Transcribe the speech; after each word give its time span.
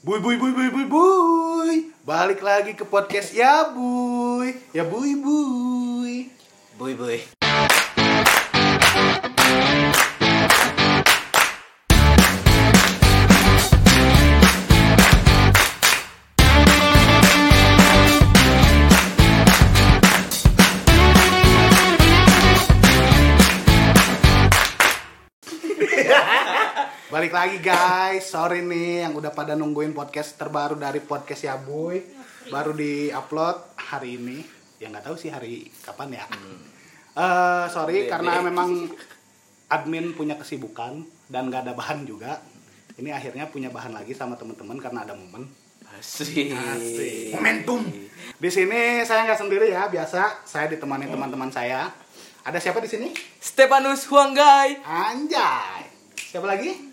Buy 0.00 0.16
buy 0.16 0.40
buy 0.40 0.48
buy 0.56 0.68
buy 0.72 0.86
buy. 0.88 1.76
Balik 2.08 2.40
lagi 2.40 2.72
ke 2.72 2.88
podcast 2.88 3.36
ya 3.36 3.68
buy. 3.68 4.56
Ya 4.72 4.80
buy 4.80 5.12
buy. 5.12 6.24
Boy 6.80 6.96
boy. 6.96 7.39
Balik 27.20 27.36
lagi 27.36 27.58
guys. 27.60 28.32
Sorry 28.32 28.64
nih 28.64 29.04
yang 29.04 29.12
udah 29.12 29.28
pada 29.36 29.52
nungguin 29.52 29.92
podcast 29.92 30.40
terbaru 30.40 30.80
dari 30.80 31.04
podcast 31.04 31.44
ya 31.44 31.60
buy. 31.60 32.00
Baru 32.48 32.72
di-upload 32.72 33.76
hari 33.76 34.16
ini. 34.16 34.40
Ya 34.80 34.88
nggak 34.88 35.04
tahu 35.04 35.20
sih 35.20 35.28
hari 35.28 35.68
kapan 35.84 36.16
ya. 36.16 36.24
Eh, 37.12 37.64
sorry 37.68 38.08
Bebe. 38.08 38.16
karena 38.16 38.40
memang 38.40 38.88
admin 39.68 40.16
punya 40.16 40.40
kesibukan 40.40 41.04
dan 41.28 41.52
nggak 41.52 41.68
ada 41.68 41.76
bahan 41.76 42.08
juga. 42.08 42.40
Ini 42.96 43.12
akhirnya 43.12 43.52
punya 43.52 43.68
bahan 43.68 43.92
lagi 43.92 44.16
sama 44.16 44.40
teman-teman 44.40 44.80
karena 44.80 45.04
ada 45.04 45.12
momen. 45.12 45.44
Asik. 46.00 46.56
Asik. 46.56 47.36
Momentum. 47.36 47.84
Di 48.40 48.48
sini 48.48 49.04
saya 49.04 49.28
nggak 49.28 49.44
sendiri 49.44 49.68
ya, 49.68 49.92
biasa 49.92 50.48
saya 50.48 50.72
ditemani 50.72 51.04
teman-teman 51.12 51.52
saya. 51.52 51.84
Ada 52.48 52.56
siapa 52.56 52.80
di 52.80 52.88
sini? 52.88 53.12
Stepanus 53.36 54.08
Huanggai. 54.08 54.80
Anjay. 54.88 55.84
Siapa 56.16 56.48
lagi? 56.48 56.89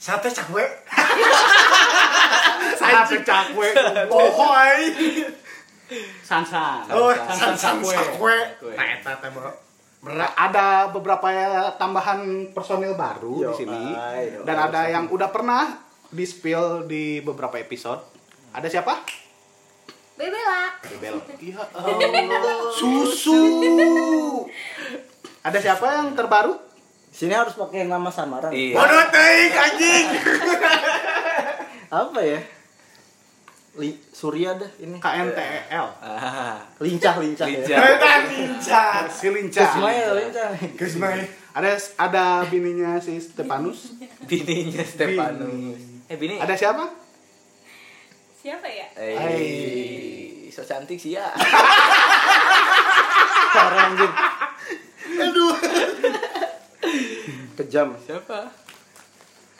Sate 0.00 0.32
cakwe. 0.32 0.64
Sate 2.80 3.20
cakwe. 3.20 3.68
Pohoy. 4.08 4.96
Sansan. 6.24 6.88
Oh, 6.88 7.12
Sansan 7.12 7.52
san 7.52 7.76
san 7.84 7.86
cakwe. 8.00 8.32
Nah, 8.72 8.86
eta 8.96 9.20
teh. 9.20 9.28
Ada 10.40 10.88
beberapa 10.88 11.28
ya 11.28 11.76
tambahan 11.76 12.48
personil 12.56 12.96
baru 12.96 13.44
di 13.44 13.44
Yo, 13.44 13.52
sini 13.52 13.92
ay, 13.92 14.32
yo, 14.32 14.48
dan 14.48 14.56
ay, 14.56 14.64
ada 14.72 14.80
yang 14.88 15.04
udah 15.12 15.28
pernah 15.28 15.76
di 16.08 16.24
spill 16.24 16.88
di 16.88 17.20
beberapa 17.20 17.60
episode. 17.60 18.00
Ada 18.56 18.72
siapa? 18.72 19.04
Bebelak. 20.16 20.80
Bebel. 20.96 21.20
Iya 21.44 21.60
Allah. 21.76 22.72
Susu. 22.72 23.36
Ada 25.44 25.60
siapa 25.60 26.00
yang 26.00 26.16
terbaru? 26.16 26.69
Sini 27.10 27.34
harus 27.34 27.58
pakai 27.58 27.84
nama 27.84 28.08
samaran. 28.08 28.54
Iya. 28.54 28.74
Bodoh 28.78 29.04
teuing 29.10 29.52
anjing. 29.52 30.06
Apa 31.90 32.20
ya? 32.22 32.40
Li 33.78 33.98
Surya 34.14 34.54
dah 34.54 34.70
ini. 34.78 34.98
KNTEL. 35.02 35.86
Ah. 36.02 36.62
Lincah 36.78 37.14
lincah. 37.18 37.46
Lincah. 37.46 37.76
Ya. 37.76 37.78
Lincah. 38.30 39.10
Si 39.10 39.26
Lincah. 39.30 39.70
Ismail 39.74 40.10
lincah. 40.14 40.48
Geus 40.78 40.96
main. 41.02 41.26
Ada 41.50 41.78
ada 41.98 42.24
bininya 42.46 43.02
si 43.02 43.18
Stepanus. 43.18 43.98
Bininya 44.26 44.86
Stepanus. 44.86 45.82
Eh 46.06 46.16
bini. 46.18 46.38
Ada 46.38 46.54
siapa? 46.54 46.86
Siapa 48.40 48.64
ya? 48.70 48.86
Eh, 48.96 50.48
so 50.48 50.62
cantik 50.62 50.96
sih 50.96 51.18
ya. 51.18 51.26
Parah 53.50 53.92
anjing. 53.92 54.14
Aduh. 55.20 55.54
Kejam. 57.60 57.92
Siapa? 58.00 58.48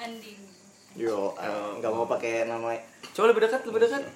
Andini. 0.00 0.48
Yo, 0.96 1.36
eh, 1.36 1.68
nggak 1.76 1.92
mau 1.92 2.08
pakai 2.08 2.48
nama 2.48 2.72
Coba 3.12 3.28
lebih 3.28 3.44
dekat, 3.44 3.60
lebih 3.68 3.84
dekat. 3.84 4.08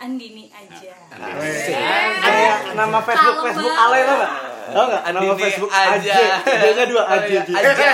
Andini 0.00 0.48
aja. 0.48 0.96
kayak 1.12 2.72
nama 2.72 2.96
Facebook 3.04 3.52
Facebook. 3.52 3.76
Ale 3.76 3.98
tau 4.00 4.16
nggak? 4.16 4.32
Tau 4.72 4.84
nggak? 4.88 5.02
Nama 5.12 5.32
Facebook 5.36 5.72
aja. 5.72 5.92
aja. 5.92 6.16
Dia 6.72 6.84
dua 6.88 7.04
aja. 7.04 7.40
Aja. 7.44 7.88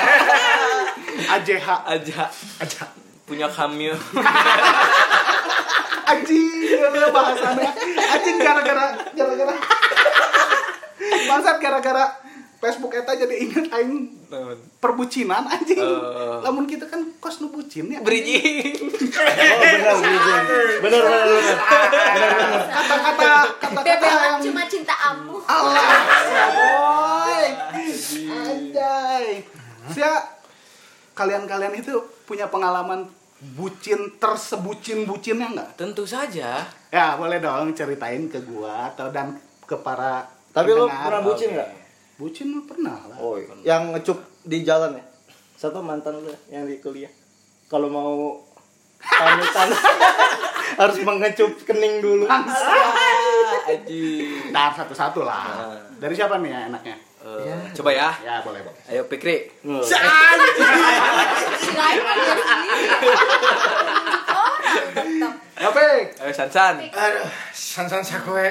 AJH. 1.35 1.69
Aja. 1.83 2.23
Aja. 2.63 2.83
Punya 3.27 3.51
kamil. 3.51 3.99
Anjing, 6.15 6.79
gara 6.79 7.11
bahasannya. 7.11 7.71
Anjing 7.99 8.37
gara-gara 8.39 8.87
gara-gara. 9.19 9.55
Bangsat 11.31 11.59
gara-gara 11.59 12.22
Facebook 12.63 12.95
eta 12.95 13.19
jadi 13.19 13.43
inget 13.43 13.67
aing 13.69 14.23
perbucinan 14.79 15.43
anjing. 15.45 15.83
Oh. 15.83 16.39
Lamun 16.41 16.63
kita 16.63 16.87
kan 16.87 17.03
kos 17.19 17.43
nu 17.43 17.51
bucin 17.51 17.91
ya. 17.91 17.99
Bridging. 17.99 18.79
Oh 18.79 19.59
benar 19.59 19.99
benar. 19.99 20.47
Benar 20.79 21.01
benar 21.03 21.23
benar. 21.27 21.57
Kata-kata 22.71 23.31
kata-kata 23.59 24.07
yang 24.07 24.39
cuma 24.41 24.63
cinta 24.71 24.95
amu. 25.11 25.43
Allah, 25.43 25.91
boy. 26.55 27.45
Anjay. 28.31 29.27
Sia 29.91 30.13
kalian-kalian 31.13 31.75
itu 31.75 31.99
punya 32.23 32.47
pengalaman 32.47 33.11
bucin 33.59 34.23
tersebucin 34.23 35.03
bucinnya 35.03 35.51
nggak? 35.51 35.71
Tentu 35.75 36.07
saja. 36.07 36.63
Ya 36.95 37.19
boleh 37.19 37.43
dong 37.43 37.75
ceritain 37.75 38.31
ke 38.31 38.39
gua 38.47 38.95
atau 38.95 39.11
dan 39.11 39.35
ke 39.67 39.75
para 39.75 40.31
Tapi 40.55 40.71
lo 40.71 40.87
pendengar. 40.87 41.05
pernah 41.11 41.23
bucin 41.27 41.49
Oke. 41.51 41.57
nggak? 41.59 41.71
Bucin 42.23 42.55
mah 42.55 42.63
pernah 42.71 43.03
lah. 43.11 43.19
Oh, 43.19 43.35
yang 43.67 43.91
ngecup 43.91 44.15
di 44.47 44.63
jalan 44.63 44.95
ya? 44.95 45.03
Satu 45.59 45.83
mantan 45.83 46.23
lu 46.23 46.31
yang 46.47 46.63
di 46.71 46.79
kuliah. 46.79 47.11
Kalau 47.67 47.91
mau 47.91 48.39
pamitan 49.03 49.75
harus 50.87 51.03
mengecup 51.03 51.51
kening 51.67 51.99
dulu. 51.99 52.31
Aji. 53.67 54.39
Ntar 54.55 54.71
satu-satu 54.71 55.27
lah. 55.27 55.75
Ah. 55.75 55.83
Dari 55.99 56.15
siapa 56.15 56.39
nih 56.39 56.55
ya 56.55 56.71
enaknya? 56.71 56.95
Eh, 57.27 57.75
Coba 57.75 57.91
ya. 57.91 58.15
Ya 58.23 58.39
boleh 58.47 58.63
boleh. 58.63 58.83
Ayo 58.87 59.03
Pikri. 59.11 59.51
Kirain 59.67 60.39
Pik. 65.71 66.07
Ayo 66.19 66.33
Sansan. 66.35 66.83
Aduh, 66.83 67.29
san 67.55 67.87
san 67.87 68.03
cakwe. 68.03 68.51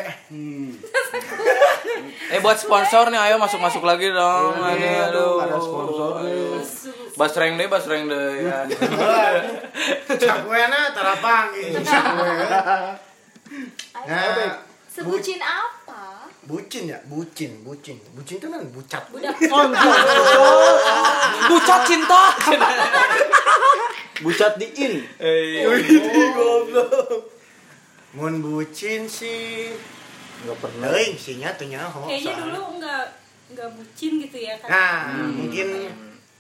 Eh 2.32 2.40
buat 2.40 2.56
sponsor 2.56 3.12
nih, 3.12 3.20
ayo 3.20 3.36
masuk-masuk 3.36 3.84
lagi 3.84 4.08
dong. 4.08 4.56
Iya, 4.56 5.12
aduh, 5.12 5.44
aduh. 5.44 5.44
ada 5.44 5.58
sponsor 5.60 6.12
nih. 6.24 6.64
Basreng 7.12 7.60
deh, 7.60 7.68
basreng 7.68 8.08
deh. 8.08 8.48
Ya. 8.48 8.64
Cakwe 10.08 10.60
na 10.72 10.96
tarapang 10.96 11.52
ini 11.52 11.84
cakwe. 11.84 12.32
Ayo, 13.92 14.08
Nah, 14.08 14.56
Sebucin 14.88 15.40
apa? 15.40 16.28
bucin 16.42 16.90
ya, 16.90 17.00
bucin, 17.08 17.64
bucin. 17.64 17.96
Bucin 18.12 18.36
itu 18.42 18.48
kan 18.50 18.60
bucat. 18.76 19.04
Budak. 19.08 19.36
Bucat 21.52 21.82
cinta. 21.88 22.24
Bucat 24.22 24.54
di 24.56 24.68
in. 24.76 24.94
Eh, 25.18 25.66
Mun 28.12 28.34
bucin 28.40 29.08
sih 29.08 29.72
Enggak 30.42 30.58
pernah. 30.60 30.90
Teuing 30.90 31.16
sih 31.16 31.36
nya 31.38 31.54
teu 31.54 31.66
nyaho. 31.66 32.04
Kayaknya 32.04 32.22
soalnya. 32.28 32.44
dulu 32.44 32.62
nggak 32.78 33.04
nggak 33.52 33.70
bucin 33.72 34.12
gitu 34.20 34.38
ya 34.38 34.56
kan? 34.58 34.68
Nah, 34.68 34.98
mungkin 35.30 35.68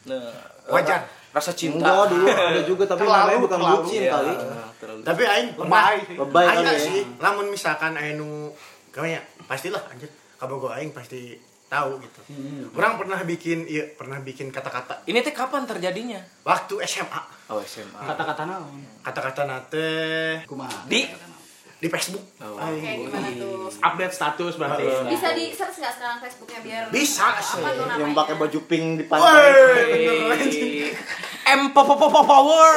Nah, 0.01 0.33
Wajar. 0.67 1.05
Rasa 1.31 1.53
cinta. 1.53 1.79
Enggak 1.79 2.09
dulu 2.09 2.25
ada 2.49 2.61
juga 2.61 2.83
tapi 2.85 3.01
Terlalu, 3.01 3.21
namanya 3.23 3.39
bukan 3.39 3.57
terlalu. 3.57 3.77
bucin 3.79 4.01
Iya, 4.01 4.11
kali. 4.11 4.33
terlalu. 4.75 5.01
tapi 5.01 5.21
aing 5.23 5.49
pernah 5.53 5.69
Lebay 5.69 5.97
sih. 6.01 6.15
Lebay 6.17 6.45
kali 6.47 6.65
ya. 6.65 6.73
sih, 6.75 6.99
lamun 7.17 7.47
misalkan 7.47 7.91
aya 7.93 8.11
nu 8.13 8.29
kayak 8.89 9.21
pastilah 9.45 9.79
anjir 9.87 10.09
kabogo 10.35 10.67
aing 10.67 10.89
pasti 10.89 11.37
tahu 11.71 12.03
gitu. 12.03 12.19
Orang 12.75 12.99
pernah 12.99 13.23
bikin 13.23 13.63
iya 13.63 13.87
pernah 13.87 14.19
bikin 14.19 14.51
kata-kata 14.51 15.07
Ini 15.07 15.23
teh 15.23 15.31
kapan 15.31 15.63
terjadinya? 15.63 16.19
waktu 16.43 16.83
SMA. 16.83 17.21
Oh, 17.47 17.63
SMA. 17.63 17.95
Kata-kata 17.95 18.43
naon? 18.43 18.83
Kata-kata 18.99 19.47
nate 19.47 19.89
Kumaha? 20.43 20.83
Di 20.83 21.07
di 21.81 21.87
Facebook. 21.89 22.21
Oh. 22.37 22.59
Oke, 22.59 22.77
gimana 22.77 23.31
tuh? 23.33 23.71
update 23.71 24.13
status 24.13 24.53
berarti. 24.53 24.83
Bisa 25.07 25.31
di 25.31 25.49
search 25.49 25.79
nggak 25.79 25.93
sekarang 25.95 26.17
Facebooknya 26.19 26.59
biar 26.59 26.83
Bisa 26.91 27.39
sih. 27.39 27.63
Yang 27.97 28.11
pakai 28.13 28.35
baju 28.35 28.59
pink 28.67 28.85
di 28.99 29.03
pantai. 29.07 29.49
M 31.51 31.71
pop 31.71 31.87
pop 31.87 32.03
pop 32.03 32.21
power. 32.21 32.73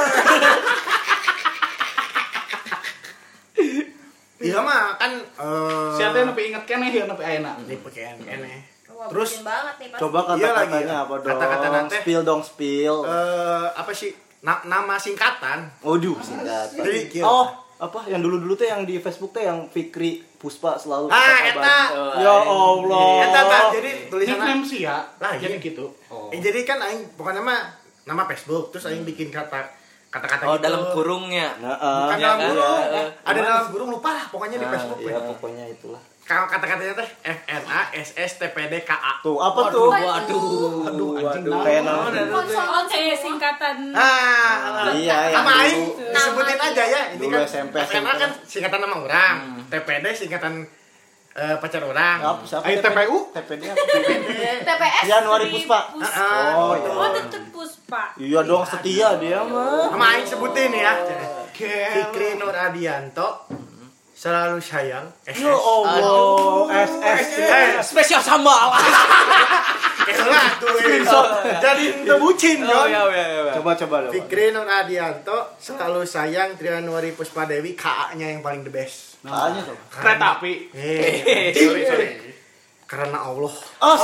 Iya 4.38 4.60
mah 4.60 5.00
kan 5.00 5.12
eh 5.16 5.88
Siapa 5.94 6.20
yang 6.20 6.28
nepi 6.30 6.52
inget 6.52 6.64
keneh 6.64 6.90
ya 6.90 7.04
nepi 7.06 7.22
ayeuna? 7.22 7.56
di 7.60 7.76
pakaian 7.80 8.16
kene. 8.18 8.73
Wah, 9.04 9.10
Terus 9.10 9.30
banget 9.40 9.74
nih 9.76 9.88
pasti. 9.90 10.00
Coba 10.00 10.18
Iya 10.24 10.30
lagi 10.30 10.42
kata-katanya 10.42 10.88
ya. 10.90 11.04
apa 11.04 11.14
dong? 11.14 11.28
Kata-kata 11.30 11.66
nanti. 11.70 11.96
Spill 11.98 12.22
dong, 12.22 12.40
spill. 12.40 12.96
Eh 13.04 13.66
apa 13.70 13.92
sih? 13.92 14.10
Na- 14.40 14.64
nama 14.64 14.94
singkatan. 14.96 15.58
Waduh, 15.78 16.16
singkat. 16.18 16.68
Jadi. 16.74 17.20
Oh, 17.20 17.46
apa 17.76 17.98
yang 18.06 18.18
dulu-dulu 18.18 18.54
tuh 18.54 18.64
yang 18.64 18.82
di 18.82 18.96
Facebook 18.96 19.30
tuh 19.30 19.42
yang 19.42 19.66
Fikri 19.66 20.24
Puspa 20.34 20.74
selalu 20.74 21.08
Ah, 21.08 21.36
eta. 21.42 21.52
kabar. 21.54 21.84
Ya 22.18 22.32
Allah. 22.32 23.08
Eta 23.22 23.40
tah 23.42 23.62
jadi 23.70 23.90
tulisanna 24.06 24.44
Nickname 24.46 24.62
sih 24.62 24.80
ya. 24.82 25.04
Lah, 25.18 25.32
Jadi 25.34 25.52
iya. 25.54 25.60
gitu. 25.62 25.84
Oh. 26.06 26.28
Eh, 26.28 26.38
jadi 26.38 26.60
kan 26.62 26.78
aing 26.78 27.12
pokoknya 27.12 27.40
mah 27.40 27.60
nama 28.04 28.24
Facebook 28.24 28.68
terus 28.68 28.84
aing 28.86 29.02
bikin 29.02 29.28
kata 29.28 29.64
kata-kata 30.06 30.44
Oh, 30.44 30.54
gitu. 30.54 30.62
dalam 30.62 30.82
kurungnya. 30.92 31.56
Nah, 31.58 31.74
Bukan 31.74 32.16
Ya 32.16 32.22
dalam 32.22 32.38
kurung. 32.46 32.76
Iya, 32.78 32.86
iya. 32.86 33.04
Ada 33.22 33.38
dalam 33.42 33.64
kurung 33.68 33.90
lupa 33.90 34.10
lah 34.12 34.24
pokoknya 34.28 34.56
di 34.56 34.62
Nah, 34.62 34.72
Facebook. 34.72 34.98
iya 35.00 35.10
ya. 35.10 35.20
pokoknya 35.26 35.64
itulah 35.66 36.02
Kalau 36.24 36.48
kata-katanya 36.48 36.96
teh 36.96 37.08
FNA 37.22 37.80
SS 37.94 38.40
TPD 38.40 38.80
KA. 38.80 39.20
tuh 39.20 39.36
apa 39.36 39.60
tuh 39.68 39.92
Waduh. 39.92 40.88
Aduh, 40.88 41.10
anjing 41.18 41.44
Waduh, 41.44 41.60
kayak 41.60 41.80
Oh, 41.82 42.08
nama 42.08 42.24
Konsol 42.32 42.64
Oh, 42.66 42.84
kayak 42.84 43.12
singkatan. 43.14 43.76
Ah, 43.92 44.88
Iya, 44.90 45.16
yang 45.28 45.36
sama 45.38 45.50
dulu. 45.50 45.60
aing 45.60 45.82
disebutin 46.10 46.58
aja 46.58 46.84
ya. 46.86 47.02
Ini 47.12 47.24
kan 47.26 47.40
SMP, 47.44 47.74
FNA 47.78 48.12
kan 48.16 48.30
singkatan 48.42 48.80
nama 48.80 48.96
orang, 48.98 49.36
TPD 49.68 50.04
singkatan 50.16 50.64
eh, 51.34 51.56
pacar 51.58 51.82
orang. 51.82 52.18
apa 52.22 52.40
siapa 52.42 52.62
Ayo, 52.64 52.78
TPU? 52.80 53.18
TPD 53.28 53.62
apa 53.66 53.84
TPS 54.64 55.04
Januari 55.04 55.46
Puspa 55.50 55.78
Puspa. 55.90 56.30
oh 56.54 56.72
iya 56.72 56.88
Oh, 56.90 57.08
tetep 57.10 57.42
Puspa. 57.50 58.02
iya 58.16 58.40
dong 58.40 58.62
setia 58.62 59.18
dia 59.18 59.42
mah 59.42 59.90
Sama 59.90 60.06
aing 60.10 60.24
sebutin 60.24 60.72
ya. 60.72 60.94
Fikri 61.52 62.34
Nur 62.34 62.50
Adianto 62.50 63.44
selalu 64.24 64.56
sayang 64.56 65.04
SS. 65.28 65.36
ya 65.36 65.52
Allah 65.52 66.64
SS 66.80 67.26
Eh, 67.36 67.76
Spesial 67.84 68.24
sambal. 68.24 68.72
Elah 70.04 70.48
tuh 70.56 70.68
Jadi 71.60 71.84
itu 72.04 72.14
bucin 72.16 72.60
Oh, 72.60 72.84
iya, 72.84 73.04
iya, 73.04 73.24
iya. 73.42 73.52
coba 73.56 73.72
coba 73.76 73.96
dong 74.04 74.12
Fikri 74.12 74.48
Nur 74.48 74.64
Adianto 74.64 75.56
selalu 75.56 76.04
sayang 76.04 76.56
Trianuari 76.56 77.12
Puspadewi 77.12 77.72
KA-nya 77.72 78.28
yang 78.28 78.40
paling 78.40 78.64
the 78.64 78.72
best. 78.72 79.20
Kayaknya 79.20 79.60
coba 79.64 79.80
Kereta 79.92 80.26
api. 80.40 80.52
Eh, 80.72 81.52
Sorry, 81.52 81.82
sorry. 81.84 82.06
karena 82.84 83.16
Allah. 83.18 83.52
oh 83.52 83.96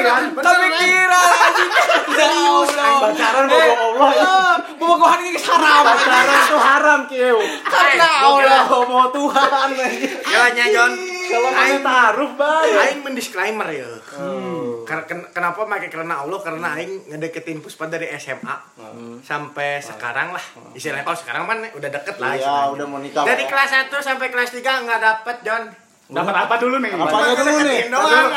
Kira 0.00 1.20
anjing. 1.38 1.70
Ya 2.10 2.26
Allah. 2.28 3.00
pacaran 3.02 3.44
bohong 3.46 3.80
Allah 3.80 4.10
ya 4.12 4.32
Bobogohan 4.76 5.20
ini 5.22 5.38
haram. 5.38 5.82
pacaran 5.86 6.24
tuh 6.44 6.60
haram 6.60 7.00
kieu 7.06 7.38
Karena 7.64 8.08
Allah 8.20 8.60
Allah. 8.62 8.84
mau 8.84 9.08
Tuhan. 9.08 9.68
Ya 10.26 10.42
nya 10.50 10.64
Jon. 10.68 10.92
kalau 11.30 11.48
mana 11.48 11.78
taruh 11.80 12.30
bae 12.34 12.70
Aing 12.82 13.00
mendisklaimer 13.00 13.68
ya. 13.70 13.88
Ken- 14.84 15.30
kenapa 15.30 15.62
pakai 15.62 15.88
karena 15.88 16.20
Allah? 16.20 16.38
Karena 16.40 16.74
Aing 16.74 17.08
ngedeketin 17.08 17.60
Puspa 17.60 17.86
dari 17.86 18.10
SMA 18.12 18.56
sampai 19.20 19.78
sekarang 19.78 20.34
lah. 20.34 20.44
Istilahnya 20.72 21.02
kalau 21.02 21.16
sekarang 21.16 21.42
kan 21.46 21.58
udah 21.70 21.90
deket 21.90 22.16
lah. 22.18 22.34
iya 22.34 22.68
udah 22.68 22.84
mau 22.84 22.98
nikah 22.98 23.22
Dari 23.22 23.44
Pak. 23.44 23.48
kelas 23.48 23.70
1 23.88 24.02
sampai 24.02 24.28
kelas 24.28 24.50
3 24.50 24.60
nggak 24.60 25.00
dapet 25.00 25.36
Jon. 25.40 25.64
Dapat 26.10 26.34
apa 26.36 26.54
dulu 26.58 26.76
nih? 26.78 26.90
Apanya 26.92 27.34
dulu 27.36 27.58
nih? 27.62 27.80
Doang 27.86 28.28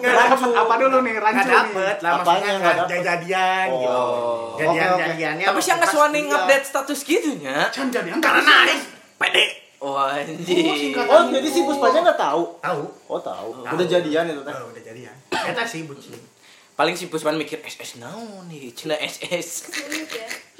Dapat 0.00 0.52
apa 0.54 0.74
dulu 0.78 0.96
nih? 1.02 1.14
Rancu 1.16 1.42
nih. 1.42 1.50
dapet 1.50 1.96
lah 2.00 2.10
maksudnya 2.16 2.52
nggak 2.52 2.60
nggak 2.62 2.76
dapet? 2.86 3.02
jadian 3.04 3.66
gitu. 3.68 3.90
Oh. 3.90 4.54
Jadian 4.54 4.70
Oke, 4.70 4.94
oke. 4.94 5.02
jadiannya. 5.04 5.44
Tapi 5.44 5.58
sih 5.58 5.70
waktu 5.70 5.76
nggak 5.76 5.90
kelas 5.90 5.98
suani 5.98 6.20
update 6.30 6.64
status 6.64 7.00
gitunya. 7.02 7.56
Can 7.68 7.86
jadi 7.88 8.08
Karena 8.16 8.52
Aing 8.64 8.82
pede. 9.16 9.44
Oh 9.80 9.96
anjing. 9.96 10.92
oh 10.94 11.22
jadi 11.32 11.48
si 11.48 11.60
Puspanya 11.64 12.00
nggak 12.04 12.20
tahu 12.20 12.42
Tahu. 12.60 12.82
oh 13.08 13.16
tahu 13.18 13.48
udah 13.64 13.86
jadian 13.88 14.28
itu 14.28 14.42
teh 14.44 14.52
Oh, 14.52 14.68
udah 14.68 14.82
jadian. 14.84 15.14
Eta 15.32 15.64
sih 15.64 15.88
bucin. 15.88 16.12
Paling 16.76 16.94
si 16.94 17.08
Puspan 17.08 17.36
mikir 17.36 17.60
SS 17.60 17.96
naon 17.96 18.44
nih, 18.46 18.72
cina 18.72 18.96
SS. 18.96 19.68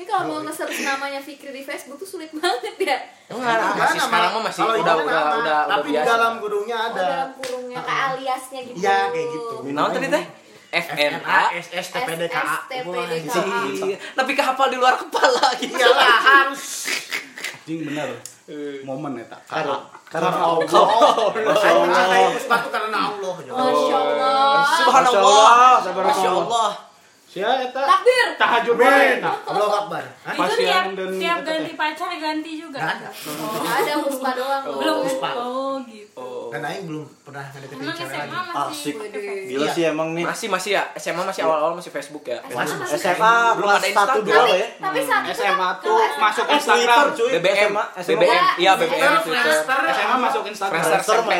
Ya. 0.00 0.02
Ini 0.02 0.08
kalau 0.08 0.24
mau 0.26 0.40
nge-search 0.42 0.80
namanya 0.80 1.20
Fikri 1.20 1.52
di 1.52 1.60
Facebook 1.60 1.98
tuh 1.98 2.08
sulit 2.08 2.32
banget 2.32 2.72
ya. 2.80 2.96
Emang 3.28 3.44
ada 3.44 3.68
Enggak, 3.68 3.84
masih 3.84 3.98
nama- 3.98 4.08
sekarang 4.08 4.30
mah 4.32 4.42
masih 4.42 4.60
udah 4.62 4.72
udah 4.72 4.94
udah 4.96 5.22
udah 5.36 5.58
Tapi 5.68 5.80
di 5.82 5.92
biasa. 5.92 6.08
dalam 6.08 6.32
gudungnya 6.40 6.76
Oh, 6.78 6.88
ada. 6.88 7.02
dalam 7.04 7.30
kurungnya 7.36 7.78
kayak 7.78 8.02
aliasnya 8.10 8.60
gitu. 8.64 8.76
Iya, 8.80 8.98
kayak 9.06 9.28
gitu. 9.28 9.54
Naon 9.70 9.90
tadi 9.92 10.08
teh? 10.08 10.24
FNA. 10.72 11.40
SS 11.52 11.86
TPD 11.90 12.22
KA. 12.26 12.64
STPD 12.64 12.96
Anjing. 13.28 13.92
Tapi 14.14 14.30
kehafal 14.32 14.66
di 14.66 14.76
luar 14.78 14.94
kepala 14.96 15.46
gitu. 15.58 15.74
Iyalah 15.74 16.20
harus. 16.32 16.64
Anjing 17.60 17.80
bener. 17.84 18.08
Momen 18.82 19.14
eta. 19.14 19.38
karena 19.44 19.78
Karena 20.08 20.26
karena 20.26 20.42
Allah. 20.42 20.66
Karena 20.66 21.54
Allah. 21.78 23.34
Masya 23.46 23.96
Allah. 24.00 24.64
Subhanallah. 24.74 25.78
Masya 25.78 25.92
Masya 25.92 26.30
Allah. 26.32 26.70
Sia 27.30 27.46
eta 27.62 27.78
Takbir. 27.86 28.26
tahajud 28.34 28.74
Ben, 28.74 28.90
wae 28.90 29.22
eta. 29.22 29.30
Allah 29.46 29.86
Akbar. 29.86 30.02
Itu 30.34 30.54
tiap, 30.58 30.84
dan 30.98 31.10
tiap 31.14 31.38
ganti 31.46 31.72
pacar 31.78 32.10
ganti 32.18 32.58
juga. 32.58 32.82
Nggak 32.82 32.90
ada. 32.90 33.08
Oh, 33.30 33.70
ada 33.70 33.92
Puspa 34.02 34.30
doang. 34.34 34.62
Belum. 34.66 34.96
Puspa. 35.06 35.30
Oh, 35.38 35.74
gitu. 35.86 36.50
Dan 36.50 36.66
Aing 36.66 36.90
belum 36.90 37.06
pernah 37.22 37.46
ngedeketin 37.54 37.86
cewek 37.86 38.10
SMA 38.10 38.34
lagi. 38.34 38.50
masih 38.50 38.66
Asik. 38.74 38.94
gila 39.46 39.66
sih 39.70 39.84
emang 39.86 40.08
nih 40.18 40.26
Masih 40.26 40.50
masih 40.50 40.70
ya, 40.74 40.82
SMA 40.98 41.22
masih 41.22 41.46
awal-awal 41.46 41.78
masih 41.78 41.94
Facebook 41.94 42.26
ya. 42.26 42.42
Masih. 42.50 42.98
SMA 42.98 43.34
Belum 43.54 43.68
ada 43.70 43.78
1 43.78 43.94
Instagram. 43.94 44.26
2 44.26 44.34
Tapi, 44.34 44.50
ya 44.50 44.66
tapi 44.82 44.98
saat 45.06 45.22
itu 45.22 45.34
SMA 45.38 45.54
kan 45.70 45.82
tuh 45.86 45.98
masuk 46.18 46.46
Instagram. 46.50 47.04
cuy 47.14 47.30
BBM. 47.38 47.72
BBM, 47.94 48.44
iya 48.58 48.72
BBM, 48.74 49.12
Twitter. 49.22 49.58
SMA 49.94 50.16
masuk 50.18 50.42
Instagram. 50.50 50.82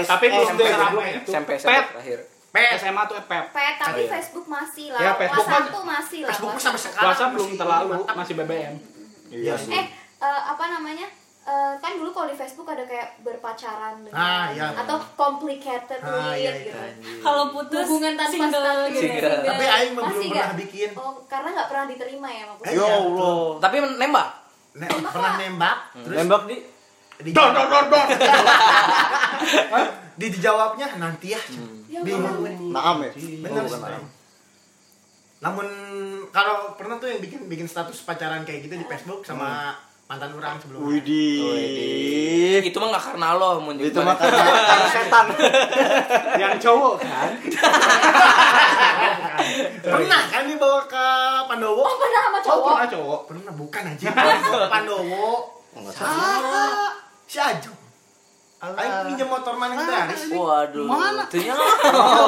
Tapi 0.06 0.24
eh, 0.30 0.34
belum 0.38 1.02
SMP. 1.26 1.50
SMP 1.58 1.82
terakhir. 1.90 2.29
Pet. 2.50 2.74
SMA 2.76 3.02
tuh 3.06 3.14
pep. 3.22 3.44
Pet, 3.48 3.74
tapi 3.76 4.00
Iya. 4.00 4.10
Facebook 4.12 4.46
masih 4.46 4.86
lah. 4.90 5.00
Ya, 5.00 5.12
Facebook 5.14 5.46
kan- 5.46 5.64
1 5.64 5.82
masih 5.86 6.20
lah. 6.20 6.28
Facebook 6.30 6.54
sampai 6.56 6.76
satu. 6.76 6.86
sekarang. 6.88 7.06
WhatsApp 7.06 7.30
belum 7.30 7.46
masih 7.46 7.58
terlalu, 7.58 7.88
mantap. 7.94 8.14
masih 8.16 8.34
BBM. 8.36 8.74
iya 9.30 9.54
sih 9.54 9.70
Eh, 9.70 9.86
eh, 10.18 10.40
apa 10.44 10.64
namanya? 10.68 11.06
Eh, 11.40 11.72
kan 11.78 11.92
dulu 11.94 12.10
kalau 12.10 12.26
di 12.26 12.36
Facebook 12.36 12.68
ada 12.68 12.82
kayak 12.82 13.16
berpacaran 13.20 14.02
dengan 14.02 14.12
Ah, 14.12 14.50
iya. 14.50 14.74
atau 14.76 14.98
complicated 15.14 15.98
Ah, 15.98 16.30
with 16.30 16.36
iya, 16.36 16.50
gitu. 16.60 16.74
iya. 16.74 16.90
Kalau 17.20 17.44
putus 17.48 17.86
Hubungan 17.86 18.12
tanpa 18.12 18.30
single 18.30 18.60
status. 18.60 18.88
gitu. 18.88 19.00
Single. 19.00 19.38
Tapi 19.40 19.64
Aing 19.64 19.92
belum 19.94 20.08
pernah 20.10 20.54
bikin. 20.58 20.90
Oh, 20.94 21.12
karena 21.24 21.48
nggak 21.52 21.68
pernah 21.68 21.84
diterima 21.86 22.28
ya. 22.28 22.44
Eh, 22.44 22.54
ya 22.68 22.70
iya, 22.72 22.86
Allah 22.92 23.40
Tapi 23.58 23.76
nembak. 23.96 24.28
Ne- 24.72 24.86
pernah 24.86 25.32
nembak 25.36 25.76
terus 25.96 26.16
nembak 26.16 26.42
di 26.46 26.56
di 27.20 27.30
Dor 27.30 27.50
dor 27.50 27.66
dor 27.66 27.84
dor. 27.88 28.06
di 30.14 30.26
dijawabnya 30.28 30.86
nanti 30.96 31.28
ya. 31.30 31.40
Ya, 31.90 32.00
Bingung. 32.00 32.70
Naam 32.70 33.02
ya 33.02 33.10
Bener 33.10 33.50
Oh, 33.52 33.66
sih. 33.66 33.74
bukan 33.74 33.90
Naam. 33.90 34.04
Namun 35.40 35.66
kalau 36.30 36.76
pernah 36.76 36.96
tuh 36.96 37.08
yang 37.08 37.18
bikin 37.18 37.48
bikin 37.48 37.66
status 37.66 38.04
pacaran 38.04 38.44
kayak 38.44 38.62
gitu 38.62 38.76
di 38.76 38.86
Facebook 38.86 39.24
sama 39.24 39.74
mantan 40.04 40.30
orang 40.32 40.54
sebelumnya. 40.56 40.86
Widih 40.86 42.62
Itu 42.62 42.76
mah 42.76 42.88
nggak 42.90 43.04
karena 43.08 43.28
lo 43.34 43.58
mau 43.58 43.72
itu 43.72 43.94
mah 43.96 44.14
karena 44.14 44.38
karena 44.38 44.86
setan 44.88 45.26
Yang 46.42 46.54
cowok 46.60 46.94
kan. 47.00 47.30
Pernah 49.82 50.22
kan 50.28 50.44
dibawa 50.44 50.84
ke 50.84 51.06
Pandowo? 51.46 51.82
Oh, 51.82 51.96
pernah 51.96 52.20
sama 52.20 52.36
Oh, 52.36 52.44
cowok. 52.44 52.68
pernah 52.68 52.88
cowok. 52.88 53.20
Pernah 53.26 53.52
bukan 53.56 53.82
aja. 53.88 54.06
Ke 54.12 54.58
Pandowo. 54.68 55.28
Enggak 55.72 55.94
tahu. 55.96 56.06
Ah, 56.06 56.92
si 57.24 57.38
Ajo. 57.40 57.72
Aing 58.60 58.92
pinjam 59.08 59.24
motor 59.26 59.56
mana 59.56 59.72
yang 59.72 59.88
garis. 59.88 60.28
Waduh. 60.28 60.84
Mana? 60.84 61.24
Itunya. 61.24 61.56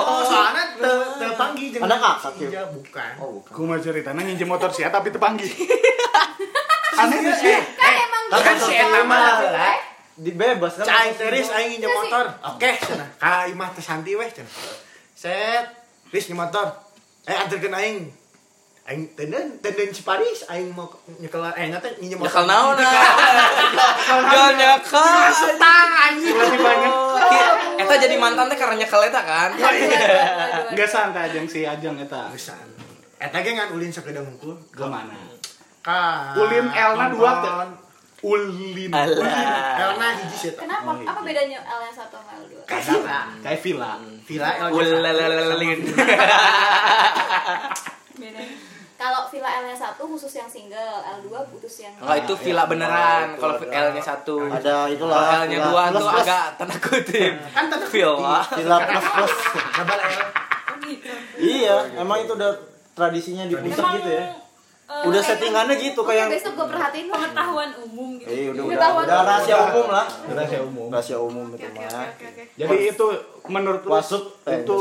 Oh, 0.02 0.24
soalnya 0.24 0.64
te 0.72 0.92
tepanggih 1.20 1.68
jeung 1.70 1.84
Anak 1.84 1.98
kakak, 2.00 2.32
ya? 2.38 2.48
Iya, 2.48 2.62
bukan. 2.72 3.12
oh 3.20 3.30
bukan 3.36 3.52
Ku 3.52 3.60
mah 3.64 3.76
ceritanya 3.76 4.24
nginjem 4.24 4.48
motor 4.48 4.72
sia 4.72 4.88
tapi 4.88 5.12
tepanggi. 5.12 5.44
Aneh 7.00 7.18
sih. 7.36 7.52
Eh, 7.52 7.64
Kan 7.76 7.94
emang 8.00 8.24
kan 8.32 8.56
si 8.56 8.72
Eta 8.72 9.00
mah 9.04 9.44
Eh, 9.44 9.78
dibebas 10.14 10.72
kan 10.80 10.84
Cai 10.84 11.12
teris 11.12 11.48
aing 11.48 11.76
nginjem 11.76 11.86
Iya 11.86 11.98
motor. 12.00 12.24
Oke, 12.48 12.70
cenah. 12.80 13.08
Ka 13.16 13.44
imah 13.44 13.68
teh 13.72 13.84
santi 13.84 14.16
weh 14.16 14.28
cenah. 14.28 14.48
Set, 15.12 15.64
Riz 16.08 16.24
nginjem 16.24 16.40
motor. 16.40 16.66
Eh 17.22 17.36
anterkeun 17.36 17.76
aing. 17.76 17.98
Aing 18.82 19.14
tenden 19.14 19.62
tenden 19.62 19.94
si 19.94 20.02
Paris 20.02 20.42
aing 20.50 20.74
mau 20.74 20.90
nyekel 21.22 21.38
eh 21.54 21.70
nya 21.70 21.78
teh 21.78 21.94
nginjem 22.02 22.18
motor. 22.18 22.34
Nyakal 22.34 22.44
naon. 22.50 22.74
Jangan 24.10 24.54
nyakal. 24.58 25.30
Setang 25.30 25.90
anjing. 26.10 26.34
Banyak. 26.34 26.90
Eta 27.78 27.94
jadi 27.94 28.18
mantan 28.18 28.50
teh 28.50 28.58
karena 28.58 28.82
nyekel 28.82 29.06
eta 29.06 29.22
kan. 29.22 29.54
Enggak 30.74 30.90
santai 30.90 31.30
ajang 31.30 31.46
si 31.46 31.62
Ajang 31.62 31.94
eta. 31.94 32.34
Eta 33.22 33.38
ge 33.38 33.54
ngan 33.54 33.70
ulin 33.70 33.94
sakeda 33.94 34.18
mungkul. 34.18 34.58
Ke 34.74 34.82
mana? 34.82 35.14
Ka 35.78 36.34
Ulin 36.34 36.66
Elna 36.74 37.06
dua 37.14 37.30
teh. 37.38 37.54
Ulin. 38.26 38.90
Elna 38.90 40.08
hiji 40.18 40.36
sih. 40.42 40.58
Kenapa? 40.58 40.90
Oh, 40.90 40.98
iya. 40.98 41.06
Apa 41.06 41.22
bedanya 41.22 41.58
L 41.62 41.86
yang 41.86 41.94
satu 41.94 42.18
sama 42.18 42.34
L 42.34 42.50
dua? 42.50 42.66
Kayak 42.66 42.82
villa. 42.90 43.30
Kayak 43.46 43.60
villa. 43.62 43.92
Villa 44.26 44.50
L 44.58 44.74
Ulalalalalin. 44.74 45.80
Kalau 49.02 49.26
Villa 49.26 49.50
L 49.52 49.64
yang 49.66 49.74
satu 49.76 50.06
khusus 50.06 50.30
yang 50.32 50.46
single, 50.46 50.78
L 51.02 51.18
dua 51.20 51.42
putus 51.44 51.74
yang 51.80 51.90
Enggak 51.98 52.22
itu 52.22 52.32
villa 52.38 52.64
beneran. 52.64 53.34
Kalau 53.34 53.58
L-nya 53.58 53.98
satu. 54.00 54.36
ada 54.46 54.86
itulah 54.86 55.42
L-nya 55.42 55.58
dua 55.66 55.82
tuh 55.90 56.06
plus. 56.06 56.22
agak 56.22 56.44
tanda 56.54 56.76
kutip. 56.78 57.32
Kan 57.56 57.64
tanda 57.66 57.82
Villa. 57.84 58.38
villa 58.48 58.76
plus 58.80 59.06
plus 59.08 59.34
Double 59.74 59.98
L. 59.98 60.22
Gitu. 60.82 61.14
iya 61.40 61.76
emang 61.96 62.20
itu 62.20 62.32
udah 62.32 62.52
tradisinya 62.92 63.46
di 63.46 63.54
pusat 63.56 63.86
gitu 63.96 64.10
ya 64.12 64.24
eh, 64.84 65.04
udah 65.04 65.20
settingannya 65.20 65.74
gitu 65.78 65.98
Oke, 65.98 66.10
kayak 66.10 66.26
besok 66.28 66.52
gue 66.52 66.66
perhatiin 66.68 67.06
pengetahuan 67.06 67.70
umum 67.80 68.18
gitu. 68.18 68.28
eh 68.28 68.50
udah 68.50 68.64
Udah 68.66 68.88
udah 69.00 69.18
rahasia 69.24 69.56
umum 69.64 69.86
lah 69.88 70.06
Rahasia 70.28 70.60
umum. 70.60 70.86
rahasia 70.90 71.16
umum 71.16 71.46
itu 71.50 71.64
mah. 71.70 72.10
Jadi 72.58 72.76
itu 72.84 73.06
menurut 73.46 73.82
lu 73.82 73.90
Wasut, 73.90 74.24
eh, 74.44 74.60
itu 74.60 74.76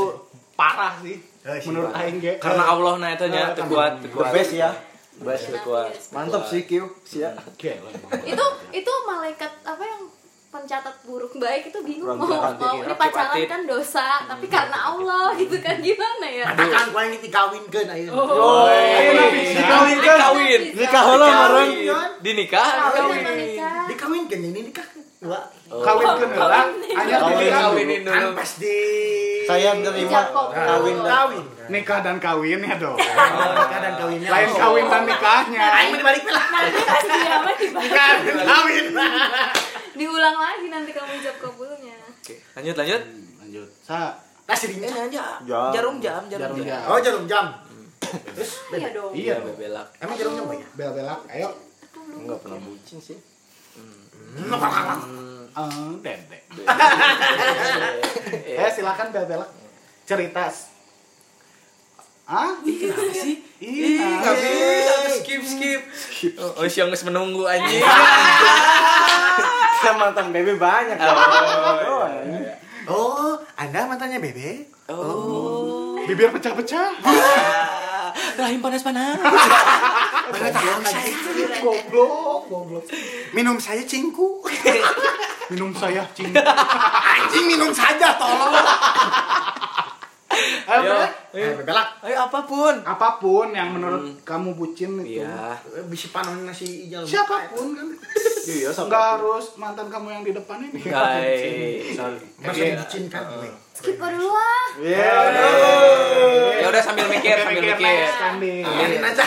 parah 0.52 0.98
sih, 1.00 1.16
menurut 1.42 1.90
Pak. 1.90 2.00
aing 2.00 2.16
ge 2.18 2.32
Karena 2.38 2.64
Allah 2.68 2.94
nah 2.96 3.10
itu 3.10 3.26
nya 3.26 3.42
Eh, 3.44 3.54
teu 3.54 3.66
kuat, 3.66 3.92
teu 3.98 4.08
kuat. 4.10 4.30
best 4.30 4.52
ya. 4.52 4.70
Best 5.18 5.44
teu 5.48 5.58
kuat. 5.60 5.90
Mantap 6.10 6.46
sih 6.46 6.62
Q. 6.62 6.70
Sia. 7.02 7.34
Emang. 7.34 7.94
itu 8.22 8.44
itu 8.72 8.92
malaikat 9.04 9.52
apa 9.62 9.82
yang 9.82 10.02
pencatat 10.48 10.92
buruk 11.02 11.32
baik 11.34 11.64
itu 11.66 11.80
bingung 11.80 12.12
mau 12.12 12.28
mau 12.28 12.76
ini 12.76 12.92
pacaran 12.92 13.40
kan 13.42 13.64
dosa 13.64 14.20
tapi 14.22 14.44
karena 14.46 14.76
Allah 14.84 15.32
gitu 15.34 15.56
kan 15.56 15.80
gimana 15.80 16.28
ya 16.28 16.44
Katakan 16.46 16.92
ku 16.92 16.98
yang 16.98 17.16
dikawinkeun 17.16 17.88
ayeuna. 17.88 18.20
Oh. 18.20 18.68
Dikawin, 19.32 19.96
dikawin. 19.98 20.60
Nikah 20.76 21.02
heula 21.02 21.26
mareng. 21.26 21.70
Dinikah, 22.20 22.68
Kawin 22.92 23.24
Dikawinkeun 23.88 24.40
ini 24.44 24.60
nikah. 24.68 24.84
Wah, 25.22 25.46
kawin 25.72 26.20
ke 26.20 26.26
orang 26.36 26.68
hanya 26.84 27.16
Kawin. 27.16 27.48
Kawinin 27.48 28.00
kan 28.04 28.20
dulu. 28.20 28.36
pas 28.36 28.50
di 28.58 28.76
Saya 29.44 29.70
kabul. 29.74 30.46
kawin 30.52 30.96
dan 30.96 31.08
kawin. 31.08 31.44
nikah 31.68 31.98
dan 31.98 32.16
kawin 32.16 32.60
ya 32.60 32.74
dong 32.76 32.96
Nikah 32.96 33.28
dan 33.78 33.94
kawinnya. 33.96 34.28
lain 34.28 34.50
kawin 34.52 34.84
dan 34.86 35.02
nikahnya 35.04 35.62
Aing 35.72 35.88
mah 35.88 35.98
dibalik 35.98 36.24
lah. 36.26 36.44
Nanti 36.48 36.80
pas 36.82 37.02
dia 37.02 37.36
mah 37.38 37.54
dibalik. 37.60 37.82
Nikah 37.84 38.10
dan 38.20 38.36
kawin. 38.42 38.86
diulang 39.92 40.36
lagi 40.36 40.66
nanti 40.66 40.90
kamu 40.90 41.12
ijab 41.18 41.36
kabulnya 41.38 41.94
Oke, 42.14 42.34
lanjut 42.54 42.74
lanjut. 42.76 43.02
lanjut 43.38 43.68
sa 43.80 44.16
Nah, 44.42 44.50
Eh, 44.50 44.58
sering 44.58 44.82
lanjut. 44.82 45.22
Jam. 45.42 45.70
Jarum 45.70 45.96
jam, 45.98 46.22
jarum 46.26 46.50
Jarum 46.50 46.58
jam. 46.60 46.82
Oh, 46.84 46.98
jarum 46.98 47.24
jam. 47.24 47.46
iya 48.70 48.88
dong 48.90 49.12
iya 49.12 49.22
Iya, 49.22 49.34
dong 49.38 49.46
bebelak. 49.48 49.86
Emang 49.96 50.16
jarum 50.16 50.32
jam 50.34 50.44
banyak? 50.46 50.68
bel 50.74 50.90
belak 50.92 51.20
ayo 51.30 51.48
enggak 52.12 52.38
pernah 52.38 52.58
bucin 52.58 52.98
sih. 52.98 53.16
Eh, 55.54 55.62
dede 56.00 56.38
eh 58.62 58.70
silakan 58.70 59.08
bel 59.10 59.26
belak 59.26 59.50
cerita 60.04 60.52
ah 62.28 62.52
Kenapa 62.62 63.12
sih? 63.12 63.42
Ih, 63.62 63.94
Ih, 63.94 63.98
nggak 63.98 64.34
bisa, 64.38 64.94
skip 65.20 65.42
skip. 65.42 65.80
Oh, 66.38 66.66
siang 66.66 66.90
geus 66.90 67.04
menunggu 67.06 67.44
anjing. 67.44 67.82
Saya 69.78 69.92
mantan 70.00 70.30
bebe 70.30 70.54
banyak. 70.56 70.96
Oh, 70.98 72.06
Oh, 72.82 73.38
Anda 73.54 73.86
mantannya 73.86 74.18
Bebe? 74.18 74.66
Oh. 74.90 75.91
Bibir 76.04 76.28
pecah-pecah 76.30 76.88
Rahim 78.32 78.60
panas-panas. 78.60 79.16
Mana 80.28 80.48
tahu 80.52 80.84
saya. 80.84 81.08
goblok 81.60 82.44
goblok 82.44 82.84
Minum 83.32 83.56
saya 83.56 83.80
cingku. 83.82 84.44
minum 85.52 85.72
saya 85.72 86.04
cing 86.12 86.32
Anjing 86.32 87.44
minum 87.46 87.72
saja 87.72 88.16
tolong. 88.16 88.52
ayo 90.64 90.80
Ayo. 90.80 90.92
Bel. 90.92 91.08
Eh, 91.34 91.52
bebelak. 91.56 91.88
Ayo 92.00 92.16
apa 92.22 92.40
pun. 92.44 92.74
apa 92.80 93.08
pun 93.16 93.52
yang 93.52 93.68
menurut 93.70 94.20
kamu 94.22 94.52
bucin 94.52 95.00
itu 95.00 95.20
Iya. 95.20 95.56
Eh, 95.72 95.84
Bisa 95.88 96.08
panon 96.08 96.44
nasi 96.44 96.88
ijal. 96.88 97.04
siapa 97.04 97.48
pun 97.48 97.72
kan 97.72 97.88
Iya, 98.42 98.70
harus 98.74 99.54
mantan 99.54 99.86
kamu 99.86 100.08
yang 100.10 100.22
di 100.22 100.32
depan 100.32 100.58
ini 100.60 100.82
Guys. 100.82 101.94
Masa 101.94 102.18
Iya. 102.52 102.74
dibucinkan 102.74 103.22
gue. 103.30 103.50
skip 103.72 103.96
dulu 103.96 104.28
lah 104.28 104.66
Iya. 104.78 105.14
Ya 106.58 106.66
udah 106.66 106.82
sambil 106.82 107.06
mikir, 107.06 107.38
sambil 107.38 107.62
mikir. 107.64 107.94
Biarin 108.62 109.04
aja. 109.04 109.26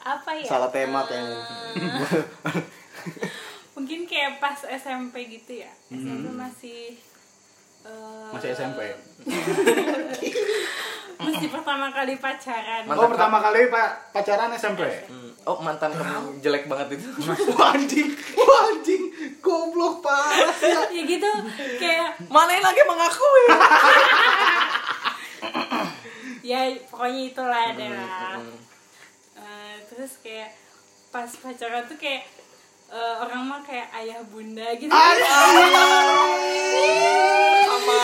Apa 0.00 0.30
ya? 0.36 0.44
Salah 0.46 0.70
tema 0.70 1.02
kayaknya. 1.02 1.40
Mungkin 3.74 4.06
kayak 4.06 4.38
pas 4.38 4.56
SMP 4.62 5.26
gitu 5.28 5.58
ya. 5.58 5.72
SMP 5.90 6.30
masih 6.30 6.94
eh, 7.82 8.28
masih 8.30 8.54
SMP 8.54 8.80
Masih 11.26 11.48
pertama 11.48 11.86
kali 11.88 12.14
pacaran. 12.16 12.82
oh 12.86 13.08
pertama 13.08 13.36
kali 13.40 13.60
pak 13.66 13.88
pacaran 14.10 14.52
SMP 14.52 14.82
Hmm. 15.06 15.30
Oh, 15.44 15.60
mantan 15.60 15.92
kamu 15.92 16.40
jelek 16.40 16.64
banget 16.64 16.96
itu. 16.96 17.04
Wah, 17.52 17.72
anjing 17.72 18.08
wah 18.34 18.64
anjing 18.66 19.02
goblok 19.38 20.00
parah 20.00 20.56
ya. 20.56 20.88
ya 20.88 21.02
gitu 21.04 21.30
kayak 21.76 22.16
Mana 22.26 22.48
yang 22.50 22.64
lagi 22.64 22.80
mengakui? 22.82 23.44
ya 26.44 26.60
pokoknya 26.88 27.22
itulah 27.26 27.62
adalah 27.70 28.40
Eh, 29.34 29.76
terus 29.84 30.16
kayak 30.18 30.56
pas 31.10 31.28
pacaran 31.28 31.84
tuh 31.84 31.98
kayak 31.98 32.24
eh, 32.88 33.14
orang 33.18 33.44
mah 33.44 33.60
kayak 33.60 33.92
ayah 33.94 34.24
bunda 34.24 34.72
gitu 34.74 34.88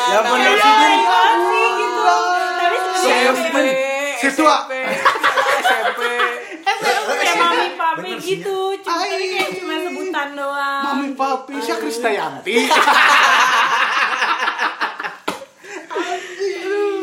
Ya 0.07 0.19
bener 0.21 0.55
sih. 0.55 0.73
Din. 0.75 1.01
sih 1.41 1.69
gitu 1.71 2.03
tapi 2.05 2.19
sebenarnya 2.21 2.40
SMP. 3.03 3.57
Siswa. 4.17 4.57
SMP. 5.61 6.01
kayak 7.11 7.37
mami 7.37 7.69
papi 7.75 8.11
gitu 8.19 8.59
cuma 8.79 9.03
kayak 9.03 9.49
cuma 9.55 9.75
sebutan 9.81 10.29
doang 10.33 10.83
mami 10.87 11.09
papi 11.13 11.55
siya 11.59 11.77
Kristayanti 11.77 12.57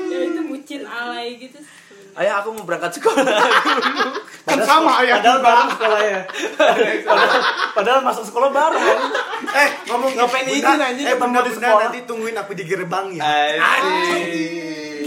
ya 0.08 0.20
itu 0.24 0.42
bucin 0.44 0.82
alay 0.84 1.38
gitu 1.38 1.58
sebenarnya. 1.58 2.16
Ayah 2.18 2.42
aku 2.42 2.50
mau 2.52 2.66
berangkat 2.66 2.98
sekolah. 2.98 3.22
kan 4.42 4.60
sama 4.64 5.04
ayah 5.04 5.20
Padahal 5.20 5.40
baru 5.40 5.70
sekolah 5.70 6.00
ya. 6.02 6.20
Padahal, 7.06 7.42
padahal 7.76 8.00
masuk 8.02 8.26
sekolah 8.26 8.50
baru. 8.50 8.80
Eh, 9.54 9.70
ngomong 9.86 10.12
Ngapain 10.16 10.48
izin, 10.48 10.80
anjing, 10.82 11.06
Eh, 11.06 11.14
bunda 11.14 11.40
di 11.40 11.52
bunda 11.52 11.68
sekolah. 11.68 11.84
nanti 11.86 12.00
tungguin 12.04 12.34
aku 12.34 12.52
di 12.54 12.64
gerbang 12.66 13.06
ya. 13.14 13.28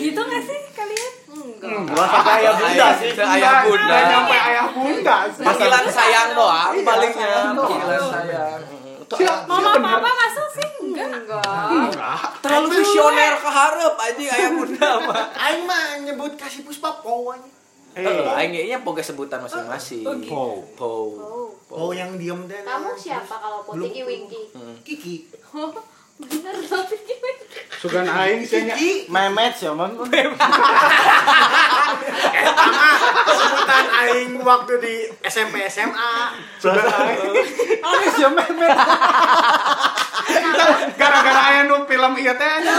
gitu 0.00 0.20
gak 0.22 0.42
sih 0.42 0.60
Gua 1.84 2.04
sampai 2.04 2.32
ayah 2.38 2.52
bunda 2.52 2.86
sih. 2.94 3.10
Ayah 3.14 3.54
bunda. 3.62 3.96
Nyampe 4.02 4.36
ayah 4.36 4.66
bunda 4.68 5.16
sih. 5.28 5.42
Panggilan 5.42 5.84
sayang 5.86 6.28
doang, 6.32 6.72
Iya, 6.72 6.82
palingnya. 6.82 7.28
sayang. 7.30 7.54
Panggilan 7.54 8.00
sayang. 8.02 8.60
Itu 9.00 9.14
Siap, 9.16 9.38
mama 9.44 9.70
papa 9.74 10.10
masuk 10.12 10.48
sih 10.54 10.68
enggak 10.80 11.08
enggak 11.10 11.42
enggak 11.66 12.18
terlalu 12.38 12.66
visioner 12.72 13.34
keharap 13.36 13.94
aja 13.98 14.22
ayah 14.30 14.50
bunda 14.52 14.90
mah. 15.08 15.24
Aing 15.36 15.62
mah 15.64 15.82
nyebut 16.00 16.32
kasih 16.34 16.62
puspa 16.62 16.94
po 16.98 17.28
aja. 17.28 17.50
Eh, 17.90 18.06
aing 18.06 18.54
nya 18.54 18.78
boga 18.78 19.02
sebutan 19.02 19.42
masing-masing. 19.42 20.06
Oh, 20.06 20.14
gitu. 20.14 20.30
Po. 20.30 20.42
Po. 20.78 20.90
oh 21.18 21.50
Oh, 21.70 21.90
yang 21.90 22.14
diem 22.14 22.46
deh. 22.46 22.62
kamu 22.62 22.94
siapa 22.94 23.30
kalau 23.32 23.66
Belum. 23.66 23.86
Potiki 23.86 24.02
Winky 24.02 24.42
Kiki. 24.82 25.14
Oh 26.20 26.26
bener 26.28 26.54
Potiki 26.68 27.14
Winky 27.16 27.60
sugan 27.80 28.04
aing 28.04 28.44
sih. 28.44 28.68
Memet 29.08 29.56
sih, 29.56 29.72
man. 29.72 29.96
Sebutan 33.40 33.86
aing 34.04 34.36
waktu 34.44 34.72
di 34.84 34.94
SMP 35.24 35.64
SMA. 35.72 36.12
sugan 36.60 36.84
aing 36.84 37.40
Aneh 37.80 38.08
sih 38.12 38.28
Memet. 38.28 38.72
gara-gara 41.00 41.40
aya 41.50 41.64
nu 41.66 41.88
film 41.88 42.12
ieu 42.20 42.36
teh 42.36 42.52
nya 42.62 42.74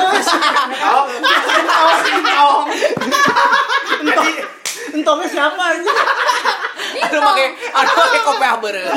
oh 0.85 1.03
oh 2.37 2.61
Jadi 4.01 4.31
Entongnya 4.91 5.27
siapa 5.31 5.63
aja? 5.71 5.93
Aduh 7.07 7.19
make 7.31 7.47
aduh 7.55 7.95
make 7.95 8.19
kopiah 8.27 8.55
beureuh. 8.59 8.91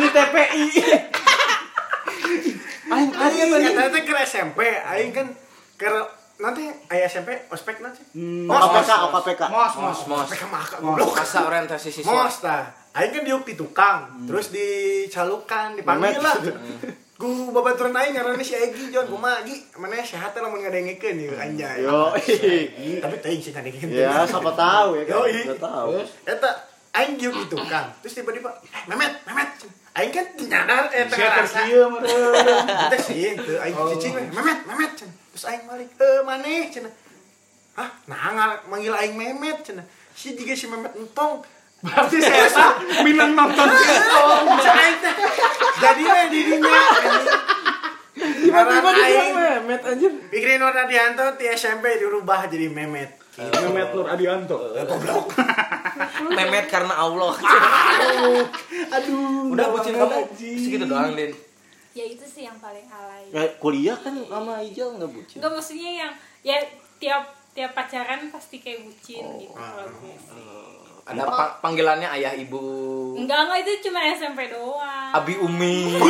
Ini 0.00 0.08
TPI. 0.08 0.64
Aing 2.90 3.10
aing 3.12 3.48
katanya 3.48 3.88
teh 3.92 4.02
ke 4.04 4.12
SMP, 4.24 4.60
aing 4.64 5.10
kan 5.14 5.26
ke 5.80 5.88
nanti 6.36 6.66
aya 6.90 7.06
SMP 7.06 7.48
ospek 7.48 7.80
nanti. 7.80 8.02
OKPK, 8.50 8.90
OKPK. 9.08 9.42
mos 9.48 9.74
mos 9.78 10.00
Mos. 10.10 10.26
Ospek 10.26 10.44
mah 10.50 10.64
Mos. 10.82 10.98
goblok. 10.98 11.14
Masa 11.16 11.46
orientasi 11.46 11.88
siswa. 11.88 12.28
Mos 12.28 12.42
tah. 12.42 12.68
Aing 12.94 13.10
kan 13.10 13.22
diuk 13.26 13.42
di 13.42 13.54
tukang, 13.58 14.26
terus 14.28 14.54
dicalukan, 14.54 15.74
dipanggil 15.74 16.22
lah. 16.22 16.38
Ku 17.14 17.54
babaturan 17.54 17.94
aing 17.94 18.18
ngaranna 18.18 18.42
si 18.42 18.58
Egi 18.58 18.90
Jon, 18.90 19.06
kumaha 19.06 19.46
Gi? 19.46 19.62
Mana 19.78 20.02
sehat 20.02 20.34
lamun 20.34 20.62
ngadengikeun 20.62 21.14
ieu 21.18 21.34
anjay. 21.38 21.86
Yo. 21.86 22.10
Tapi 22.98 23.16
teuing 23.22 23.38
sih 23.38 23.54
ngadengikeun. 23.54 23.94
Ya, 23.94 24.26
siapa 24.26 24.50
tahu 24.54 24.98
ya 24.98 25.04
kan. 25.06 25.22
Enggak 25.26 25.62
tahu. 25.62 25.90
Eta 26.26 26.50
aing 26.94 27.18
diuk 27.18 27.34
di 27.34 27.46
tukang, 27.50 27.90
terus 27.98 28.14
tiba-tiba 28.14 28.50
eh, 28.62 28.82
Memet, 28.86 29.12
Memet. 29.26 29.50
Aing 29.94 30.10
kan 30.10 30.26
nyadar 30.38 30.90
eh 30.90 31.06
ngarasa. 31.06 31.34
tersieu 31.38 31.86
meureun 31.86 32.38
Teh 32.90 32.98
sih, 32.98 33.34
teu 33.38 33.58
aing 33.62 33.74
cicing 33.94 34.12
we. 34.14 34.22
Memet, 34.30 34.58
Memet. 34.66 34.92
Terus 35.02 35.44
aing 35.46 35.66
balik, 35.66 35.90
"Eh, 35.98 36.20
maneh?" 36.22 36.70
cenah. 36.70 36.90
Hah, 37.74 37.90
nah 38.06 38.58
manggil 38.70 38.94
aing 38.94 39.14
Memet 39.14 39.62
cenah. 39.62 39.86
Si 40.14 40.34
juga 40.34 40.54
si 40.54 40.70
Memet 40.70 40.94
entong. 40.94 41.42
berarti 41.84 42.16
saya 42.16 42.48
tak 42.48 42.80
minang 43.04 43.36
nonton 43.36 43.68
Aing 44.80 44.98
teh. 45.04 45.14
Jadi 45.82 46.02
we 46.06 46.22
dirinya. 46.32 46.80
Tiba-tiba 48.14 48.90
dia 48.94 49.22
Memet 49.34 49.82
anjir. 49.82 50.12
Pikirin 50.30 50.62
Nur 50.62 50.70
Adianto 50.72 51.34
di 51.34 51.44
SMP 51.50 51.98
dirubah 51.98 52.46
jadi 52.46 52.70
Memet. 52.70 53.23
Memet 53.36 53.90
Nur 53.90 54.06
Adianto 54.06 54.56
Memet 56.36 56.66
karena 56.66 56.94
Allah. 56.96 57.34
aduh 58.94 59.50
Udah 59.50 59.66
bucin 59.68 59.92
kamu 59.92 60.22
segitu 60.36 60.84
doang, 60.84 61.12
Din. 61.12 61.34
ya 61.90 62.04
itu 62.04 62.22
sih 62.24 62.42
yang 62.42 62.58
paling 62.58 62.82
alay 62.84 63.26
Ya, 63.28 63.42
kuliah 63.56 63.94
kan 63.96 64.14
sama 64.20 64.58
Ijal 64.60 64.94
enggak 64.94 65.10
bucin. 65.10 65.38
Enggak 65.38 65.52
maksudnya 65.52 65.90
yang 66.00 66.12
ya 66.42 66.58
tiap 66.96 67.22
tiap 67.50 67.70
pacaran 67.70 68.28
pasti 68.28 68.58
kayak 68.58 68.82
bucin 68.82 69.22
gitu 69.36 69.50
kalau 69.52 69.86
gue 69.92 70.14
sih. 70.16 70.42
Ada 71.04 71.22
pa- 71.22 71.60
panggilannya 71.60 72.08
ayah 72.12 72.32
ibu. 72.32 72.62
enggak 73.14 73.36
enggak 73.40 73.58
itu 73.60 73.72
cuma 73.84 74.00
SMP 74.08 74.48
doang 74.48 75.12
Abi 75.12 75.34
Umi. 75.36 75.98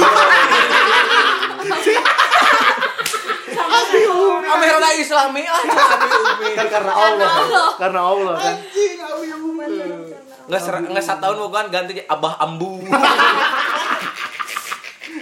Amerna 4.45 4.88
Islami 4.95 5.43
ah 5.45 5.61
Abi 5.61 6.09
Umi. 6.09 6.49
kan 6.52 6.66
karena 6.69 6.93
Allah 6.93 7.28
kan? 7.28 7.47
karena 7.78 8.00
Allah 8.02 8.35
kan 8.37 8.57
Nggak 10.45 10.61
ser 10.61 10.75
nggak 10.76 11.00
satu 11.02 11.21
tahun 11.25 11.37
bukan 11.43 11.64
ganti 11.69 11.93
jadi 11.95 12.04
Abah 12.04 12.37
Ambu. 12.38 12.85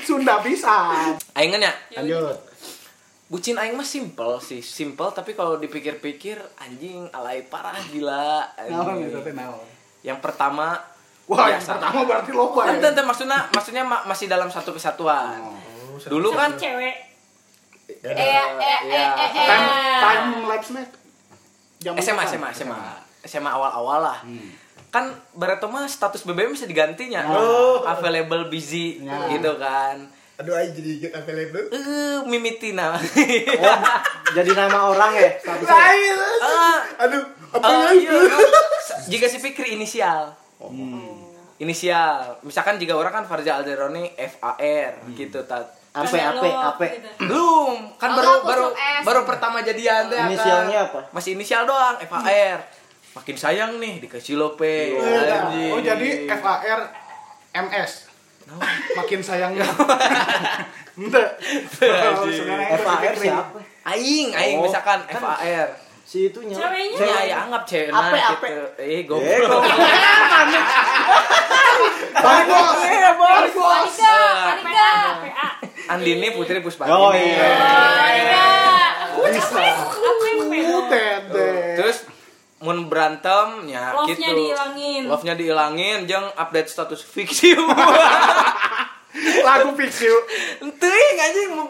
Sunda 0.03 0.43
bisa. 0.43 0.91
Aingnya 1.33 1.71
Lanjut. 1.95 2.37
bucin 3.31 3.57
aing 3.57 3.73
mah 3.73 3.87
simple 3.87 4.37
sih, 4.45 4.61
simple 4.61 5.09
tapi 5.09 5.33
kalau 5.33 5.57
dipikir-pikir 5.57 6.37
anjing 6.59 7.09
alay 7.13 7.41
parah 7.43 7.79
gila. 7.89 8.45
Anjing. 8.59 9.09
itu 9.09 9.19
teh 9.23 9.33
naon? 9.33 9.63
Yang 10.03 10.19
pertama 10.21 10.77
Wah, 11.31 11.49
yang 11.49 11.57
biasa. 11.57 11.71
pertama 11.79 11.99
berarti 12.03 12.31
loba 12.35 12.61
ya. 12.67 12.83
Ente, 12.83 13.01
maksudnya 13.01 13.39
maksudnya 13.49 13.83
ma- 13.87 14.05
masih 14.05 14.27
dalam 14.27 14.51
satu 14.51 14.75
kesatuan. 14.75 15.39
Dulu 16.03 16.35
kan 16.35 16.59
cewek 16.59 17.12
Eh, 18.01 18.09
eh, 18.09 18.17
eh, 18.17 18.79
Iya. 18.85 19.05
eh, 19.13 19.29
eh, 19.29 19.31
Time 19.45 19.67
eh. 19.67 19.99
time 19.99 20.29
lapse 20.47 20.71
nya. 20.71 20.85
Zaman 21.83 21.99
SMA, 21.99 22.23
kapan? 22.23 22.31
SMA, 22.31 22.49
SMA. 22.55 22.79
SMA 23.23 23.51
awal-awal 23.51 24.01
lah. 24.01 24.19
Kan 24.89 25.05
berarti 25.33 25.65
mah 25.67 25.85
status 25.85 26.23
BBM 26.23 26.53
bisa 26.53 26.65
digantinya. 26.65 27.25
Oh. 27.29 27.83
Available 27.83 28.47
busy 28.47 29.01
Ya. 29.01 29.29
gitu 29.29 29.57
kan. 29.57 30.07
Aduh, 30.35 30.55
aing 30.55 30.73
jadi 30.73 30.91
inget 30.99 31.13
available. 31.13 31.67
Eh, 31.71 32.19
mimitina. 32.25 32.95
oh, 32.95 33.79
jadi 34.33 34.51
nama 34.53 34.91
orang 34.91 35.13
ya 35.15 35.31
statusnya 35.39 35.71
Lain. 35.71 36.17
Ah, 36.41 36.79
Aduh, 37.01 37.23
apa 37.53 37.67
ya? 37.69 37.91
iya, 37.95 38.13
Jika 39.07 39.27
si 39.27 39.39
pikir 39.39 39.69
inisial. 39.69 40.33
Inisial. 41.57 42.43
Misalkan 42.43 42.77
jika 42.77 42.93
orang 42.93 43.13
kan 43.13 43.25
Farza 43.25 43.55
Alderoni 43.55 44.11
FAR 44.19 44.99
gitu 45.15 45.45
tat. 45.45 45.69
Ape 45.93 46.17
ape 46.17 46.49
ape 46.49 46.87
gitu. 46.97 47.09
Belum, 47.29 47.93
kan 48.01 48.09
Oh, 48.11 48.17
baru 48.17 48.31
aku 48.33 48.47
baru 48.49 48.67
baru 49.05 49.21
pertama 49.29 49.61
jadian 49.61 50.09
teh. 50.09 50.17
kan. 50.17 50.29
Inisialnya 50.29 50.79
apa? 50.89 51.01
Masih 51.13 51.37
inisial 51.37 51.69
doang, 51.69 52.01
FAR. 52.01 52.59
Makin 53.13 53.37
sayang 53.37 53.77
nih 53.77 54.01
dikasih 54.01 54.41
lope. 54.41 54.97
Anjing. 54.97 55.69
Oh, 55.69 55.81
jadi 55.81 56.09
FAR 56.33 56.81
MS. 57.53 57.93
Makin 58.97 59.21
sayangnya. 59.21 59.69
Itu 60.93 61.21
FAR 61.77 63.13
siapa 63.15 63.59
Aing, 63.83 64.29
aing 64.33 64.59
Oh, 64.61 64.65
misalkan 64.65 65.05
kan 65.05 65.21
FAR. 65.21 65.69
Si 66.03 66.29
itunya 66.29 66.55
Ceweknya. 66.55 66.99
Ya, 67.01 67.19
ya 67.25 67.37
anggap 67.47 67.63
cewek 67.65 67.89
Ape, 67.89 68.19
ape. 68.19 68.47
gitu. 68.47 68.65
Eh, 68.77 69.01
Eh, 69.01 69.01
goblok. 69.07 69.63
Bos. 72.49 72.81
Balik 73.17 73.55
bos. 73.55 73.97
Andini 75.89 76.29
Putri 76.31 76.59
Puspa. 76.61 76.85
oh 76.87 77.13
iya. 77.13 77.51
Bisa. 79.23 79.63
Terus 81.79 81.99
mun 82.63 82.87
berantem 82.87 83.67
ya 83.67 83.91
Love-nya 83.91 84.15
gitu. 84.15 84.39
dihilangin. 84.39 85.03
Love-nya 85.11 85.35
dihilangin 85.35 85.99
jeung 86.07 86.27
update 86.39 86.71
status 86.71 87.03
fiksi. 87.03 87.59
Lagu 89.43 89.77
you. 89.77 90.17
Teuing 90.73 91.17
anjing 91.21 91.49
mau 91.53 91.67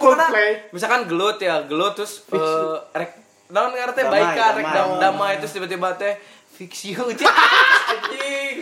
misalkan 0.71 1.11
gelut 1.11 1.43
ya, 1.43 1.65
gelut 1.67 1.97
terus 1.97 2.23
eh, 2.31 2.77
rek 2.95 3.22
naon 3.53 3.71
ngarep 3.71 3.93
teh 3.93 4.03
Damai, 4.03 4.21
baikan 4.25 4.51
rek 4.51 4.65
damai. 4.65 4.75
dam- 4.75 4.99
damai 4.99 5.33
terus 5.37 5.53
tiba-tiba 5.53 5.93
teh 5.95 6.17
fix 6.49 6.73
you 6.87 6.97
aja. 6.99 7.29
anjing. 7.93 8.57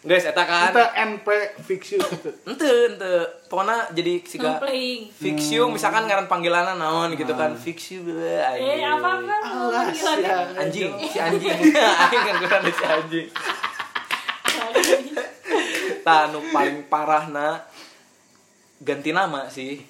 Guys, 0.00 0.24
eta 0.24 0.42
kan. 0.42 0.72
Kita 0.72 0.84
NP 0.96 1.28
fix 1.60 1.92
you 1.92 2.00
gitu. 2.00 2.32
Ente, 2.42 2.64
ente. 2.88 3.12
Pokoknya 3.46 3.84
jadi 3.92 4.24
siga 4.24 4.56
fix 5.12 5.52
you 5.52 5.68
misalkan 5.68 6.08
ngaran 6.08 6.24
panggilanna 6.24 6.72
naon 6.72 7.12
gitu 7.12 7.36
kan. 7.36 7.52
Fix 7.54 7.92
you 7.92 8.08
Eh 8.08 8.80
apa? 8.80 9.20
Panggilannya. 9.20 10.56
Anjing, 10.56 10.88
si 11.04 11.18
anjing. 11.28 11.52
Aing 12.02 12.22
kan 12.22 12.36
kurang 12.38 12.62
si 12.64 12.80
anjing. 12.82 13.28
Tanu 16.00 16.40
paling 16.48 16.88
parah 16.88 17.28
na 17.28 17.60
ganti 18.80 19.12
nama 19.12 19.52
sih. 19.52 19.84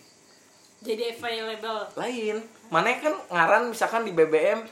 Jadi 0.83 1.15
available. 1.15 1.87
Lain. 1.95 2.43
Mana 2.71 2.95
kan 2.97 3.15
ngaran 3.29 3.63
misalkan 3.69 4.03
di 4.03 4.11
BBM 4.11 4.63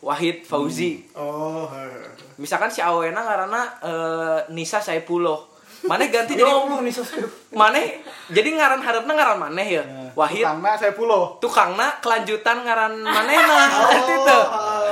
Wahid 0.00 0.44
Fauzi. 0.44 1.04
Oh, 1.12 1.64
heeh. 1.66 2.08
Misalkan 2.36 2.68
si 2.68 2.80
Awena 2.80 3.20
ngaranna 3.20 3.62
eh, 3.80 4.38
Nisa 4.50 4.78
Saipullah. 4.78 5.48
Mana 5.80 6.04
ganti 6.06 6.36
jadi 6.36 6.44
Allah 6.44 6.84
nih 6.84 6.92
sesuatu 6.92 7.24
mana 7.56 7.80
jadi 8.28 8.52
ngaran 8.52 8.84
harapna 8.84 9.12
ngaran 9.16 9.38
maneh 9.40 9.80
ya. 9.80 9.84
Wahid 10.12 10.44
Karena 10.44 10.76
saya 10.76 10.92
pulo. 10.92 11.40
tukangna 11.40 11.96
kelanjutan 11.98 12.60
ngaran 12.60 13.00
manehna 13.00 13.56
itu. 14.20 14.38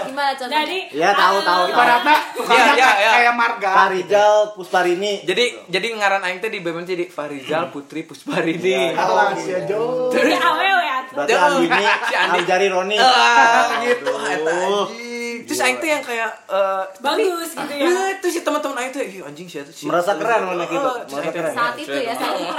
Gimana 0.09 0.33
contohnya? 0.33 0.61
Jadi 0.61 0.79
Ya, 0.91 1.11
tahu, 1.13 1.37
tahu, 1.39 1.63
tahu. 1.63 1.63
Ibaratnya 1.71 2.17
Iya, 2.39 2.65
iya, 2.73 2.91
iya. 2.95 3.11
kayak 3.15 3.35
marga. 3.35 3.71
Farijal 3.71 4.35
Pusparini 4.53 5.13
Jadi 5.23 5.45
jadi 5.67 5.87
ngaran 5.93 6.23
aing 6.23 6.39
teh 6.39 6.49
di 6.49 6.59
BBM 6.59 6.85
jadi 6.85 7.05
Farizal 7.07 7.69
Putri 7.69 8.03
Pusparini. 8.03 8.93
Alah 8.95 9.35
si 9.35 9.51
Ajo. 9.51 10.09
Jadi 10.09 10.33
awewe 10.33 10.67
atuh. 10.89 11.15
berarti 11.15 11.33
Tuh, 11.33 11.41
Andini 11.41 11.85
si 12.03 12.15
Andi. 12.15 12.39
Aljari 12.39 12.69
Roni 12.69 12.97
Ah, 12.97 13.81
gitu 13.81 14.09
eta 14.09 14.53
anjing. 14.53 15.07
Terus 15.41 15.61
aing 15.61 15.79
teh 15.79 15.89
yang 15.89 16.03
kayak 16.03 16.31
eh, 16.47 16.83
Bagus 16.99 17.51
gitu 17.51 17.73
ya. 17.73 17.89
Eh, 17.89 18.13
terus 18.19 18.33
si 18.33 18.41
teman-teman 18.43 18.77
aing 18.79 18.93
teh 18.93 19.01
ih 19.03 19.21
anjing 19.23 19.47
sih 19.47 19.65
si 19.67 19.85
Merasa 19.85 20.13
keren 20.15 20.45
mana 20.47 20.65
gitu, 20.65 20.89
merasa 21.09 21.31
keren. 21.31 21.53
Saat 21.53 21.75
itu 21.75 21.95
ya, 21.95 22.13
saat 22.13 22.37
itu. 22.37 22.53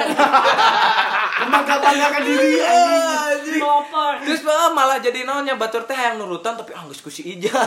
Membanggakan 1.39 1.93
diri 2.27 2.53
anjing. 2.57 3.03
anjing. 3.05 3.59
Pelopor. 3.59 4.13
Terus 4.21 4.41
eh, 4.43 4.69
malah 4.71 4.97
jadi 4.99 5.19
naonnya 5.21 5.55
batur 5.55 5.83
teh 5.83 5.93
yang 5.93 6.17
nurutan 6.17 6.53
tapi 6.55 6.73
ah 6.73 6.83
geus 6.83 6.99
ku 6.99 7.07
si 7.07 7.21
Ija. 7.43 7.59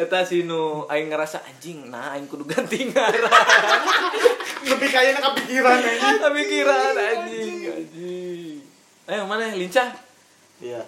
Eta 0.00 0.24
si 0.24 0.46
nu 0.46 0.86
aing 0.86 1.10
ngerasa 1.10 1.42
anjing 1.42 1.90
nah 1.90 2.14
aing 2.14 2.30
kudu 2.30 2.46
ganti 2.46 2.86
ngaran. 2.88 3.26
Lebih 4.70 4.88
kayaknya 4.88 5.20
kepikiran 5.20 5.76
anjing. 5.76 6.16
Kepikiran 6.22 6.94
anjing 6.94 7.54
anjing. 7.68 8.56
Ayo 9.10 9.26
mana 9.26 9.50
lincah? 9.50 9.90
iya 10.60 10.80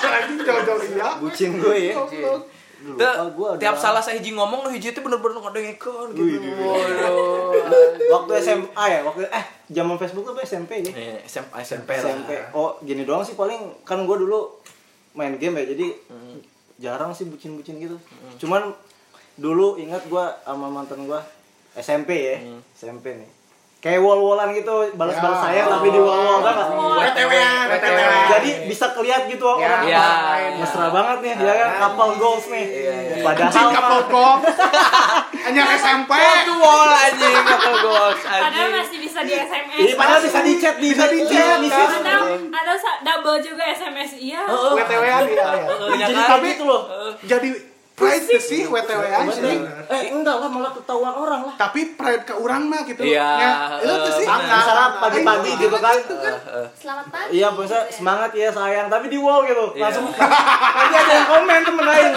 Anjing 0.00 0.40
jauh-jauh 0.40 0.80
iya. 0.88 1.20
bucin 1.20 1.60
gue 1.60 1.92
ya 1.92 2.00
ada- 2.80 3.28
tiap 3.60 3.76
salah 3.76 4.00
saya 4.00 4.16
hiji 4.16 4.32
ngomong 4.32 4.72
hiji 4.72 4.96
teh 4.96 5.04
bener-bener 5.04 5.36
ngadengkeun 5.36 6.16
gitu. 6.16 6.48
Waduh. 6.64 7.69
Waktu 8.12 8.32
SMA 8.36 8.84
ya 8.84 9.00
waktu 9.00 9.22
eh 9.24 9.44
zaman 9.68 9.94
Facebook 9.96 10.26
tuh 10.26 10.40
SMP 10.40 10.80
ya 10.80 10.90
Eh, 10.90 11.18
SMP 11.22 11.52
SMP 11.60 11.90
lah. 11.94 12.10
SMP 12.10 12.30
oh 12.52 12.74
gini 12.80 13.02
doang 13.02 13.20
sih 13.20 13.34
paling 13.34 13.58
kan 13.82 14.02
gue 14.02 14.16
dulu 14.18 14.58
main 15.12 15.34
game 15.34 15.56
ya 15.56 15.70
jadi 15.70 15.86
Hmm. 16.06 16.38
jarang 16.76 17.10
sih 17.10 17.24
bucin-bucin 17.24 17.76
gitu 17.76 17.96
cuman 18.38 18.72
dulu 19.36 19.76
ingat 19.76 20.04
gue 20.04 20.24
sama 20.40 20.66
mantan 20.66 21.02
gue 21.02 21.20
SMP 21.74 22.10
ya 22.24 22.36
Hmm. 22.40 22.60
SMP 22.72 23.14
nih 23.14 23.30
kayak 23.78 23.96
wall-wallan 23.98 24.52
gitu 24.52 24.92
balas-balas 24.92 25.38
Ya. 25.38 25.44
sayang 25.56 25.68
tapi 25.70 25.88
di 25.88 25.96
wall-wall 25.96 26.40
kan 26.42 26.56
WTW-an, 27.00 27.64
WTW-an. 27.70 28.28
jadi 28.30 28.50
bisa 28.68 28.92
kelihat 28.92 29.24
gitu 29.24 29.40
orang 29.42 29.82
Ya. 29.82 30.04
mesra 30.54 30.88
banget 30.90 31.18
nih 31.22 31.34
ya 31.38 31.52
kan 31.54 31.70
kapal 31.80 32.12
golf 32.14 32.44
nih 32.46 32.64
padahal 33.18 33.48
Anjing 33.48 33.64
mah- 33.64 33.72
kapal 33.74 34.00
golf. 34.06 34.40
Hanya 35.50 35.64
SMP. 35.74 36.12
Itu 36.14 36.54
wall 36.56 36.86
anjing 36.86 37.34
couple 37.42 37.76
goals 37.82 38.20
Padahal 38.46 38.70
masih 38.72 38.98
bisa 39.02 39.20
di 39.26 39.34
SMS. 39.34 39.76
Ini 39.76 39.92
padahal 39.98 40.20
bisa 40.22 40.40
di 40.40 40.52
chat 40.56 40.76
bisa 40.78 41.04
di 41.04 41.18
chat 41.26 41.58
kan? 41.58 41.90
Ada 42.46 42.72
ada 42.72 42.92
double 43.02 43.42
juga 43.42 43.66
SMS. 43.66 44.14
Iya. 44.14 44.46
WTW-an 44.46 45.22
iya 45.26 45.34
ya. 45.34 45.46
Heeh, 45.66 45.90
ya 45.92 46.06
jadi 46.06 46.20
kan? 46.20 46.30
tapi 46.30 46.46
itu 46.52 46.62
loh 46.62 46.82
Jadi 47.20 47.50
pride 47.92 48.38
sih 48.38 48.62
WTW-an 48.64 49.26
sih. 49.28 49.58
eh 49.90 50.02
enggak 50.08 50.36
lah 50.38 50.48
malah 50.48 50.72
ketahuan 50.72 51.12
orang 51.12 51.40
lah 51.44 51.54
Tapi 51.58 51.98
pride 51.98 52.24
ke 52.24 52.32
orang 52.32 52.62
mah 52.64 52.86
gitu. 52.86 53.02
Iya, 53.02 53.28
Ya, 53.36 53.52
Itu 53.76 53.94
tuh 53.98 54.12
sih. 54.14 54.26
misalnya 54.30 54.88
pagi-pagi 55.02 55.50
gitu 55.58 55.76
kan 55.76 55.98
Selamat 56.72 57.06
pagi. 57.10 57.30
Iya, 57.36 57.48
biasa 57.50 57.90
semangat 57.90 58.30
ya 58.32 58.48
sayang, 58.48 58.86
tapi 58.86 59.10
di 59.10 59.18
wall 59.18 59.42
gitu. 59.44 59.74
Iya. 59.74 59.82
Langsung 59.84 60.06
nanti 60.08 60.94
ada 60.96 61.12
yang 61.12 61.26
komen 61.28 61.60
temen 61.60 61.84
lain. 61.84 62.12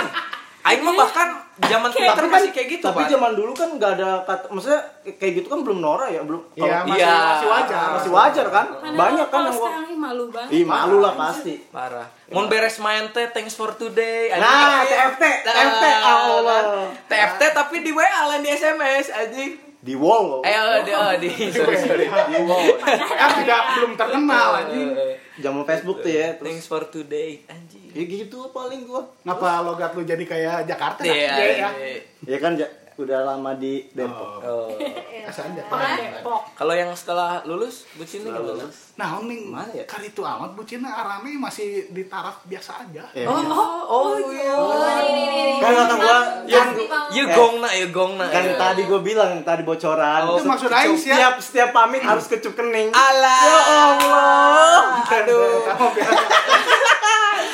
Aing 0.63 0.79
mah 0.79 0.95
bahkan 0.95 1.42
zaman 1.55 1.89
Twitter 1.89 2.25
masih 2.25 2.49
kayak 2.49 2.67
gitu, 2.71 2.83
tapi 2.83 3.05
zaman 3.05 3.31
dulu 3.31 3.53
kan 3.53 3.69
nggak 3.71 3.91
ada 3.93 4.09
kata, 4.23 4.49
maksudnya 4.49 4.81
kayak 5.05 5.33
gitu 5.37 5.47
kan 5.47 5.61
belum 5.61 5.79
Nora 5.79 6.09
ya, 6.09 6.21
belum. 6.21 6.41
Iya, 6.51 6.65
kalau- 6.81 6.87
masih, 6.87 6.97
Iya. 6.99 7.13
masih 7.13 7.47
wajar. 7.47 7.87
masih 7.93 8.11
wajar 8.11 8.45
kan? 8.49 8.65
Karena 8.73 8.97
Banyak 8.97 9.27
kan 9.27 9.39
yang 9.39 9.53
sekarang 9.53 9.83
ini 9.83 9.95
malu 9.95 10.25
banget. 10.27 10.49
Ih, 10.51 10.63
malu 10.63 10.97
lah 10.97 11.13
pasti. 11.13 11.53
Parah. 11.69 12.07
Mau 12.27 12.45
beres 12.45 12.77
main 12.77 13.05
teh 13.09 13.29
thanks 13.29 13.53
for 13.53 13.69
today. 13.71 14.33
Nah, 14.33 14.41
Tapi- 14.81 14.89
TFT, 14.89 15.23
Nah, 15.23 15.53
TFT, 15.53 15.85
Allah. 16.01 16.61
TFT 17.05 17.41
tapi 17.53 17.75
di 17.79 17.91
WA 17.91 18.21
lain 18.27 18.41
di 18.41 18.49
SMS 18.49 19.07
anjing. 19.09 19.72
Di 19.83 19.99
wall. 19.99 20.39
Eh, 20.47 20.55
eh, 20.55 20.79
di, 20.87 20.91
eh, 20.95 21.13
di 21.19 21.29
sorry 21.59 21.75
sorry. 21.75 22.07
Di 22.07 22.39
wall. 22.47 22.79
Kan 22.79 23.29
tidak 23.43 23.61
belum 23.75 23.91
terkenal 23.99 24.49
anjing. 24.63 24.89
Eh, 24.95 25.15
zaman 25.43 25.67
Facebook 25.67 25.99
tuh 25.99 26.13
ya 26.13 26.39
terus 26.39 26.47
Thanks 26.55 26.67
for 26.71 26.87
today 26.87 27.43
anjing. 27.51 27.91
ya 27.91 28.03
gitu 28.05 28.53
paling 28.53 28.85
gua 28.85 29.05
Ngapa 29.25 29.65
logat 29.65 29.91
lu 29.97 30.05
jadi 30.05 30.23
kayak 30.23 30.69
Jakarta? 30.69 31.03
Iya. 31.03 31.13
Iya, 31.13 31.29
ya. 31.35 31.69
iya. 31.73 31.99
ya 32.23 32.37
kan 32.39 32.53
udah 32.95 33.19
lama 33.23 33.51
di 33.53 33.89
Depok 33.89 34.39
Oh. 34.39 34.69
Asal 35.23 35.47
aja. 35.47 35.63
Orang 35.65 35.91
Depok. 35.95 36.41
Kalau 36.53 36.73
yang 36.73 36.91
setelah 36.91 37.41
lulus 37.43 37.87
bucinnya 37.93 38.29
Setelah 38.29 38.43
gimana? 38.43 38.61
lulus. 38.61 38.77
Nah, 38.93 39.07
nih 39.19 39.39
Mana 39.43 39.71
ya? 39.71 39.83
kali 39.83 40.07
itu 40.07 40.21
amat 40.21 40.51
bucinnya 40.51 40.89
arame 40.89 41.33
masih 41.35 41.65
di 41.89 42.05
taraf 42.05 42.43
biasa 42.43 42.83
aja. 42.83 43.03
Ya, 43.11 43.25
Oh, 43.25 43.39
iya. 43.39 43.53
oh, 43.87 44.13
iya. 44.27 44.53
Oh, 44.53 44.77
ini, 45.01 45.21
ini, 45.23 45.35
ini. 45.49 45.53
kan 45.57 45.71
kata 45.75 45.95
gua 45.95 46.17
Ya, 46.45 46.59
kan 46.59 46.67
ya 47.09 47.23
Eh. 47.23 47.27
gong 47.31 47.55
na, 47.57 47.69
ya 47.71 47.87
gong 47.87 48.13
na. 48.13 48.25
kan 48.27 48.43
ya. 48.43 48.53
tadi 48.55 48.81
gua 48.83 48.99
bilang 48.99 49.41
tadi 49.41 49.63
bocoran 49.63 50.21
Oh, 50.23 50.35
Itu 50.35 50.45
maksud 50.45 50.69
aing 50.69 50.93
sih 50.93 51.09
ya. 51.09 51.15
setiap 51.15 51.33
setiap 51.39 51.69
pamit 51.71 52.01
harus 52.01 52.25
kecup 52.25 52.53
kening 52.53 52.91
Alah. 52.91 53.39
Ya 53.39 53.57
Allah. 53.79 54.77
Aduh. 55.03 55.63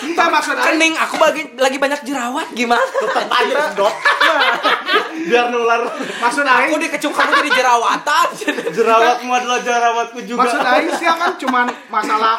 Entah 0.01 0.27
maksud 0.27 0.53
aing 0.53 0.65
Kening 0.65 0.93
aku 0.95 1.15
bagi, 1.15 1.43
lagi 1.55 1.77
banyak 1.77 2.01
jerawat 2.01 2.47
gimana? 2.51 2.81
tetap 2.81 3.27
aja 3.29 3.53
sedot 3.69 3.93
biar 5.29 5.45
nular 5.49 5.79
maksud 6.17 6.43
Aku 6.43 6.57
aing 6.67 6.81
dikecup 6.81 7.11
kamu 7.11 7.31
jadi 7.39 7.51
jerawatan. 7.55 8.25
jerawatmu 8.77 9.31
adalah 9.31 9.59
jerawatku 9.61 10.19
juga 10.25 10.39
maksud 10.41 10.59
aing 10.59 10.91
sih 10.91 11.07
kan 11.07 11.31
cuman 11.37 11.65
masalah 11.87 12.37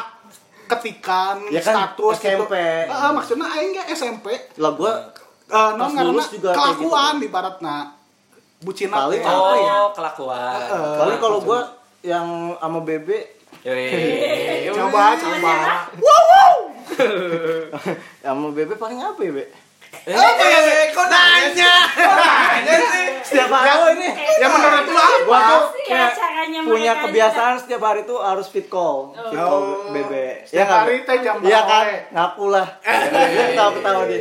ketikan 0.67 1.37
Ya 1.49 1.59
kan, 1.59 1.75
status 1.75 2.15
SMP. 2.19 2.55
gitu. 2.55 2.93
Heeh, 2.93 3.11
maksudnya 3.11 3.47
aing 3.51 3.71
ge 3.73 3.83
SMP 3.91 4.27
lah 4.57 4.73
gua 4.73 4.93
eh 5.51 5.71
non 5.75 5.91
karena 5.91 6.23
juga 6.23 6.51
kayak 6.51 6.59
kelakuan 6.79 7.13
gitu. 7.17 7.27
ibaratna 7.27 7.77
bucina 8.61 8.97
teh. 9.09 9.19
apa 9.19 9.55
ya? 9.57 9.75
Oh, 9.81 9.89
kelakuan. 9.91 10.39
Heeh. 10.63 10.95
kali 10.95 11.15
kalau 11.19 11.39
gua 11.41 11.61
yang 12.01 12.27
sama 12.55 12.81
bebe 12.81 13.19
Yoi. 13.61 14.71
coba 14.79 15.13
coba 15.13 15.55
sama 18.23 18.47
bebe 18.53 18.75
paling 18.83 19.01
apa 19.01 19.21
ya 19.21 19.33
be 19.33 19.45
Eh, 20.03 20.17
kok 20.91 21.07
nanya? 21.07 21.73
Nanya? 21.93 22.77
sih. 22.83 23.07
setiap 23.23 23.53
hari 23.53 23.69
ini. 23.95 24.09
ya 24.39 24.47
menurut 24.47 24.85
lu 24.85 24.97
apa? 24.97 25.19
Gua 25.23 25.39
tuh 25.45 25.63
Ya, 25.85 26.07
punya 26.63 26.93
kebiasaan 26.99 27.59
setiap 27.59 27.83
hari 27.83 28.03
tuh 28.03 28.17
harus 28.17 28.47
fit 28.47 28.67
call. 28.67 29.13
Fit 29.13 29.37
call 29.37 29.61
Oh. 29.61 29.91
bebe 29.91 30.41
Setiap 30.43 30.67
nggak, 30.67 30.81
hari 30.81 30.97
teh 31.03 31.17
jam 31.21 31.37
iya 31.41 31.61
berapa, 31.61 31.69
kan? 31.69 31.87
ngaku 32.11 32.45
lah. 32.49 32.67
Tahu 33.53 33.71
ketawa 33.73 34.03
dia 34.05 34.21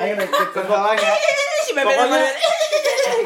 ayo 0.00 0.12
naik 0.16 0.30
kendalanya 0.50 1.10
Si 1.60 1.70
bebe 1.70 1.86
pokoknya 1.86 2.20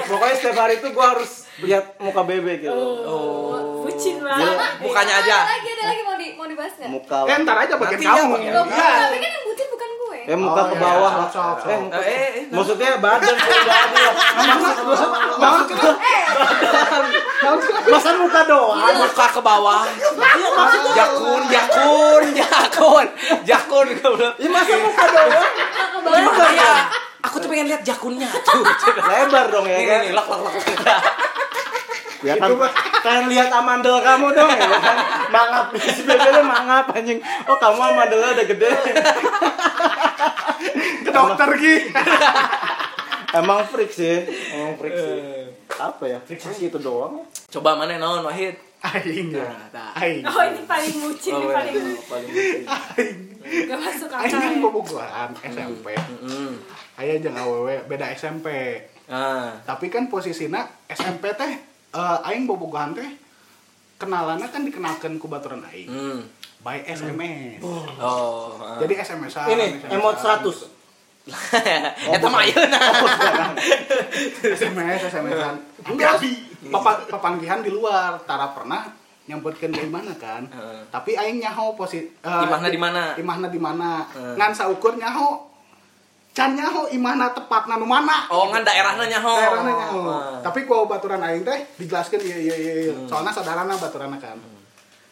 pokoknya 0.04 0.34
setiap 0.36 0.58
hari 0.58 0.74
tuh 0.78 0.90
gua 0.90 1.06
harus 1.14 1.32
lihat 1.56 1.84
muka 1.96 2.22
bebe 2.22 2.58
gitu. 2.60 2.74
Oh, 3.06 3.54
bucin 3.80 4.18
banget. 4.18 4.58
Mukanya 4.80 5.14
aja. 5.16 5.36
Ada 5.40 5.54
lagi, 5.54 5.70
ada 5.70 5.84
lagi 5.86 6.02
mau 6.02 6.14
di 6.14 6.26
mau 6.34 6.44
dibahas 6.44 6.74
nggak? 6.74 6.90
muka 6.90 7.18
eh 7.24 7.36
ntar 7.40 7.56
aja 7.56 7.74
bagian 7.76 7.98
Nanti 8.02 8.42
ya, 8.42 8.98
eh 10.24 10.32
muka 10.34 10.56
Oh, 10.56 10.66
ke 10.66 10.74
iya. 10.74 10.82
bawah 10.82 11.10
Sok, 11.10 11.20
lah 11.20 11.28
sok, 11.28 11.56
sok. 11.60 11.68
eh, 11.68 11.78
muka- 11.78 12.00
Eh, 12.00 12.08
eh, 12.08 12.28
eh. 12.34 12.44
maksudnya 12.48 12.90
badan 12.96 13.34
ke 13.34 13.44
bawah 13.44 14.12
masa 17.86 18.10
muka 18.14 18.40
doang 18.44 18.80
muka 18.96 19.26
ke 19.28 19.40
bawah. 19.40 19.80
Jakun, 20.94 21.42
jakun, 21.46 22.22
jakun, 22.38 23.06
jakun. 23.44 23.86
ya 24.34 24.48
masa 24.48 24.74
muka 24.78 25.04
doang 25.06 25.32
Gimana 26.04 26.46
ya? 26.50 26.72
Aku 27.22 27.36
tuh 27.36 27.48
pengen 27.48 27.66
lihat 27.66 27.80
jakunnya 27.80 28.28
tuh. 28.44 28.64
lebar 29.10 29.48
dong 29.48 29.64
ya 29.64 29.76
Ini 29.76 29.84
kan 29.86 29.98
nih, 30.02 30.12
lak 30.12 30.26
lak 30.26 30.40
lak. 30.40 30.52
ya 32.20 32.34
kan 32.34 32.48
pengen 33.02 33.24
lihat 33.28 33.48
amandel 33.50 34.00
kamu 34.00 34.32
dong 34.32 34.48
ya 34.48 34.68
kan 34.80 34.96
mangap 35.28 35.66
si 35.92 36.02
bebe 36.02 36.40
mangap 36.40 36.88
anjing 36.90 37.20
oh 37.44 37.56
kamu 37.58 37.80
amandelnya 37.86 38.32
udah 38.32 38.46
gede 38.46 38.70
ke 41.00 41.10
dokter 41.10 41.48
Gi 41.54 41.76
emang 43.36 43.66
freak 43.66 43.90
sih 43.90 44.22
emang 44.50 44.74
freak 44.76 44.94
sih 44.94 45.18
apa 45.72 46.04
ya 46.04 46.18
freak 46.20 46.40
sih 46.40 46.54
gitu 46.62 46.78
doang 46.78 47.18
ya 47.18 47.24
Coba 47.50 47.74
mana 47.74 47.94
non 47.96 48.22
Wahid? 48.22 48.54
aing 48.84 49.30
ya 49.30 49.48
aing 49.96 50.22
Oh, 50.22 50.42
ini 50.44 50.60
paling 50.64 50.94
bucin, 50.98 51.32
ini 51.32 51.40
Oh, 51.40 51.50
paling 51.50 51.72
iya, 51.72 51.94
paling 52.04 52.28
lucu. 52.28 53.64
gak 53.64 53.78
masuk 53.80 54.10
aing 54.12 54.28
akal. 54.28 54.38
kan 54.38 54.52
ya. 54.52 54.60
bobogohan 54.60 55.30
SMP 55.40 55.86
Mm. 56.20 56.52
aya 56.94 57.14
jeung 57.18 57.34
awewe 57.34 57.74
beda 57.84 58.12
SMP 58.12 58.46
Ah. 59.04 59.56
tapi 59.62 59.88
kan 59.88 60.06
posisinya 60.06 60.62
SMP 60.86 61.32
teh 61.32 61.52
eh, 61.90 62.18
aing 62.24 62.44
bobogohan 62.44 62.92
teh 62.92 63.08
kenalannya 63.96 64.46
kan 64.46 64.62
dikenalkan 64.62 65.16
ku 65.16 65.26
baturan 65.26 65.64
aing 65.64 65.88
Hmm. 65.88 66.20
By 66.64 66.80
SMS 66.82 67.60
Oh. 67.60 68.56
ah. 68.56 68.80
jadi 68.80 68.96
SMS-an 68.98 69.46
ini 69.50 69.66
emot 69.86 70.16
100 70.16 70.72
Eta 72.10 72.26
mah 72.26 72.40
ayeuna. 72.42 72.80
SMS 74.44 75.00
SMS-an 75.06 75.56
Papa, 76.64 77.04
papanggihan 77.06 77.60
di 77.60 77.68
luar 77.68 78.16
tara 78.24 78.48
pernah 78.50 78.88
nyambutkeun 79.24 79.68
dari 79.70 79.88
mana 79.88 80.12
kan 80.14 80.44
tapi 80.88 81.12
aing 81.12 81.36
nyaho 81.38 81.72
posit 81.74 82.12
Imahna 82.20 82.68
di 82.68 82.76
mana? 82.76 83.02
imahna 83.14 83.48
di 83.48 83.56
mana 83.56 84.04
Heeh. 84.06 84.36
ngan 84.36 84.52
saukur 84.52 84.92
nyaho 84.94 85.48
can 86.30 86.52
nyaho 86.52 86.88
imahna 86.90 87.30
tepatna 87.30 87.76
nu 87.76 87.84
mana 87.84 88.28
Oh, 88.28 88.48
ngan 88.48 88.60
daerahna 88.60 89.04
nyaho. 89.06 89.32
daerahna 89.34 89.72
nyaho 89.74 90.00
Ah. 90.02 90.40
tapi 90.40 90.64
ku 90.64 90.84
baturan 90.84 91.20
aing 91.20 91.40
teh 91.40 91.56
dijelaskeun 91.78 92.20
ieu 92.20 92.36
ieu 92.42 92.56
ieu 92.58 92.76
ieu. 92.82 92.92
Hmm. 92.94 93.06
soalnya 93.06 93.30
saudarana 93.30 93.72
baturana 93.74 94.16
kan 94.16 94.36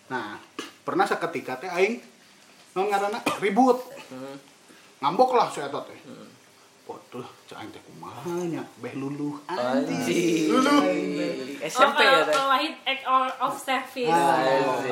nah 0.08 0.36
pernah 0.82 1.04
seketika 1.04 1.56
teh 1.56 1.68
aing 1.68 2.02
non 2.72 2.86
ngaranna 2.86 3.20
ribut 3.38 3.78
Hmm. 4.08 4.36
ngambok 5.00 5.32
lah 5.32 5.48
saya 5.48 5.68
teh 5.68 6.00
Waduh, 6.82 7.24
cak 7.46 7.56
aing 7.56 7.70
teh 7.70 7.78
kumaha 7.80 8.42
nya 8.42 8.58
beh 8.82 8.98
luluh 8.98 9.38
anjing. 9.46 10.50
Luluh. 10.50 10.82
Oh, 10.82 11.62
SMP 11.62 12.02
ya 12.02 12.10
kalau 12.10 12.26
teh. 12.26 12.36
Wahid 12.42 12.74
act 12.82 13.04
all 13.06 13.30
of 13.38 13.54
service. 13.54 14.10
Anjing. 14.10 14.90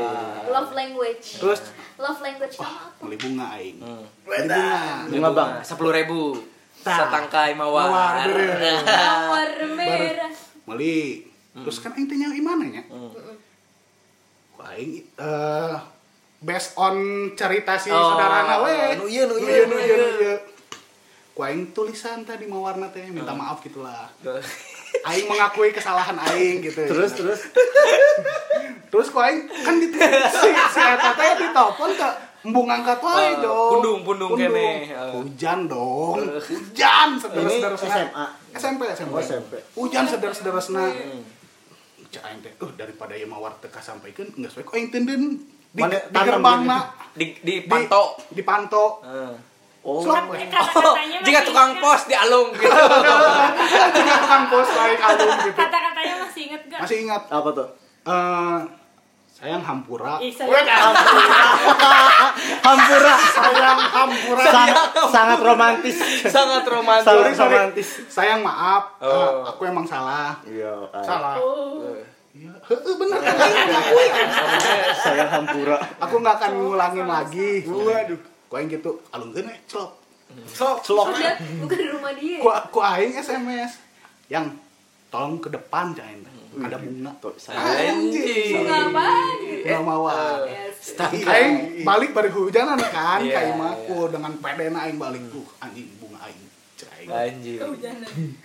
Love 0.48 0.70
language. 0.70 1.26
Terus 1.36 1.60
Love 1.98 2.22
language 2.22 2.54
kamu 2.54 2.70
apa? 2.70 3.02
beli 3.02 3.16
bunga 3.18 3.46
aing. 3.58 3.76
Hmm. 3.82 4.04
Beli 4.22 4.38
bunga. 4.46 4.70
Bunga 5.10 5.30
bang. 5.34 5.50
Sepuluh 5.60 5.92
ribu. 5.92 6.20
Tah. 6.80 6.96
Setangkai 7.04 7.58
mawar. 7.58 7.90
Mawar, 7.90 8.24
bener. 8.24 8.80
Mawar 8.86 9.50
merah. 9.74 10.32
Beli. 10.64 11.26
Terus 11.52 11.76
kan 11.82 11.90
aing 11.92 12.06
teh 12.06 12.16
nyawa 12.16 12.32
imana 12.32 12.64
nya? 12.70 12.82
Hmm. 12.86 13.29
Ku 14.60 14.68
aing 14.68 14.92
eh 15.16 15.72
based 16.38 16.76
on 16.76 16.96
cerita 17.32 17.76
si 17.76 17.88
Oh, 17.88 17.96
saudarana 18.12 18.60
we. 18.60 18.76
nu 18.94 19.04
ieu, 19.06 19.24
nu 19.24 19.34
Nu 19.34 19.40
ieu, 19.40 19.64
nu 19.64 19.72
nu 19.72 19.76
ieu, 19.78 19.96
nu 19.96 20.04
ieu. 20.04 20.20
ieu. 20.20 20.36
Ku 21.32 21.40
aing 21.40 21.72
tulisan 21.72 22.20
tadi 22.22 22.44
mawarna 22.44 22.92
teh 22.92 23.08
minta 23.08 23.32
maaf 23.32 23.64
gitulah. 23.64 24.04
Aing 25.00 25.24
mengakui 25.24 25.70
kesalahan 25.70 26.12
aing 26.20 26.60
gitu. 26.60 26.82
terus 26.84 27.14
terus 27.14 27.40
Terus 28.90 29.06
ku 29.08 29.16
aing 29.16 29.48
kan 29.48 29.80
di 29.80 29.86
si 29.86 30.50
si 30.50 30.80
eta 30.82 31.10
teh 31.14 31.30
ditelepon 31.40 31.90
ke 31.94 32.08
embung 32.42 32.68
angkat 32.68 32.98
wae 32.98 33.32
Eh, 33.32 33.32
dong. 33.38 33.70
pundung, 33.78 34.00
pundung 34.02 34.32
kene. 34.34 34.68
Eh. 34.84 35.12
Hujan 35.14 35.64
dong. 35.64 36.20
Hujan 36.36 37.08
ini 37.14 37.22
sederas-sederasna. 37.22 37.88
SMA 37.88 38.24
SMP 38.52 38.80
SMP. 38.90 39.08
Oh, 39.08 39.20
SMP. 39.22 39.52
Hujan 39.72 40.04
sederas-sederasna. 40.04 40.84
Hmm. 40.84 41.39
Cak 42.10 42.22
aing 42.26 42.42
teh, 42.42 42.52
uh 42.58 42.70
daripada 42.74 43.14
ieu 43.14 43.24
mawar 43.24 43.54
teu 43.58 43.70
kasampaikeun 43.70 44.34
geus 44.34 44.54
we 44.54 44.62
ku 44.62 44.74
aing 44.74 44.90
tenden 44.90 45.38
di, 45.70 45.78
Mana 45.78 45.94
di 45.94 46.18
gerbangna 46.18 46.78
Di 47.14 47.38
di 47.38 47.54
panto. 47.62 48.18
di 48.28 48.42
panto. 48.42 48.98
Heeh. 49.00 49.34
oh 49.80 50.02
Slop 50.02 50.26
we. 50.28 50.42
Oh, 50.42 50.94
jika 51.22 51.40
tukang 51.40 51.70
ingat. 51.72 51.82
pos 51.82 52.00
di 52.04 52.14
alung 52.14 52.50
gitu. 52.54 52.66
Juga 53.94 54.14
tukang 54.18 54.44
pos 54.46 54.68
aing 54.68 55.00
alum 55.00 55.30
gitu. 55.40 55.56
Kata-katanya 55.56 56.14
masih 56.20 56.42
inget 56.50 56.62
gak? 56.66 56.80
Masih 56.82 56.96
ingat 57.00 57.22
apa 57.30 57.48
tuh 57.54 57.68
eh 58.00 58.58
sayang 59.40 59.64
hampura. 59.64 60.20
Ih, 60.20 60.28
saya 60.30 60.52
hampura 62.60 63.14
Sayang 63.16 63.80
hampura. 63.80 64.44
sangat 64.44 64.84
sangat 65.08 65.38
romantis 65.40 65.96
Sangat 66.28 66.64
romantis. 66.64 67.06
Sorry, 67.08 67.20
Sorry, 67.24 67.32
sorry. 67.34 67.56
romantis. 67.56 67.88
Sayang 68.06 68.40
maaf, 68.44 69.00
Oh. 69.00 69.08
eh, 69.08 69.48
aku 69.48 69.64
emang 69.64 69.88
salah. 69.88 70.36
iya 70.44 70.68
ay. 70.92 71.00
Salah. 71.02 71.34
Oh. 71.40 71.96
Iya, 72.30 72.52
bener. 72.94 73.18
saya 74.94 75.24
hampura 75.26 75.76
Aku 75.98 76.14
nggak 76.20 76.36
akan 76.36 76.50
ngulangin 76.56 77.06
lagi. 77.08 77.66
Waduh, 77.66 78.20
ku 78.46 78.54
aing 78.54 78.68
gitu, 78.68 79.02
alungkeun 79.08 79.48
we, 79.48 79.56
celok. 79.66 79.98
Celok, 80.46 80.78
celok. 80.80 81.06
Bukan 81.58 81.76
di 81.76 81.86
rumah 81.88 82.12
dia. 82.14 82.38
Ku 82.38 82.48
ku 82.70 82.78
aing 82.78 83.16
SMS 83.16 83.82
yang 84.28 84.46
tolong 85.08 85.42
ke 85.42 85.50
depan 85.50 85.90
jangan 85.90 86.22
ada 86.52 86.76
bunga 86.76 87.12
tuh. 87.16 87.32
Anjing. 87.46 88.52
Bunga 88.56 88.76
apaan 88.84 89.34
gitu 89.38 89.62
ya? 89.62 89.76
Bunga 89.76 89.86
mawar. 89.86 90.38
Yes. 90.44 90.96
Aing 91.22 91.54
balik 91.80 92.10
bari 92.10 92.28
hujanan 92.28 92.80
kan, 92.80 93.20
Iya, 93.20 93.32
ka 93.32 93.40
imaku 93.48 94.10
dengan 94.10 94.32
pedena 94.36 94.78
aing 94.82 94.96
balik 94.96 95.22
tuh 95.28 95.46
anjing 95.58 95.86
bunga 95.96 96.18
aing. 96.24 96.40
Cek 96.74 96.88
aing. 96.90 97.08
Anjing. 97.08 97.60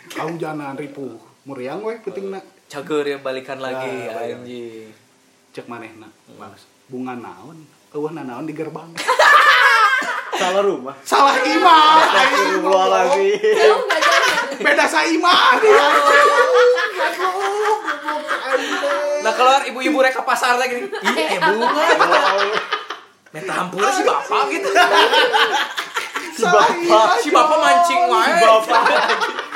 Kahujanan 0.08 0.76
ripuh. 0.76 1.18
Muriang 1.44 1.82
we 1.82 1.98
putingna. 1.98 2.40
Cager 2.66 3.06
ya 3.06 3.18
balikan 3.20 3.58
lagi 3.58 3.90
Nah, 4.06 4.14
balikan. 4.14 4.38
anjing. 4.42 4.90
Cek 5.52 5.66
manehna. 5.66 6.08
Balas. 6.36 6.62
Bunga 6.86 7.16
naon? 7.16 7.58
eueuh 7.90 8.12
nanaon 8.12 8.44
di 8.44 8.52
gerbang 8.52 8.92
Salah 10.36 10.60
rumah. 10.60 10.92
salah 11.02 11.40
imah 11.40 12.04
aing 12.12 12.60
jauh. 12.60 13.80
beda 14.60 14.84
sa 14.84 15.08
imah 15.08 15.56
Nah 19.20 19.32
keluar 19.32 19.62
ibu-ibu 19.64 19.98
rek 20.00 20.14
ke 20.14 20.22
pasar 20.22 20.56
lagi 20.56 20.86
eh 20.86 21.38
bunga. 21.38 21.70
Minta 23.32 23.54
hampura 23.54 23.90
si 23.90 24.02
bapak 24.02 24.42
gitu. 24.50 24.70
Si 26.32 26.44
bapak. 26.44 27.08
Si 27.20 27.30
bapak 27.30 27.58
mancing 27.58 28.02
wae. 28.08 28.32
Si 28.32 28.42
bapak. 28.42 28.84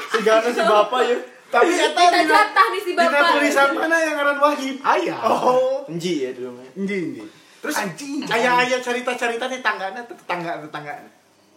Si 0.10 0.18
Gana 0.22 0.50
si 0.50 0.62
bapak 0.62 1.02
ya. 1.04 1.18
Tapi 1.50 1.74
eta 1.74 1.98
Kita 1.98 2.22
jatah 2.24 2.66
nih 2.70 2.82
si 2.82 2.92
bapak. 2.94 3.34
tulisan 3.34 3.70
mana 3.74 3.98
yang 3.98 4.16
ngaran 4.16 4.38
Wahid? 4.38 4.76
aya 4.80 5.16
Oh, 5.20 5.82
Enji 5.86 6.22
ya 6.22 6.30
dulu 6.30 6.54
mah. 6.54 6.66
anji 6.78 6.98
anji 7.10 7.26
terus 7.60 7.76
Anjing. 7.76 8.22
aya-aya 8.24 8.78
cerita-cerita 8.80 9.46
di 9.46 9.60
tanggana 9.60 10.00
tuh 10.06 10.16
tetangga 10.16 10.62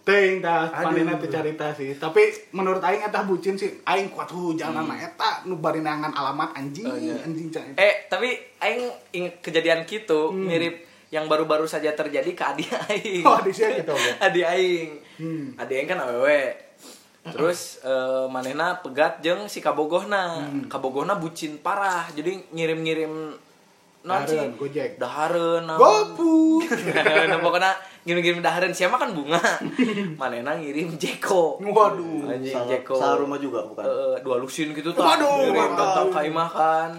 Ting 0.03 0.43
dah 0.43 0.67
teh 0.67 1.31
carita 1.31 1.71
sih. 1.71 1.95
Tapi 1.95 2.51
menurut 2.51 2.83
aing 2.83 3.07
eta 3.07 3.23
bucin 3.23 3.55
sih. 3.55 3.71
Aing 3.87 4.11
kuat 4.11 4.27
hujan 4.35 4.75
hmm. 4.75 4.99
eta 4.99 5.47
nu 5.47 5.63
bari 5.63 5.79
nangan 5.79 6.11
alamat 6.11 6.51
anjing, 6.59 6.83
Oh, 6.83 6.99
iya. 6.99 7.15
anjing 7.23 7.47
cai. 7.47 7.71
Eh, 7.79 8.11
tapi 8.11 8.35
aing 8.59 8.83
inget 9.15 9.39
kejadian 9.39 9.87
gitu 9.87 10.35
mirip 10.35 10.83
yang 11.07 11.31
baru-baru 11.31 11.63
saja 11.63 11.95
terjadi 11.95 12.35
ke 12.35 12.43
adik 12.43 12.69
aing. 12.91 13.23
Oh, 13.23 13.39
di 13.39 13.55
sini 13.55 13.79
gitu. 13.79 13.95
Adik 14.27 14.43
aing. 14.43 14.89
Hmm. 15.23 15.45
Adik 15.55 15.75
aing 15.79 15.87
kan 15.87 16.03
awewe. 16.03 16.51
Terus 17.23 17.79
eh, 17.87 18.27
manehna 18.27 18.83
pegat 18.83 19.23
jeung 19.23 19.47
si 19.47 19.63
kabogohna. 19.63 20.43
Hmm. 20.43 20.67
Kabogohna 20.67 21.15
bucin 21.15 21.63
parah. 21.63 22.11
Jadi 22.11 22.51
ngirim-ngirim 22.51 23.39
sih? 24.03 24.35
Dahareun, 24.35 24.51
Gojek. 24.59 24.91
Dahareun. 24.99 25.63
naon. 25.63 25.79
Gopu. 25.79 26.59
nah, 26.67 27.39
pokoknya 27.45 27.71
ngirim-ngirim 28.03 28.39
dahareun 28.39 28.71
siapa 28.71 28.95
kan 28.95 29.11
bunga. 29.11 29.39
Manehna 30.19 30.53
ngirim 30.53 30.93
Jeko. 30.93 31.57
Waduh. 31.57 32.27
Anjing 32.27 32.51
Salah, 32.51 32.67
Jeko. 32.67 32.93
salah 32.93 33.17
rumah 33.17 33.37
juga 33.37 33.63
bukan. 33.63 33.83
Eh, 33.83 34.15
dua 34.19 34.35
lusin 34.37 34.71
gitu 34.71 34.91
Waduh, 34.91 35.23
Ngirim 35.41 35.55
mantap. 35.55 35.87
datang 35.95 36.07
ka 36.09 36.21
imah 36.21 36.49
kan 36.49 36.91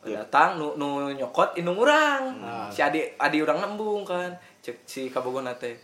datang 0.00 0.56
nu, 0.56 0.72
nu 0.74 0.88
nyokot 1.10 1.52
indung 1.54 1.76
urang 1.76 2.40
Nah. 2.40 2.64
si 2.66 2.80
adi 2.80 3.04
adi 3.14 3.38
urang 3.38 3.60
nembung 3.60 4.00
kan 4.02 4.32
cek 4.58 4.80
si 4.82 5.00
kabogona 5.06 5.52
teh 5.52 5.76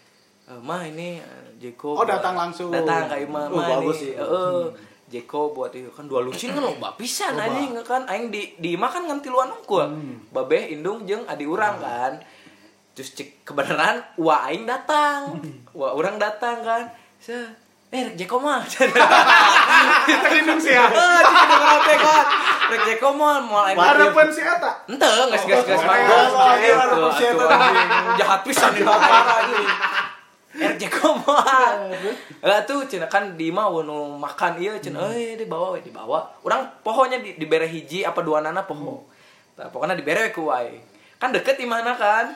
"Eh, 0.44 0.56
mah 0.58 0.80
ini 0.82 1.18
eh, 1.18 1.46
Jeko 1.58 1.92
Oh, 1.92 1.96
buat- 1.98 2.08
datang 2.14 2.32
langsung. 2.34 2.68
datang 2.70 3.04
ka 3.04 3.16
imah 3.18 3.44
Oh, 3.46 3.58
mah 3.58 3.68
bagus 3.76 4.00
nih 4.00 4.04
sih. 4.06 4.12
heeh 4.14 4.60
Jeko 5.06 5.52
buat 5.52 5.68
itu 5.70 5.90
kan 5.90 6.04
dua 6.04 6.20
lusin 6.20 6.50
kan 6.50 6.64
loba 6.64 6.96
pisan 6.96 7.37
anjing 7.37 7.76
kan 7.82 8.02
aing 8.06 8.32
di 8.32 8.56
di 8.56 8.72
imah 8.72 8.88
kan 8.88 9.04
ngan 9.04 9.20
tiluan 9.20 9.52
unggul 9.52 9.84
Hmm. 9.84 10.16
babeh 10.30 10.72
indung 10.72 11.04
jeung 11.04 11.22
adi 11.24 11.44
urang 11.44 11.76
kan 11.76 12.16
terus 12.94 13.11
cek 13.18 13.42
kebenaran 13.42 13.98
wa 14.14 14.46
aing 14.46 14.64
datang 14.64 15.42
wa 15.74 15.90
urang 15.98 16.14
datang 16.16 16.62
kan 16.62 16.87
se 17.18 17.35
eh 17.94 18.02
rek 18.11 18.18
Jeko 18.18 18.42
mah 18.42 18.59
Kita 18.66 20.26
lindung 20.35 20.59
sih 20.59 20.74
ya. 20.74 20.83
Eh, 20.83 21.20
itu 21.22 21.76
teh 21.87 21.96
kan. 22.02 22.26
Rek 22.74 22.83
Jeko 22.90 23.14
mah 23.14 23.38
moal 23.38 23.70
aing 23.70 23.78
Harapan 23.78 24.26
si 24.35 24.42
eta. 24.42 24.83
Ente, 24.90 25.07
geus 25.07 25.46
geus 25.46 25.62
geus 25.62 25.78
Oh, 25.78 25.87
mah. 25.87 25.96
oh, 26.02 27.07
oh, 27.07 27.12
gitu. 27.14 27.44
Jahat 28.18 28.40
pisan 28.42 28.74
di. 28.74 28.83
Rek 30.59 30.74
Jeko 30.74 31.22
mah. 31.22 31.87
Lah 32.42 32.66
tuh 32.66 32.83
cenah 32.90 33.07
kan 33.07 33.38
di 33.38 33.54
mah 33.54 33.70
nu 33.87 34.18
makan 34.18 34.59
ieu 34.59 34.74
cenah 34.83 35.14
euy 35.14 35.38
dibawa 35.38 35.78
dibawa. 35.78 36.18
Urang 36.42 36.66
pohonya 36.83 37.22
di 37.22 37.38
dibere 37.38 37.70
hiji 37.70 38.02
apa 38.02 38.26
dua 38.26 38.42
nana 38.42 38.66
poho. 38.66 39.07
Nah, 39.54 39.70
pokoknya 39.70 39.94
dibere 39.94 40.35
ku 40.35 40.50
wae. 40.50 40.83
Kan 41.22 41.30
deket 41.30 41.62
imahna 41.62 41.94
kan. 41.94 42.35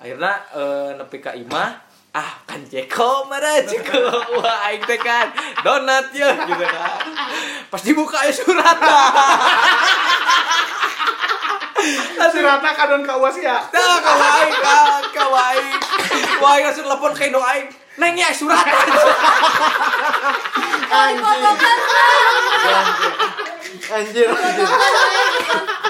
Akhirnya 0.00 0.32
eh, 0.56 0.88
nepi 0.96 1.20
ka 1.20 1.36
imah 1.36 1.90
ah 2.10 2.42
kan 2.42 2.58
Jeko 2.66 3.30
mana 3.30 3.62
Jeko 3.62 4.10
wah 4.42 4.66
aing 4.66 4.82
teh 4.82 4.98
kan 4.98 5.30
donat 5.62 6.10
ya 6.10 6.34
gitu 6.42 6.66
kan 6.66 7.06
pas 7.70 7.82
dibuka 7.86 8.18
ya 8.26 8.32
surat 8.34 8.78
Sirata 12.30 12.70
kadon 12.76 13.02
ka 13.02 13.16
uas 13.16 13.40
ya. 13.40 13.56
Nah, 13.72 13.98
kawaii, 14.04 14.52
kan, 14.52 15.00
kawaii. 15.16 15.72
Wah, 16.38 16.60
langsung 16.60 16.84
telepon 16.84 17.16
ke 17.16 17.32
Indo 17.32 17.40
Aing. 17.40 17.72
Neng 17.96 18.14
ya 18.20 18.28
surat. 18.36 18.60
Anjir. 21.00 21.48
anjir. 23.90 24.28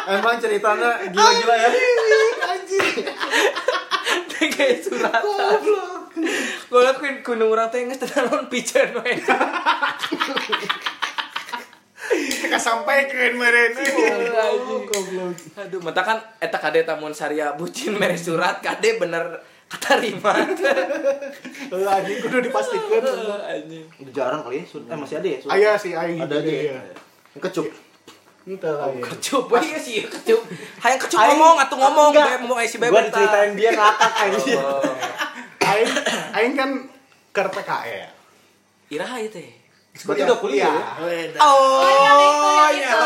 Emang 0.07 0.38
ceritanya 0.38 0.90
gila-gila 1.11 1.55
ya. 1.59 1.68
Neng 1.75 2.61
ya 4.40 4.76
surat. 4.81 5.22
Gue 6.70 6.81
lakuin 6.81 7.20
kuno 7.20 7.53
orang 7.53 7.68
teh 7.68 7.85
nges 7.85 8.00
tenan 8.00 8.48
piceun 8.48 8.96
we. 9.05 9.12
Kita 12.11 12.59
sampaikan 12.59 13.38
meren. 13.38 13.70
Aduh, 15.61 15.81
mata 15.85 16.03
kan 16.03 16.18
eta 16.42 16.59
kade 16.59 16.83
tamun 16.83 17.14
saria 17.14 17.55
bucin 17.55 17.94
mere 17.94 18.18
surat 18.18 18.59
kade 18.59 18.98
bener 18.98 19.38
katarima. 19.70 20.35
Lagi 21.70 22.12
kudu 22.18 22.42
dipastikan. 22.42 23.03
Anjing. 23.46 23.87
Udah 24.03 24.12
jarang 24.12 24.40
kali 24.42 24.64
ya. 24.64 24.64
Eh 24.66 24.98
masih 24.98 25.16
ada 25.22 25.29
ya? 25.31 25.38
Sud? 25.38 25.50
Aya 25.55 25.70
sih 25.79 25.92
aing 25.94 26.18
Ada 26.18 26.42
aja 26.42 26.50
ya. 26.50 26.74
ya. 26.74 26.81
Kecup. 27.38 27.70
Entah 28.48 28.72
lah 28.72 28.88
ya. 28.88 29.05
Kecup, 29.05 29.53
iya 29.61 29.76
sih 29.76 30.00
kecup. 30.09 30.40
Hayang 30.81 30.96
kecup 30.96 31.20
ngomong 31.20 31.61
atuh 31.61 31.76
ngomong. 31.76 32.11
Beb, 32.16 32.40
mau 32.48 32.57
isi 32.64 32.81
bebek. 32.81 32.92
Gua 32.92 33.03
diceritain 33.05 33.53
dia 33.53 33.70
ngakak 33.76 34.12
anjir. 34.16 34.57
Oh. 34.57 34.81
Aing 35.61 35.90
aing 36.33 36.53
kan 36.57 36.70
ke 37.37 37.40
PKL. 37.53 38.11
Iraha 38.90 39.16
ieu 39.20 39.29
teh. 39.29 39.48
Berarti 39.90 40.22
udah 40.24 40.38
kuliah 40.40 40.72
ya? 40.72 40.85
Oh, 41.44 42.64
itu, 42.72 42.81
ya 42.81 42.88
itu. 42.88 42.98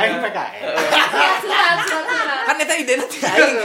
aing. 0.00 0.20
PKL. 0.24 0.64
Surat. 1.44 1.76
Kan 2.48 2.56
eta 2.56 2.74
ide 2.80 2.94
nanti 2.96 3.18
aing. 3.20 3.56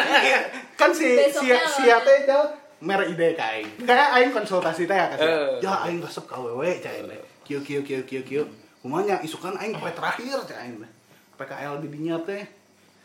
kan 0.80 0.90
si 0.92 1.08
si 1.32 1.46
si 1.56 1.82
teh 1.88 2.16
jauh 2.28 2.52
mere 2.84 3.08
ide 3.08 3.32
ka 3.32 3.48
aing. 3.48 3.68
Kayak 3.80 4.08
aing 4.20 4.28
konsultasi 4.28 4.84
teh 4.84 4.92
ya 4.92 5.08
kasih. 5.08 5.24
Eh. 5.24 5.64
Ya 5.64 5.72
aing 5.88 6.04
resep 6.04 6.28
ka 6.28 6.36
wewe 6.36 6.84
cai. 6.84 7.00
Kieu 7.48 7.64
kieu 7.64 7.80
kieu 7.80 8.04
kieu 8.04 8.20
kieu. 8.20 8.44
Kumanya 8.84 9.16
isukan 9.24 9.56
aing 9.56 9.80
poe 9.80 9.88
terakhir 9.96 10.44
cai 10.44 10.68
aing 10.68 10.76
teh. 10.84 10.92
PKL 11.40 11.80
di 11.80 11.88
dinya 11.88 12.20
teh 12.20 12.44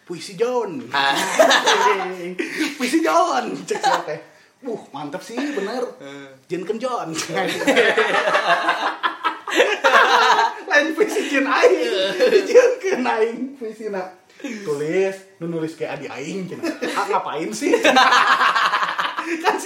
puisi 0.03 0.35
John. 0.35 0.83
Ah. 0.91 1.15
puisi 2.75 2.99
John 2.99 3.55
cek 3.63 3.79
teh. 4.03 4.19
Wuh, 4.67 4.91
mantep 4.91 5.23
sih 5.23 5.39
bener. 5.39 5.87
Jenken 6.51 6.75
John. 6.83 7.15
Lain 10.67 10.87
puisi 10.99 11.31
Jin 11.31 11.47
aing. 11.47 12.11
Jenken 12.43 13.07
aing 13.07 13.55
puisi 13.55 13.87
na. 13.87 14.03
Tulis, 14.43 15.15
nu 15.39 15.47
nulis 15.47 15.79
kayak 15.79 16.03
adi 16.03 16.11
aing 16.11 16.43
cenah. 16.43 16.75
Ah, 16.91 17.07
ngapain 17.07 17.55
sih? 17.55 17.71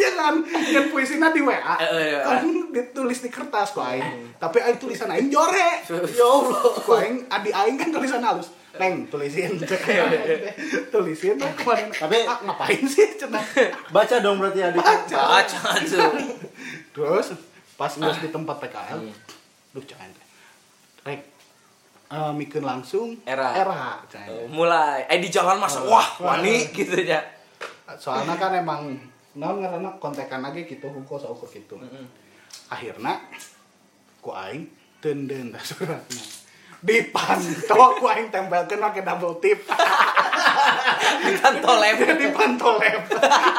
Sih 0.03 0.11
kan 0.13 0.35
yang 0.67 0.85
puisinya 0.87 1.29
di 1.29 1.39
WA 1.39 1.55
Eh, 1.55 1.87
eh, 1.87 2.07
eh. 2.13 2.21
kan 2.21 2.43
ditulis 2.69 3.19
di 3.19 3.29
kertas 3.29 3.71
kok 3.71 3.81
aing. 3.81 4.35
Tapi 4.35 4.57
aing 4.59 4.75
tulisan 4.77 5.07
aing 5.07 5.27
jore. 5.27 5.79
Ya 5.87 6.25
Allah 6.25 6.59
kok 6.75 6.97
aing 6.97 7.23
adi 7.27 7.49
aing 7.49 7.75
kan 7.75 7.89
tulisan 7.89 8.19
halus. 8.19 8.51
Neng 8.73 9.05
tulisin. 9.07 9.61
Tulisin. 10.91 11.37
Kemarin 11.37 11.87
Tapi- 11.89 12.25
ah, 12.25 12.39
ngapain 12.41 12.81
sih? 12.83 13.05
Cenah 13.15 13.43
Baca 13.89 14.15
dong 14.17 14.37
berarti 14.37 14.59
adik. 14.61 14.81
baca. 14.81 15.19
Baca 15.39 15.59
tuh. 15.79 16.11
terus 16.89 17.33
pas 17.73 17.89
ngurus 17.91 18.17
di 18.17 18.29
tempat 18.29 18.57
PKL 18.59 19.01
duh 19.73 19.81
jangan 19.81 20.09
rek 21.03 21.21
eh, 22.07 22.31
mikeun 22.31 22.61
langsung 22.61 23.17
Era. 23.23 23.49
era. 23.51 23.97
Oh, 24.29 24.45
mulai. 24.47 25.05
Eh 25.05 25.17
di 25.17 25.27
jalan 25.27 25.57
masa 25.57 25.81
wah 25.81 26.05
wani 26.19 26.69
gitu 26.69 26.93
ya 26.97 27.17
soalnya 27.93 28.33
kan 28.33 28.53
emang 28.53 28.93
naon 29.33 29.61
ngaranna 29.61 29.89
kontekan 29.97 30.45
lagi 30.45 30.65
gitu 30.65 30.89
hukum 30.89 31.17
saukur 31.17 31.49
gitu. 31.49 31.77
Akhirnya 32.69 33.17
ku 34.21 34.29
aing 34.31 34.69
tenden 35.01 35.51
suratnya 35.67 36.23
dipantau 36.83 37.95
ku 37.95 38.05
aing 38.11 38.27
tempelkeun 38.27 38.79
pakai 38.79 39.03
double 39.03 39.39
tip. 39.39 39.63
Di 41.23 41.35
pantolem 41.39 41.95
di 42.21 42.27
pantolep 42.35 43.07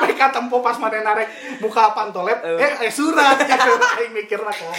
mereka 0.01 0.29
tempo 0.33 0.61
pas 0.61 0.77
mana 0.77 1.01
narek 1.01 1.29
buka 1.61 1.93
pantolep 1.97 2.41
eh. 2.45 2.85
eh 2.85 2.93
surat. 2.93 3.37
Gitu 3.41 3.73
aing 4.01 4.13
mikirna 4.13 4.53
kan 4.53 4.77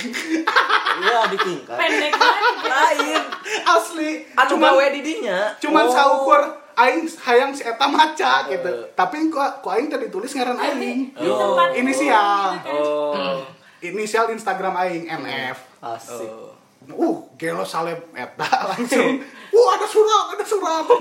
Iya 0.95 1.15
adik 1.27 1.41
tingkat. 1.41 1.77
pendek 1.77 2.13
banget. 2.13 2.53
Lain. 2.65 3.21
Asli 3.65 4.10
anu 4.38 4.49
cuman 4.58 4.69
gawe 4.73 4.86
di 4.93 5.01
dinya 5.01 5.39
cuman 5.58 5.84
Oh. 5.86 5.93
saukur 5.93 6.41
aing 6.77 7.03
hayang 7.17 7.51
si 7.51 7.61
eta 7.61 7.85
maca 7.85 8.33
gitu 8.45 8.67
Eh. 8.67 8.91
tapi 8.93 9.27
ku 9.27 9.35
ku 9.59 9.67
aing 9.69 9.88
tadi 9.88 10.07
tulis 10.07 10.29
ngaran 10.29 10.55
aing 10.57 11.11
tempat 11.13 11.69
inisial 11.73 12.59
oh 12.67 13.43
inisial 13.81 14.27
Instagram 14.27 14.75
aing 14.77 15.05
NF 15.05 15.57
Asik. 15.79 16.27
oh 16.27 16.51
uh 16.88 17.17
gelo 17.33 17.63
salem 17.63 17.97
eta 18.11 18.45
langsung 18.71 19.19
uh 19.49 19.67
ada 19.71 19.85
surat 19.85 20.25
ada 20.31 20.45
surat 20.45 20.85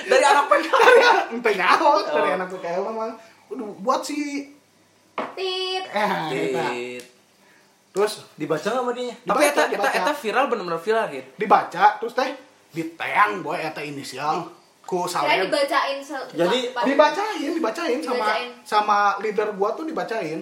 Dari 0.00 0.24
anak 0.24 0.48
PK. 0.48 0.70
dari 0.72 1.02
anak 1.02 1.26
nyaho 1.44 1.90
dari 2.00 2.28
Oh. 2.30 2.36
anak 2.36 2.48
PKL 2.48 2.82
mah 2.88 3.12
Udah, 3.48 3.66
buat 3.80 4.00
si 4.00 4.46
tit 5.34 5.84
eh 5.84 6.10
eta. 6.30 6.66
Tit. 6.70 7.02
terus 7.90 8.22
Dibaca 8.32 8.62
nggak 8.62 8.80
sama 8.80 8.92
dia? 8.92 9.10
Tapi 9.18 9.26
Dibaca, 9.42 9.44
eta 9.44 9.62
eta 9.66 9.68
dibaca. 9.68 9.98
eta 10.00 10.12
viral 10.16 10.44
bener-bener 10.46 10.78
viral 10.80 11.04
gitu. 11.10 11.28
dibaca 11.36 11.84
terus 11.98 12.14
teh 12.14 12.30
diteang 12.70 13.42
boy 13.42 13.58
eta 13.58 13.82
inisial 13.82 14.46
ku 14.82 15.04
salem 15.04 15.46
dibacain 15.46 15.98
Jadi, 16.30 16.58
dibacain 16.84 17.50
dibacain 17.52 17.98
sama 17.98 18.16
Dibacain. 18.16 18.48
sama 18.62 18.98
leader 19.18 19.48
gua 19.54 19.72
tuh 19.72 19.84
dibacain 19.84 20.40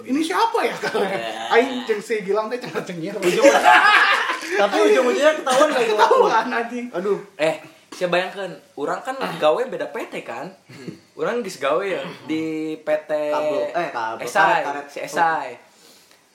ini 0.00 0.20
siapa 0.20 0.58
ya 0.60 0.72
katanya 0.72 1.18
aing 1.52 1.84
jeung 1.84 1.98
si 1.98 2.22
Gilang 2.22 2.48
teh 2.48 2.56
cenah 2.56 2.80
cengir 2.80 3.12
Tapi 4.54 4.76
ujung-ujungnya 4.78 5.34
ketahuan 5.34 5.68
itu? 5.72 5.92
ketahuan 5.92 6.46
anjing 6.48 6.86
Aduh. 6.90 7.18
Eh, 7.34 7.58
saya 7.90 8.06
bayangkan, 8.08 8.48
orang 8.74 9.02
kan 9.02 9.14
gawe 9.36 9.62
beda 9.64 9.86
PT 9.88 10.22
kan. 10.22 10.46
Orang 11.12 11.42
geus 11.42 11.58
gawe 11.58 11.78
ya 11.80 12.02
di 12.24 12.74
PT 12.76 13.10
Kabel, 13.30 13.70
eh, 13.70 13.90
karet. 13.90 14.86
si 14.86 14.98
Esai. 15.00 15.58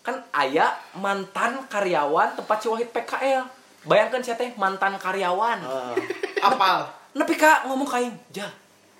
Kan 0.01 0.19
aya 0.31 0.67
mantan 0.93 1.63
karyawan 1.65 2.35
tempat 2.35 2.57
si 2.59 2.67
Wahid 2.67 2.89
PKL. 2.89 3.43
Bayangkan 3.83 4.19
saya 4.19 4.35
teh 4.35 4.51
mantan 4.53 4.95
karyawan. 4.95 5.59
Ah. 5.61 5.95
apal 6.41 6.87
Nepi 7.17 7.33
ka 7.37 7.65
ngomong 7.65 7.89
kain, 7.89 8.13
ja. 8.29 8.45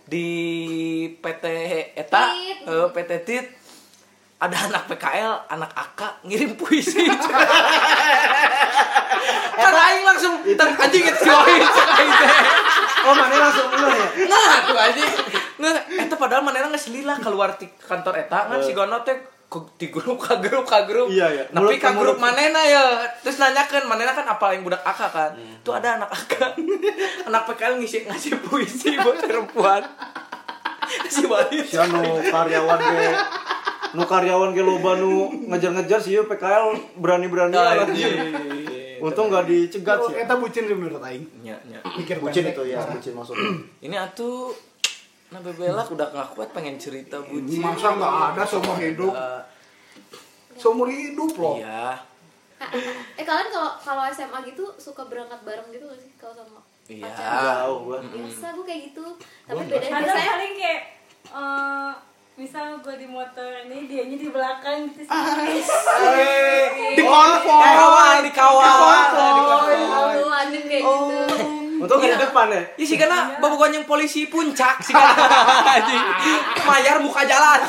Di 0.10 0.26
PT 1.22 1.45
Eta, 1.93 2.34
Tit. 2.34 2.65
eh, 2.65 2.88
PT 2.89 3.12
Tit 3.26 3.45
ada 4.39 4.56
anak 4.72 4.88
PKL, 4.88 5.52
anak 5.52 5.72
AK 5.76 6.24
ngirim 6.24 6.56
puisi. 6.56 7.04
kan 9.60 9.76
aing 9.76 10.04
langsung 10.08 10.39
tang 10.56 10.72
anjing 10.80 11.04
itu 11.04 11.19
si 11.19 11.28
Wahid 11.28 11.60
cek 11.60 11.88
aing 12.00 12.12
teh. 12.15 12.32
Oh, 13.04 13.13
mana 13.15 13.36
langsung 13.36 13.67
mulai 13.67 14.00
ya? 14.00 14.08
Nah, 14.32 14.63
tuh 14.63 14.80
anjing. 14.80 15.12
Nah, 15.60 15.72
eta 15.91 16.15
padahal 16.15 16.48
manehna 16.48 16.72
geus 16.72 16.88
lila 16.88 17.19
keluar 17.19 17.60
ti 17.60 17.67
kantor 17.67 18.24
eta 18.24 18.48
kan 18.48 18.63
si 18.63 18.72
Gono 18.72 19.04
teh 19.04 19.19
di 19.76 19.90
grup 19.90 20.22
ka 20.22 20.38
grup 20.38 20.62
ka 20.64 20.86
grup. 20.86 21.10
Iya, 21.10 21.28
iya. 21.28 21.44
Tapi 21.46 21.58
Mulut 21.58 21.76
ka 21.76 21.90
ke 21.90 21.98
grup 21.98 22.16
mulut. 22.16 22.22
manehna 22.22 22.62
ya. 22.62 22.84
Terus 23.20 23.38
nanyakeun 23.38 23.86
manehna 23.86 24.14
kan 24.14 24.26
apa 24.28 24.46
yang 24.54 24.62
budak 24.62 24.80
AK 24.80 25.02
kan. 25.10 25.32
Hmm. 25.34 25.58
Tuh 25.60 25.74
ada 25.74 25.98
anak 25.98 26.10
AK. 26.10 26.34
anak 27.28 27.42
PKL 27.48 27.74
ngisi 27.78 28.06
ngasih 28.06 28.38
puisi 28.40 28.94
buat 28.96 29.18
perempuan. 29.26 29.82
si 31.06 31.26
Wahid. 31.26 31.66
Si 31.66 31.76
anu 31.76 32.02
karyawan 32.24 32.80
ge 32.80 33.10
nu 33.90 34.04
karyawan 34.04 34.54
ge 34.54 34.62
loba 34.62 34.94
nu 34.96 35.30
ngejar-ngejar 35.48 35.98
sih 35.98 36.18
PKL 36.20 36.66
berani-berani 36.96 37.54
anjing. 37.54 38.14
Untung 39.00 39.32
nggak 39.32 39.48
dicegat 39.48 39.98
sih. 40.04 40.14
eta 40.14 40.36
bucin 40.36 40.68
sih 40.68 40.76
menurut 40.76 41.00
aing 41.00 41.24
Nya, 41.40 41.56
nya. 41.64 41.80
mikir 41.90 42.20
Bucin 42.20 42.44
itu 42.46 42.64
ya, 42.68 42.84
bucin 42.84 43.16
maksudnya. 43.16 43.48
Ini 43.80 43.96
atuh 43.98 44.52
Nah 45.30 45.39
bebelak 45.39 45.86
udah 45.88 46.08
gak 46.10 46.30
kuat 46.34 46.50
pengen 46.50 46.76
cerita 46.76 47.22
bucin. 47.22 47.62
masa 47.62 47.94
nggak 47.94 48.13
ada 48.30 48.44
seumur 48.44 48.78
hidup 48.78 49.13
seumur 50.56 50.88
hidup 50.88 51.32
loh 51.36 51.56
Iya. 51.56 51.96
eh 53.15 53.24
kalian 53.24 53.48
kalau 53.48 53.72
kalau 53.78 54.04
SMA 54.06 54.36
gitu 54.44 54.68
suka 54.76 55.06
berangkat 55.06 55.39
bareng 55.42 55.70
gitu 55.70 55.86
gak 55.86 55.96
sih 55.98 56.12
kalau 56.15 56.34
sama 56.36 56.60
Iya. 56.86 57.06
pacar 57.08 57.30
Jauh 57.63 57.78
gua. 57.86 57.98
biasa 58.02 58.46
gue 58.52 58.65
kayak 58.65 58.82
gitu 58.89 59.06
tapi 59.46 59.62
ada 59.63 59.78
biasanya 59.80 60.32
paling 60.34 60.54
kayak 60.56 60.82
eh, 61.30 61.92
misal 62.36 62.65
gue 62.80 62.96
di 62.96 63.06
motor 63.06 63.50
ini 63.63 63.78
dianya 63.86 64.18
di 64.18 64.28
belakang 64.28 64.89
gitu 64.89 65.06
sih. 65.06 65.12
di 66.89 67.04
konvoy 67.06 67.54
Dikawal, 67.54 68.15
dikawal. 68.26 70.10
lu 70.18 70.28
andin 70.28 70.63
kayak 70.65 70.84
gitu 70.84 71.20
Untung 71.80 71.98
nggak 72.00 72.12
di 72.12 72.20
depan 72.20 72.48
ya. 72.52 72.62
Iya 72.76 72.86
sih 72.86 72.98
karena 73.00 73.20
babogohan 73.39 73.74
yang 73.74 73.86
polisi 73.88 74.28
puncak 74.28 74.84
sih 74.84 74.92
kan. 74.92 75.15
Anjing. 75.80 76.04
Mayar 76.68 77.00
muka 77.00 77.24
jalan. 77.24 77.60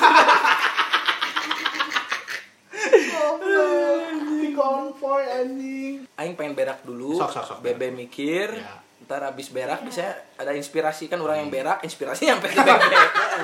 di 4.40 4.56
konvoy 4.56 5.24
anjing 5.26 6.06
Aing 6.16 6.34
pengen 6.34 6.54
berak 6.56 6.82
dulu. 6.82 7.16
Sok, 7.16 7.30
sok, 7.32 7.44
sok. 7.44 7.58
Bebe 7.60 7.92
mikir. 7.92 8.56
Ya. 8.56 8.76
Ntar 9.00 9.26
habis 9.26 9.48
berak 9.50 9.82
bisa 9.82 10.04
ada 10.36 10.52
inspirasi 10.52 11.08
kan 11.08 11.18
orang 11.18 11.42
yang 11.42 11.50
berak, 11.50 11.82
inspirasi 11.82 12.28
nyampe 12.30 12.46
ke 12.46 12.60
bebe. 12.60 12.96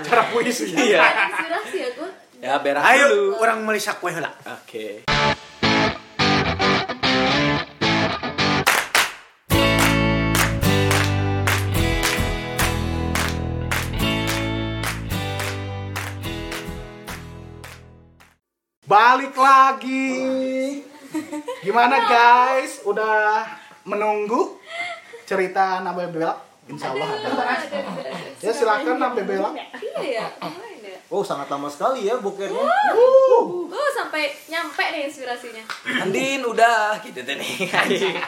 cara 0.05 0.22
puisi 0.31 0.70
Iya. 0.70 1.00
Ada 1.00 1.22
inspirasi 1.26 1.76
ya 1.76 1.88
gue 1.96 2.11
Ya 2.37 2.55
berak 2.61 2.85
Ayo, 2.85 3.07
dulu. 3.09 3.40
orang 3.40 3.64
melisak 3.64 3.96
kue 3.96 4.12
heula. 4.12 4.29
Oke. 4.44 5.06
Balik 18.87 19.35
lagi 19.35 20.14
gimana 21.59 22.07
guys 22.07 22.87
udah 22.87 23.42
menunggu 23.83 24.62
cerita 25.27 25.83
Nabe 25.83 26.07
Belak 26.07 26.38
Insya 26.66 26.94
Allah 26.94 27.09
ada 27.11 27.31
ya 28.38 28.53
silakan 28.55 29.03
Nabe 29.03 29.27
Belak 29.27 29.59
iya 29.83 30.22
ya 30.22 30.27
gimana 30.38 30.87
ya 30.87 30.99
Oh, 31.07 31.22
sangat 31.22 31.46
lama 31.46 31.70
sekali 31.70 32.03
ya 32.03 32.18
bokernya. 32.18 32.59
gue 32.59 33.87
sampai 33.94 34.27
nyampe 34.51 34.83
nih 34.90 35.07
inspirasinya 35.07 35.62
Andin 36.03 36.42
udah 36.42 36.99
gitu 36.99 37.22
deh 37.22 37.38
nih. 37.38 37.70
Anjing. 37.70 38.18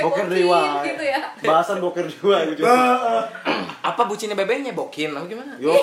Boker 0.00 0.24
riwa. 0.24 0.80
gitu 0.88 1.04
ya 1.04 1.20
Bahasan 1.44 1.84
boker 1.84 2.08
dua 2.08 2.48
gitu. 2.48 2.64
Apa 3.84 4.08
bucinnya 4.08 4.32
bebe 4.32 4.64
nyebokin 4.64 5.12
apa 5.12 5.28
gimana? 5.28 5.52
Yo. 5.60 5.76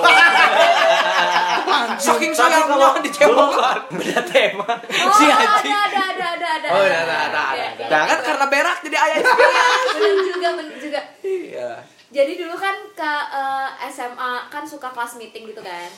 Saking 1.97 2.31
sayangnya 2.31 2.65
kalau- 2.69 2.99
dicebokan. 2.99 3.79
Beda 3.91 4.21
tema. 4.23 4.67
oh 4.71 5.11
Si 5.11 5.25
ada 5.25 5.45
anjing. 5.57 5.73
ada 5.73 6.01
ada 6.09 6.25
ada 6.29 6.47
ada 6.49 6.67
Oh, 6.69 6.79
ada 6.79 6.97
ada 6.97 7.15
ada. 7.17 7.41
Iya, 7.51 7.67
ada. 7.69 7.77
iya. 7.77 7.87
Nah, 7.87 8.01
kan 8.05 8.19
karena 8.21 8.45
berak 8.47 8.77
jadi 8.81 8.97
ayah 8.99 9.15
inspirasi. 9.17 9.89
bener 9.95 10.15
juga 10.25 10.49
bener 10.53 10.75
juga 10.77 11.01
Iya. 11.21 11.69
jadi 12.09 12.31
dulu 12.35 12.55
kan 12.55 12.75
ke 12.91 13.11
eh, 13.31 13.67
SMA 13.87 14.31
kan 14.47 14.63
suka 14.63 14.89
kelas 14.89 15.13
meeting 15.15 15.45
gitu 15.45 15.61
kan 15.61 15.89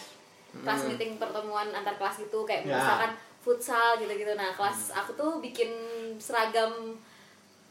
kelas 0.54 0.82
meeting 0.86 1.16
pertemuan 1.16 1.70
antar 1.70 1.96
kelas 1.96 2.20
gitu 2.20 2.44
kayak 2.44 2.64
Ya. 2.64 2.76
misalkan 2.76 3.12
futsal 3.38 3.96
gitu-gitu 3.96 4.34
nah 4.34 4.52
kelas 4.52 4.92
aku 4.92 5.14
tuh 5.14 5.40
bikin 5.40 5.72
seragam 6.18 7.00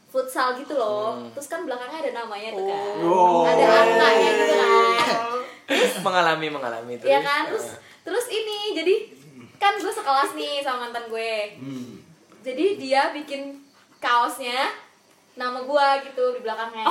futsal 0.05 0.51
gitu 0.53 0.73
loh 0.73 1.15
terus 1.29 1.47
kan 1.47 1.61
belakangnya 1.61 2.01
ada 2.01 2.11
namanya 2.17 2.49
tuh 2.51 2.65
kan 2.65 2.95
Oh. 2.99 3.45
ada 3.45 3.63
angkanya 3.63 4.29
gitu 4.33 4.53
kan 4.53 4.67
mengalami 6.01 6.47
mengalami 6.47 6.91
itu. 6.95 7.05
Iya 7.05 7.19
kan? 7.21 7.47
Terus 7.47 7.65
terus 8.01 8.25
ini 8.27 8.73
jadi 8.73 8.95
kan 9.55 9.77
gue 9.77 9.93
sekelas 9.93 10.33
nih 10.33 10.59
sama 10.59 10.89
mantan 10.89 11.05
gue. 11.07 11.33
Jadi 12.41 12.65
dia 12.77 13.13
bikin 13.13 13.61
kaosnya 13.97 14.73
nama 15.31 15.61
gue 15.61 15.87
gitu 16.05 16.23
di 16.33 16.39
belakangnya. 16.41 16.83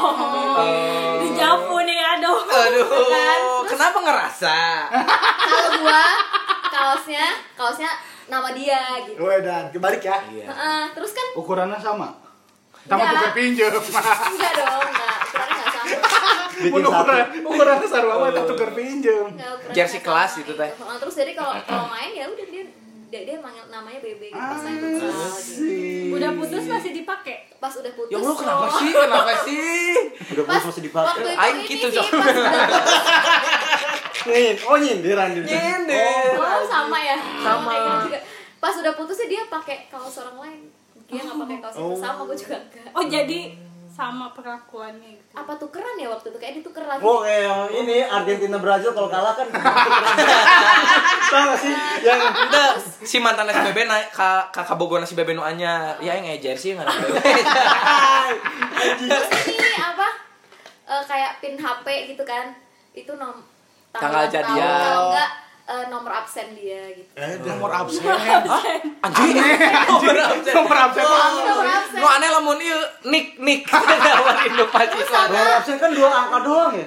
Di 1.18 1.28
Javu 1.34 1.76
nih 1.82 1.98
aduh. 1.98 2.38
Aduh, 2.40 2.86
Kan, 2.88 3.40
terus- 3.66 3.68
kenapa 3.68 3.98
ngerasa? 4.00 4.56
kalau 5.40 5.70
gue 5.76 6.02
kaosnya 6.70 7.24
kaosnya 7.52 7.90
nama 8.30 8.54
dia 8.54 8.78
gitu. 9.04 9.18
Wedan, 9.18 9.68
kebalik 9.68 10.00
ya. 10.00 10.16
Iya. 10.30 10.46
Heeh, 10.46 10.82
terus 10.94 11.10
kan 11.10 11.26
Ukurannya 11.34 11.76
sama. 11.76 12.14
Sama 12.86 13.02
tukar 13.04 13.34
pinjam. 13.34 13.74
enggak 13.74 14.52
dong 14.56 14.82
enggak. 14.86 15.16
Ukurannya 15.26 15.54
enggak 15.58 15.70
sama 15.74 16.09
Bikin 16.60 16.82
satu. 16.84 16.92
ukuran 16.92 17.26
ukurannya 17.48 17.88
sarua 17.88 18.14
mah 18.20 18.30
tak 18.36 18.44
tukar 18.44 18.70
pinjam. 18.76 19.32
Ukurannya 19.32 19.72
Jersey 19.72 20.00
kelas 20.04 20.30
gitu, 20.44 20.52
Teh. 20.52 20.70
Terus 20.76 21.14
jadi 21.16 21.32
kalau 21.32 21.56
kalau 21.64 21.86
main 21.88 22.12
ya 22.12 22.28
udah 22.28 22.46
dia 22.46 22.64
dia, 23.10 23.26
dia 23.26 23.36
manggil 23.42 23.66
namanya 23.66 23.98
Bebe 23.98 24.30
gitu 24.30 24.38
pas 24.38 24.62
main 24.62 24.78
futsal 24.78 25.10
gitu. 25.10 26.14
udah 26.14 26.30
putus 26.38 26.64
masih 26.70 26.90
dipakai 26.94 27.50
pas 27.58 27.74
udah 27.74 27.92
putus 27.98 28.14
Ya 28.14 28.18
Allah 28.22 28.36
kenapa 28.38 28.66
sih? 28.78 28.90
Kenapa 29.02 29.32
sih? 29.42 29.94
Udah 30.30 30.44
putus 30.46 30.64
masih 30.70 30.82
dipakai. 30.86 31.34
Aing 31.34 31.58
ini 31.66 31.70
gitu, 31.74 31.86
sih 31.90 32.06
Nih, 34.20 34.52
oh 34.68 34.76
nyindiran 34.76 35.32
gitu. 35.32 35.48
Nyindir. 35.48 36.36
Oh 36.36 36.62
sama 36.68 36.98
ya. 37.00 37.16
Sama. 37.18 37.72
Pas 38.60 38.74
udah 38.76 38.92
putusnya 38.92 39.26
dia 39.26 39.42
pakai 39.48 39.88
kaos 39.90 40.20
orang 40.22 40.36
lain. 40.46 40.60
Dia 41.10 41.24
nggak 41.26 41.38
pakai 41.40 41.58
kaos 41.58 41.74
itu 41.74 41.96
sama 41.98 42.22
gue 42.28 42.36
juga 42.38 42.56
enggak. 42.62 42.88
oh 42.94 43.04
jadi 43.10 43.40
sama 44.00 44.32
perlakuannya 44.32 45.20
gitu 45.20 45.32
Apa 45.36 45.52
tukeran 45.60 46.00
ya 46.00 46.08
waktu 46.08 46.32
itu 46.32 46.38
kayak 46.40 46.54
dituker 46.64 46.88
lagi. 46.88 47.04
Oh 47.04 47.20
kayak 47.20 47.44
yang 47.44 47.84
ini 47.84 48.00
Argentina 48.00 48.56
Brazil 48.56 48.96
kalau 48.96 49.12
kalah 49.12 49.36
kan 49.36 49.44
Tahu 51.30 51.42
gak 51.52 51.58
sih 51.60 51.74
yang 52.00 52.20
Udah 52.24 52.80
si 52.80 53.20
mantan 53.20 53.52
si 53.52 53.60
bebe 53.60 53.84
naik 53.84 54.08
ka 54.08 54.48
kakak 54.48 54.80
bogona 54.80 55.04
si 55.04 55.12
bebe 55.12 55.36
nu 55.36 55.44
anyar. 55.44 56.00
Ya 56.00 56.16
yang 56.16 56.24
jersey 56.40 56.72
nggak 56.72 56.88
ada 56.88 56.96
bebe. 56.96 57.20
Terus 59.04 59.28
ini 59.52 59.70
apa? 59.76 60.08
Eh, 60.88 61.02
kayak 61.04 61.44
pin 61.44 61.60
HP 61.60 62.16
gitu 62.16 62.24
kan. 62.24 62.56
Itu 62.96 63.20
nom 63.20 63.36
Tanggal 63.92 64.32
jadian. 64.32 64.64
Kalau 64.80 65.12
eh, 65.70 65.84
nomor 65.86 66.12
absen 66.12 66.50
dia 66.52 66.82
gitu 66.90 67.10
Eh, 67.14 67.38
nomor 67.40 67.70
absen 67.70 68.02
Anjing. 69.00 69.34
Nomor 69.86 70.16
absen. 70.18 70.52
nomor 70.52 70.76
absen 70.76 71.04
mah. 71.04 71.28
nomor 71.30 71.66
absen 71.68 71.98
Nu 72.00 72.06
aneh 72.06 72.28
lamun 72.28 72.58
ieu 72.58 72.80
nik 73.06 73.26
nik. 73.38 73.60
Lawan 73.64 74.36
Indo 74.48 74.64
Pancasila. 74.66 75.20
Nomor 75.28 75.52
absen 75.56 75.76
kan 75.76 75.90
dua 75.90 76.08
angka 76.10 76.38
doang 76.42 76.72
ya? 76.74 76.86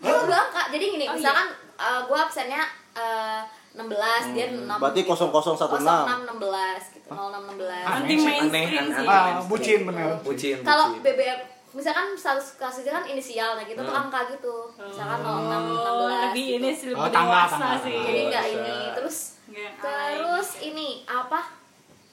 Itu 0.00 0.22
dua 0.24 0.38
angka. 0.42 0.62
Jadi 0.70 0.84
gini, 0.90 1.04
Oh, 1.06 1.14
misalkan 1.14 1.46
eh, 1.76 2.00
gua 2.04 2.18
absennya 2.24 2.62
eh, 2.94 3.40
16, 3.74 4.38
dia 4.38 4.46
6. 4.54 4.70
Berarti 4.70 5.00
0016. 5.02 5.66
0616 5.66 6.94
gitu. 6.94 7.08
0616. 7.10 7.90
Anti 7.90 8.14
mainstream 8.16 8.86
sih. 8.88 9.04
Ah, 9.04 9.42
bucin 9.42 9.80
bener. 9.82 10.14
Bucin. 10.22 10.62
Kalau. 10.62 10.94
BBM 10.96 11.38
misalkan 11.74 12.14
status 12.14 12.54
kasusnya 12.54 13.02
kan 13.02 13.04
inisial 13.04 13.58
nah 13.58 13.64
gitu 13.66 13.82
tuh 13.82 13.90
angka 13.90 14.30
gitu. 14.30 14.70
Misalkan 14.78 15.18
0616. 15.26 15.74
Oh, 15.90 16.08
lebih 16.30 16.46
ini 16.62 16.70
sih 16.70 16.86
lebih 16.94 17.02
Oh, 17.02 17.10
tanggal, 17.10 17.44
sih. 17.82 17.98
Jadi 17.98 18.20
enggak 18.30 18.44
ini. 18.46 18.76
Terus 18.94 19.16
Nggak 19.50 19.60
yang 19.60 19.76
terus 19.82 20.48
ini 20.62 20.88
apa? 21.04 21.40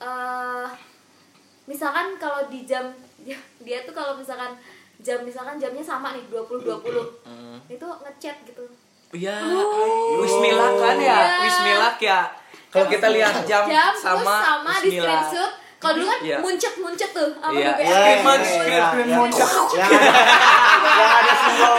eh 0.02 0.66
misalkan 1.70 2.18
kalau 2.18 2.50
di 2.50 2.66
jam 2.66 2.90
dia, 3.22 3.38
dia 3.62 3.86
tuh 3.86 3.94
kalau 3.94 4.18
misalkan 4.18 4.58
jam 4.98 5.22
misalkan 5.22 5.62
jamnya 5.62 5.86
sama 5.86 6.18
nih 6.18 6.26
20 6.26 6.66
20. 6.66 7.70
Itu 7.70 7.86
ngechat 8.02 8.42
gitu. 8.50 8.66
Iya, 9.12 9.38
Wismilak 10.18 10.74
kan 10.80 10.96
ya, 10.98 11.18
Iya. 11.22 11.38
Wismilak 11.46 11.98
ya. 12.02 12.20
Kalau 12.72 12.88
kita 12.88 13.12
lihat 13.12 13.44
jam, 13.44 13.68
jam 13.68 13.92
sama, 13.94 14.24
terus 14.24 14.40
sama 14.48 14.74
di 14.80 14.90
screenshot 14.96 15.52
kalau 15.82 15.94
dulu 15.98 16.06
kan 16.08 16.20
Iya. 16.22 16.38
muncet 16.40 16.74
muncet 16.78 17.10
tuh 17.10 17.30
apa 17.42 17.50
Iya, 17.52 17.74
BBM. 17.74 17.90
screen 17.90 18.22
munch, 18.22 18.46
iya, 18.46 18.54
screen 18.54 18.70
iya, 18.72 18.86
screen 18.86 19.10
iya. 19.10 19.18
munch. 19.18 19.38
Yang 19.38 19.50
ada, 19.50 19.74
yang 20.94 21.12
ada 21.12 21.34
simbol. 21.34 21.74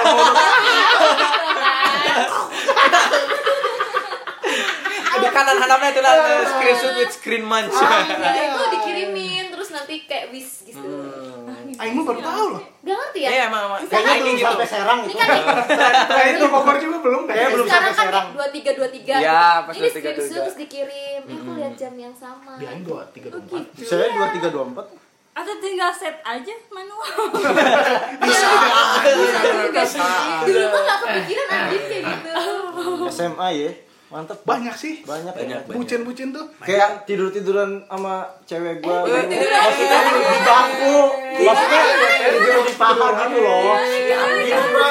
Di 5.13 5.29
kanan 5.29 5.57
handapnya 5.57 5.89
itu 5.93 6.01
lah 6.01 6.15
screenshot 6.45 6.93
with 6.97 7.13
screen 7.13 7.45
munch. 7.45 7.71
Jadi 7.73 8.41
itu 8.43 8.63
dikirimin 8.71 8.92
kayak 10.05 10.27
wish 10.29 10.65
gitu. 10.65 10.81
Aing 11.75 11.95
mah 11.95 12.05
baru 12.05 12.21
tahu 12.21 12.45
loh. 12.53 12.63
Gak 12.81 12.95
ngerti 12.95 13.21
ya? 13.21 13.29
Iya, 13.29 13.43
emang 13.47 13.63
emang. 13.67 13.81
Kayaknya 13.83 14.03
Kayak 14.03 14.21
belum 14.21 14.35
gitu. 14.35 14.47
sampai 14.47 14.67
Serang 14.67 14.99
Ini 14.99 15.09
itu. 15.09 15.17
kan 15.17 16.27
itu 16.35 16.47
Bogor 16.47 16.77
juga 16.77 16.97
belum 17.01 17.23
Kayaknya 17.23 17.41
kayak. 17.41 17.53
belum 17.53 17.67
sekarang 17.67 17.83
sampai 17.85 17.95
kan 17.95 18.09
Serang. 18.09 18.27
dua 18.33 18.47
tiga 18.51 18.71
dua 18.73 18.89
tiga. 18.89 19.15
Iya, 19.17 19.43
pas 19.63 19.73
Ini 19.73 19.81
23, 19.83 19.93
screenshot 19.93 20.15
23. 20.29 20.37
terus 20.39 20.57
dikirim. 20.59 21.21
Eh, 21.23 21.35
aku 21.35 21.51
lihat 21.55 21.75
jam 21.75 21.93
yang 21.95 22.15
sama. 22.15 22.53
Di 22.57 22.65
Aing 22.65 22.83
dua 22.83 23.03
tiga 23.11 23.27
dua 23.29 23.41
empat. 23.41 23.63
Gitu. 23.73 23.87
Saya 23.87 24.07
2324. 24.09 25.01
Atau 25.33 25.55
tinggal 25.59 25.91
set 25.91 26.17
aja 26.21 26.55
manual. 26.69 27.09
Bisa. 28.21 28.49
juga 29.65 29.83
sih. 29.83 30.01
Dulu 30.45 30.65
mah 30.69 30.81
gak 30.83 30.99
kepikiran 31.03 31.47
anjing 31.49 31.85
kayak 31.87 32.03
gitu. 32.07 32.31
SMA 33.17 33.49
ya. 33.55 33.71
Mantep. 34.13 34.37
Banyak 34.45 34.75
sih. 34.75 35.01
Banyak 35.03 35.33
Banyak. 35.33 35.61
ya. 35.63 35.73
Bucin-bucin 35.73 36.31
tuh. 36.31 36.45
Kayak 36.59 37.03
tidur-tiduran 37.03 37.81
sama 37.83 38.15
cewek 38.45 38.79
gua. 38.79 39.03
Eh, 39.03 39.25
gitu. 39.25 39.33
tidur- 39.33 39.49
Maksudnya 39.51 39.99
di 40.05 40.41
bangku. 40.45 40.97
Maksudnya 41.43 41.81
tidur 42.31 42.63
di 42.63 42.75
paha 42.75 43.09
gitu 43.25 43.39
loh. 43.41 43.73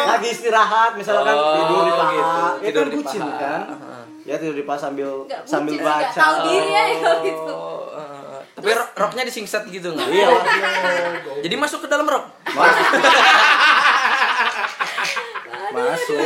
Lagi 0.04 0.28
istirahat 0.28 0.92
misalkan 0.96 1.32
Oh, 1.32 1.54
tidur 1.56 1.82
di 1.84 1.94
paha. 1.94 2.12
gitu. 2.12 2.26
Itu 2.34 2.66
Tidur 2.66 2.82
kan 2.82 2.90
di 2.90 2.98
bucin 2.98 3.22
kan. 3.32 3.62
Heeh. 3.70 4.02
Ya 4.24 4.36
tidur 4.36 4.56
di 4.56 4.64
paha 4.64 4.80
sambil 4.80 5.10
sambil 5.44 5.74
bucin, 5.76 5.86
baca. 5.86 6.10
tahu 6.12 6.36
diri 6.44 6.70
ya 6.72 6.84
gitu. 6.90 7.12
Eh, 7.92 8.40
tapi 8.54 8.70
ro- 8.72 8.94
roknya 8.96 9.22
disingset 9.24 9.64
gitu 9.68 9.88
nggak? 9.92 10.08
Iya. 10.08 10.28
Jadi 11.40 11.56
masuk 11.56 11.80
ke 11.80 11.88
dalam 11.88 12.06
rok. 12.06 12.26
Masuk. 12.48 12.86
Masuk. 15.72 16.18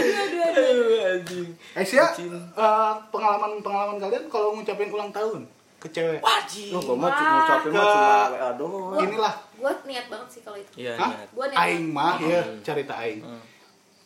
Eh 1.73 1.83
sih 1.83 1.95
ya, 1.95 2.07
eh, 2.09 2.93
pengalaman-pengalaman 3.09 3.97
kalian 3.97 4.23
kalau 4.27 4.53
ngucapin 4.53 4.89
ulang 4.89 5.09
tahun 5.09 5.45
ke 5.77 5.87
cewek. 5.91 6.19
Wajib. 6.19 6.71
Loh, 6.71 6.81
gua 6.81 6.95
mah 6.97 7.09
cuma 7.11 7.31
ngucapin 7.35 7.71
mah 7.71 7.85
cuma 7.85 8.11
WA 8.27 8.49
doang. 8.55 9.01
Inilah, 9.01 9.35
Gue 9.55 9.71
niat 9.85 10.05
banget 10.07 10.27
sih 10.29 10.41
kalau 10.41 10.57
itu. 10.57 10.71
Iya, 10.75 10.93
Hah? 10.95 11.09
iya. 11.09 11.25
Gue 11.29 11.45
niat. 11.47 11.57
aing 11.59 11.85
mah 11.89 12.15
ya 12.17 12.41
cerita 12.61 12.93
aing. 12.97 13.21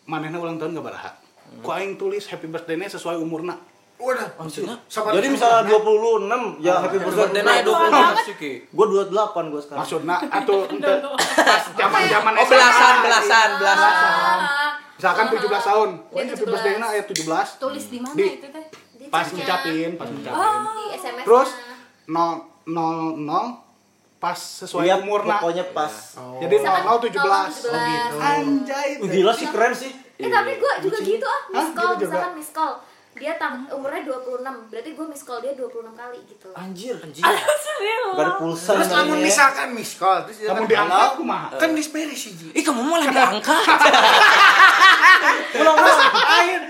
Manehna 0.04 0.38
ulang 0.38 0.58
tahun 0.58 0.74
gak 0.74 0.86
baraha. 0.86 1.12
Ku 1.60 1.70
aing 1.70 1.96
tulis 1.96 2.26
happy 2.26 2.46
birthday-nya 2.46 2.88
sesuai 2.88 3.16
umurna. 3.16 3.58
Wadah. 3.96 4.32
Maksudnya? 4.40 4.80
Sabar, 4.88 5.12
Jadi 5.12 5.28
misalnya 5.28 5.68
26 5.68 6.64
ya 6.64 6.80
happy 6.80 6.98
birthday. 6.98 7.44
20 7.62 8.24
sih, 8.24 8.36
Ki. 8.36 8.54
Gua 8.70 8.86
28 8.88 9.52
gua 9.52 9.60
sekarang. 9.60 9.80
Maksudna 9.84 10.16
atau 10.40 10.58
ente 10.66 10.92
pas 11.36 11.64
zaman-zaman 11.70 12.32
Oh, 12.34 12.44
SMA. 12.44 12.56
belasan, 12.56 12.96
belasan, 13.04 13.50
belasan. 15.00 15.16
Ah, 15.16 15.24
Misalkan 15.24 15.26
17 15.32 15.64
tahun. 15.66 15.90
Happy 16.06 16.36
17. 16.36 16.46
birthday-na 16.46 16.88
ayat 16.90 17.06
17. 17.08 17.48
Tulis 17.58 17.86
di 17.86 17.98
mana 17.98 18.14
Di- 18.14 18.34
itu 18.36 18.48
teh? 18.50 18.66
di 18.94 19.06
Pas 19.08 19.26
ngucapin, 19.26 19.90
pas 19.96 20.08
ngucapin. 20.08 20.44
di 20.70 20.86
SMS. 20.94 21.24
Terus 21.24 21.50
0 22.06 22.36
0 22.68 23.16
0 23.16 23.68
pas 24.20 24.36
sesuai 24.36 24.84
Iya, 24.84 25.00
umurna. 25.00 25.40
pokoknya 25.40 25.66
pas. 25.72 25.94
Jadi 26.38 26.56
0 26.58 26.84
0 26.84 27.00
17. 27.00 27.56
17. 27.56 27.64
Oh, 27.66 27.80
gitu. 27.80 28.18
Anjay. 28.20 28.90
Uh, 29.00 29.08
gila 29.08 29.32
sih 29.32 29.48
keren 29.48 29.72
sih. 29.74 29.92
Eh 30.20 30.28
tapi 30.28 30.60
gue 30.60 30.74
juga 30.84 30.98
gitu 31.00 31.24
ah, 31.24 31.42
miss 31.48 31.72
call, 31.72 31.96
Gitu 31.96 32.04
juga? 32.04 32.20
misalkan 32.20 32.34
miss 32.36 32.52
call 32.52 32.74
Dia 33.20 33.36
tang 33.36 33.68
umurnya 33.68 34.02
26, 34.02 34.40
berarti 34.72 34.90
gue 34.90 35.06
miss 35.06 35.22
call 35.22 35.40
dia 35.40 35.52
26 35.52 35.70
kali 35.92 36.20
gitu 36.26 36.48
Anjir. 36.54 36.96
Anjir. 36.98 37.20
Ada 37.22 38.32
pulsa 38.36 38.72
Terus 38.74 38.88
namanya. 38.88 39.04
namun 39.06 39.18
misalkan 39.22 39.68
miss 39.72 39.94
call 39.94 40.24
terus 40.24 40.38
dia 40.38 40.48
Kamu 40.50 40.58
kan, 40.58 40.68
diangkat 40.68 40.96
"Halo?" 41.06 41.18
kumaha? 41.18 41.48
Kan 41.54 41.70
disberes 41.72 42.16
sih 42.18 42.32
Ji. 42.32 42.48
Ih, 42.54 42.64
kamu 42.64 42.80
malah 42.82 43.08
diangkat. 43.14 43.64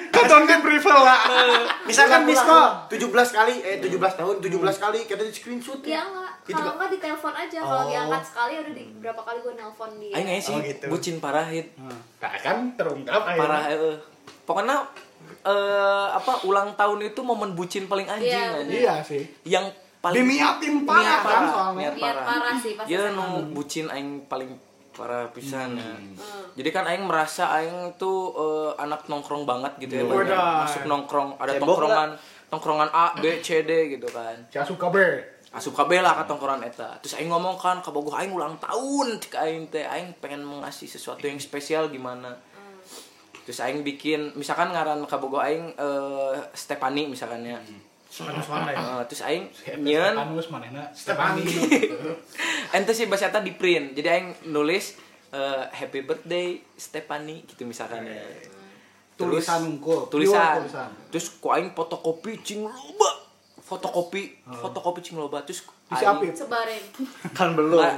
Keton 0.10 0.44
di 0.44 0.56
privel 0.60 1.00
lah. 1.00 1.20
Misalkan 1.86 2.26
miss 2.26 2.42
call 2.42 2.86
17 2.88 3.08
kali 3.30 3.54
eh 3.62 3.78
17 3.78 3.94
tahun 4.16 4.36
17 4.40 4.50
kali 4.80 5.00
kita 5.06 5.22
di 5.22 5.32
screenshot 5.32 5.80
Ya 5.82 6.02
enggak, 6.02 6.34
Gitu 6.44 6.58
kalau 6.58 6.66
nggak? 6.66 6.76
enggak 6.76 6.90
di 6.90 7.00
telepon 7.00 7.34
aja 7.36 7.60
Kalau 7.60 7.78
Oh. 7.80 7.88
diangkat 7.88 8.24
sekali 8.26 8.54
udah 8.58 8.74
di 8.74 8.86
berapa 8.98 9.22
kali 9.22 9.38
gue 9.40 9.54
nelpon 9.54 9.92
dia 9.96 10.14
aja 10.16 10.34
sih 10.40 10.52
Oh, 10.52 10.60
gitu. 10.60 10.86
bucin 10.90 11.16
parah 11.18 11.46
hit. 11.46 11.68
Nah, 11.78 11.94
kan 12.36 12.58
terungkap. 12.74 13.22
Parah 13.30 13.64
eh. 13.70 13.96
Pokoknya 14.44 14.82
eh 15.46 16.08
apa 16.12 16.44
ulang 16.44 16.76
tahun 16.76 17.00
itu 17.08 17.22
momen 17.24 17.56
bucin 17.56 17.88
paling 17.88 18.08
anjing 18.08 18.34
Iya, 18.34 18.60
anjing. 18.60 18.82
Iya 18.84 18.96
sih. 19.04 19.24
Yang 19.48 19.66
paling 20.00 20.24
Diniatin 20.24 20.76
parah 20.88 21.04
Niat 21.04 21.22
kan 21.24 21.44
soalnya. 21.48 21.80
Niat 21.80 21.94
Niat 21.96 22.04
parah. 22.04 22.26
parah 22.28 22.56
sih 22.60 22.72
pas 22.76 22.86
Ya 22.88 23.02
nu 23.12 23.26
bucin 23.56 23.86
aing 23.92 24.28
paling 24.28 24.52
parah 24.96 25.32
pisan 25.32 25.80
ya. 25.80 25.96
Hmm. 25.96 26.16
Jadi 26.60 26.70
kan 26.76 26.84
aing 26.88 27.08
merasa 27.08 27.52
aing 27.56 27.96
tuh 27.96 28.36
eh, 28.36 28.72
anak 28.84 29.08
nongkrong 29.08 29.48
banget 29.48 29.76
gitu 29.80 30.00
ya. 30.00 30.04
Wadah. 30.04 30.16
banyak 30.16 30.40
Masuk 30.68 30.84
nongkrong, 30.88 31.30
ada 31.40 31.52
Cebok 31.56 31.68
tongkrongan 31.68 32.10
tongkrongan 32.50 32.90
A, 32.92 33.14
B, 33.16 33.40
C, 33.46 33.62
D 33.64 33.96
gitu 33.96 34.08
kan. 34.10 34.36
Saya 34.52 34.66
suka 34.66 34.90
be. 34.92 35.40
asup 35.50 35.74
kabeh 35.74 35.98
lah 36.06 36.14
ka 36.14 36.30
tongkrongan 36.30 36.62
eta 36.62 37.02
terus 37.02 37.18
aing 37.18 37.34
ngomong 37.34 37.58
kan 37.58 37.82
ka 37.82 37.90
bogoh 37.90 38.14
aing 38.14 38.30
ulang 38.30 38.62
tahun 38.62 39.18
cek 39.18 39.34
aing 39.34 39.66
teh 39.74 39.82
aing 39.82 40.14
pengen 40.22 40.46
mengasih 40.46 40.86
sesuatu 40.86 41.26
yang 41.26 41.42
spesial 41.42 41.90
gimana 41.90 42.38
terus 43.50 43.66
aing 43.66 43.82
bikin 43.82 44.30
misalkan 44.38 44.70
ngaran 44.70 45.02
ka 45.10 45.18
bogoh 45.18 45.42
aing 45.42 45.74
eh 45.74 46.38
Stefani 46.54 47.10
misalkan 47.10 47.42
ya 47.42 47.58
ya. 47.58 47.66
Eh, 48.78 49.02
terus 49.10 49.26
aing 49.26 49.50
manehna 50.54 50.86
Stefani. 50.94 51.42
ente 52.78 52.94
sih 52.94 53.10
bahasa 53.10 53.34
eta 53.34 53.42
di 53.42 53.58
print 53.58 53.98
jadi 53.98 54.22
aing 54.22 54.54
nulis 54.54 55.02
eh, 55.34 55.66
happy 55.66 56.06
birthday 56.06 56.62
Stefani 56.78 57.42
gitu 57.50 57.66
misalkan 57.66 58.06
ya 58.06 58.22
Tulisan 59.18 59.66
unggul. 59.66 60.06
tulisan. 60.14 60.62
Tulisan. 60.62 60.90
terus 61.10 61.42
ku 61.42 61.50
aing 61.50 61.74
fotokopi 61.74 62.38
cing 62.46 62.62
loba 62.70 63.09
fotokopi 63.70 64.42
fotokopi 64.50 65.00
cing 65.06 65.22
loba 65.22 65.46
terus 65.46 65.62
apit. 65.90 66.34
Sebarin 66.34 66.82
Kan 67.38 67.54
belum. 67.54 67.78
Nah, 67.78 67.94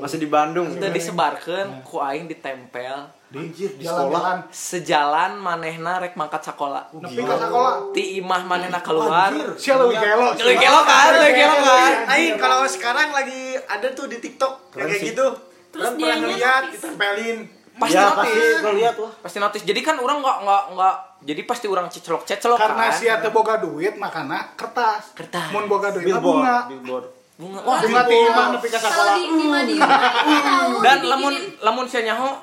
Masih 0.00 0.16
di 0.16 0.28
Bandung. 0.28 0.72
Itu 0.72 0.88
disebarkan 0.88 1.84
ku 1.84 2.00
aing 2.00 2.24
ditempel 2.24 3.08
Di, 3.30 3.52
di 3.54 3.84
sekolah. 3.84 4.48
sejalan 4.50 5.38
manehna 5.38 6.00
rek 6.00 6.16
mangkat 6.16 6.40
sekolah. 6.42 6.90
Nepi 6.96 7.22
ka 7.22 7.36
sekolah. 7.36 7.92
Ti 7.92 8.02
imah 8.18 8.42
manehna 8.42 8.80
keluar. 8.80 9.30
Sia 9.54 9.76
leuwih 9.76 9.96
gelo. 9.96 10.34
Leuwih 10.34 10.58
gelo 10.58 10.80
kan, 10.82 11.14
leuwih 11.14 11.34
gelo 11.36 11.56
kan. 11.62 11.92
Aing 12.10 12.34
kalau 12.40 12.64
sekarang 12.66 13.12
lagi 13.12 13.54
ada 13.68 13.92
tuh 13.92 14.08
di 14.08 14.18
TikTok 14.18 14.74
kayak 14.74 14.98
gitu. 14.98 15.26
Terus 15.70 15.94
dianya 15.94 16.26
ngeliat 16.26 16.64
ditempelin. 16.74 17.38
Pasti 17.80 17.96
ya, 17.96 18.04
notice. 18.04 18.20
pasti 18.20 18.40
ngeliat 18.60 18.96
lah. 18.96 19.12
Pasti 19.24 19.38
notice. 19.40 19.64
Jadi 19.64 19.80
kan 19.80 19.96
orang 19.96 20.20
nggak 20.20 20.36
nggak 20.44 20.62
nggak 20.76 20.94
jadi 21.20 21.42
pasti 21.44 21.66
orang 21.66 21.86
cecelok-cecelok 21.88 22.58
Karena 22.60 22.86
kan. 22.88 22.96
sia 22.96 23.14
teu 23.20 23.32
boga 23.32 23.56
duit 23.56 23.96
makana 23.96 24.52
kertas. 24.54 25.16
Kertas. 25.16 25.48
Mun 25.50 25.64
boga 25.64 25.88
duit 25.90 26.04
Billboard, 26.06 26.44
bunga. 26.44 26.56
billboard. 26.68 27.06
Bunga. 27.40 27.58
Wah, 27.64 27.80
Bunga 27.80 28.02
ti 28.04 28.14
imah 28.14 28.46
nepi 28.52 28.68
ka 28.68 28.78
di 29.16 29.24
Madiun 29.48 29.80
tahu 29.80 30.72
dan 30.84 30.98
lamun 31.08 31.34
lamun 31.64 31.88
sia 31.88 32.04
nyaho 32.04 32.36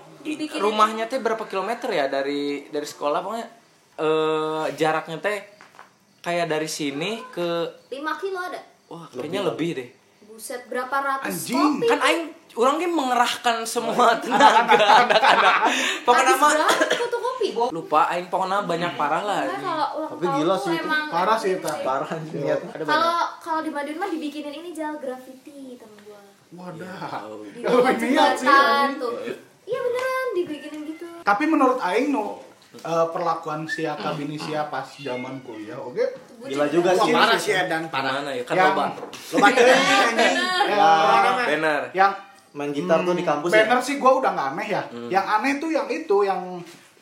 rumahnya 0.57 1.05
teh 1.05 1.21
berapa 1.21 1.45
kilometer 1.45 1.93
ya 1.93 2.09
dari 2.09 2.65
dari 2.67 2.87
sekolah 2.89 3.21
pokoknya 3.21 3.47
eh 3.95 4.65
jaraknya 4.73 5.21
teh 5.21 5.37
kayak 6.19 6.49
dari 6.49 6.65
sini 6.65 7.21
ke 7.29 7.47
5 7.87 8.21
kilo 8.21 8.41
ada 8.41 8.57
wah 8.89 9.05
kayaknya 9.07 9.45
lebih 9.45 9.69
deh 9.77 9.89
buset 10.27 10.65
berapa 10.65 10.91
ratus 10.91 11.29
Anjing, 11.29 11.61
kopi 11.77 11.85
kan 11.87 11.99
aing 12.01 12.21
orang 12.57 12.75
kan 12.81 12.91
mengerahkan 12.91 13.57
semua 13.63 14.17
tenaga 14.17 15.05
anak-anak. 15.05 15.55
pokoknya 16.01 16.33
mah 16.35 16.51
berapa 16.57 16.95
fotokopi 16.97 17.47
lupa 17.69 17.99
aing 18.11 18.27
pokoknya 18.27 18.65
banyak 18.65 18.91
parah 18.97 19.21
lah. 19.21 19.41
Nah, 19.45 19.87
Tapi 20.09 20.25
gila 20.41 20.55
sih 20.57 20.73
itu. 20.73 20.87
Parah 20.89 21.37
sih 21.37 21.51
itu. 21.61 21.69
Parah 21.85 22.09
sih 22.09 22.37
niatnya. 22.41 22.69
Ada 22.73 22.83
banyak. 22.83 22.89
kalau 22.89 23.15
kalau 23.37 23.61
di 23.61 23.71
Madiun 23.71 23.97
mah 24.01 24.09
dibikinin 24.09 24.53
ini 24.53 24.69
jal 24.73 24.97
graffiti 24.97 25.77
temen 25.77 25.97
gua. 26.03 26.21
Wadah. 26.57 27.29
Kalau 27.61 27.81
ini 27.93 28.07
niat 28.17 28.33
sih, 28.35 28.49
iya 29.67 29.79
beneran 29.83 30.27
dibikinin 30.33 30.81
gitu. 30.89 31.07
Tapi 31.21 31.43
menurut 31.45 31.77
aing 31.83 32.09
no 32.09 32.41
eh, 32.73 33.07
perlakuan 33.13 33.67
si 33.67 33.83
Akabini 33.83 34.39
sia 34.39 34.65
pas 34.71 34.85
zaman 34.87 35.43
kuliah, 35.43 35.77
oke? 35.77 36.03
Gila 36.47 36.65
juga 36.69 36.93
sih. 36.95 37.11
parah 37.13 37.39
sih 37.39 37.53
dan 37.53 37.89
parah. 37.91 38.21
mana 38.21 38.31
ya? 38.31 38.43
Kan 38.47 38.55
Yang- 38.55 38.73
loba 38.73 38.85
Loba. 39.33 39.47
Ya, 40.67 41.47
bener. 41.47 41.81
Yang 41.95 42.11
Main 42.51 42.71
gitar 42.71 43.01
tuh 43.01 43.11
di 43.11 43.21
kampus 43.21 43.49
ya. 43.49 43.63
banner 43.63 43.79
sih 43.79 43.95
gua 43.95 44.11
udah 44.17 44.31
nggak 44.31 44.47
aneh 44.51 44.67
ya. 44.69 44.81
Yang 45.09 45.25
aneh 45.29 45.51
tuh 45.57 45.69
yang 45.69 45.87
itu 45.87 46.17
yang 46.21 46.41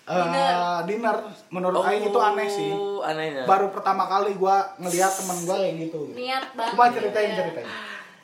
eh, 0.04 0.14
Dinner. 0.16 0.86
dinner. 0.86 1.18
Menurut 1.50 1.82
aing 1.82 2.06
itu 2.06 2.20
aneh 2.20 2.48
sih. 2.48 2.70
Oh, 2.70 3.00
anehnya 3.00 3.44
Baru 3.44 3.70
pertama 3.70 4.06
kali 4.06 4.34
gua 4.34 4.74
ngeliat 4.78 5.12
temen 5.12 5.38
gua 5.44 5.58
yang 5.60 5.78
gitu. 5.80 6.02
niat 6.12 6.46
banget 6.52 6.72
Coba 6.72 6.84
ceritain 6.90 7.32
ceritain. 7.32 7.68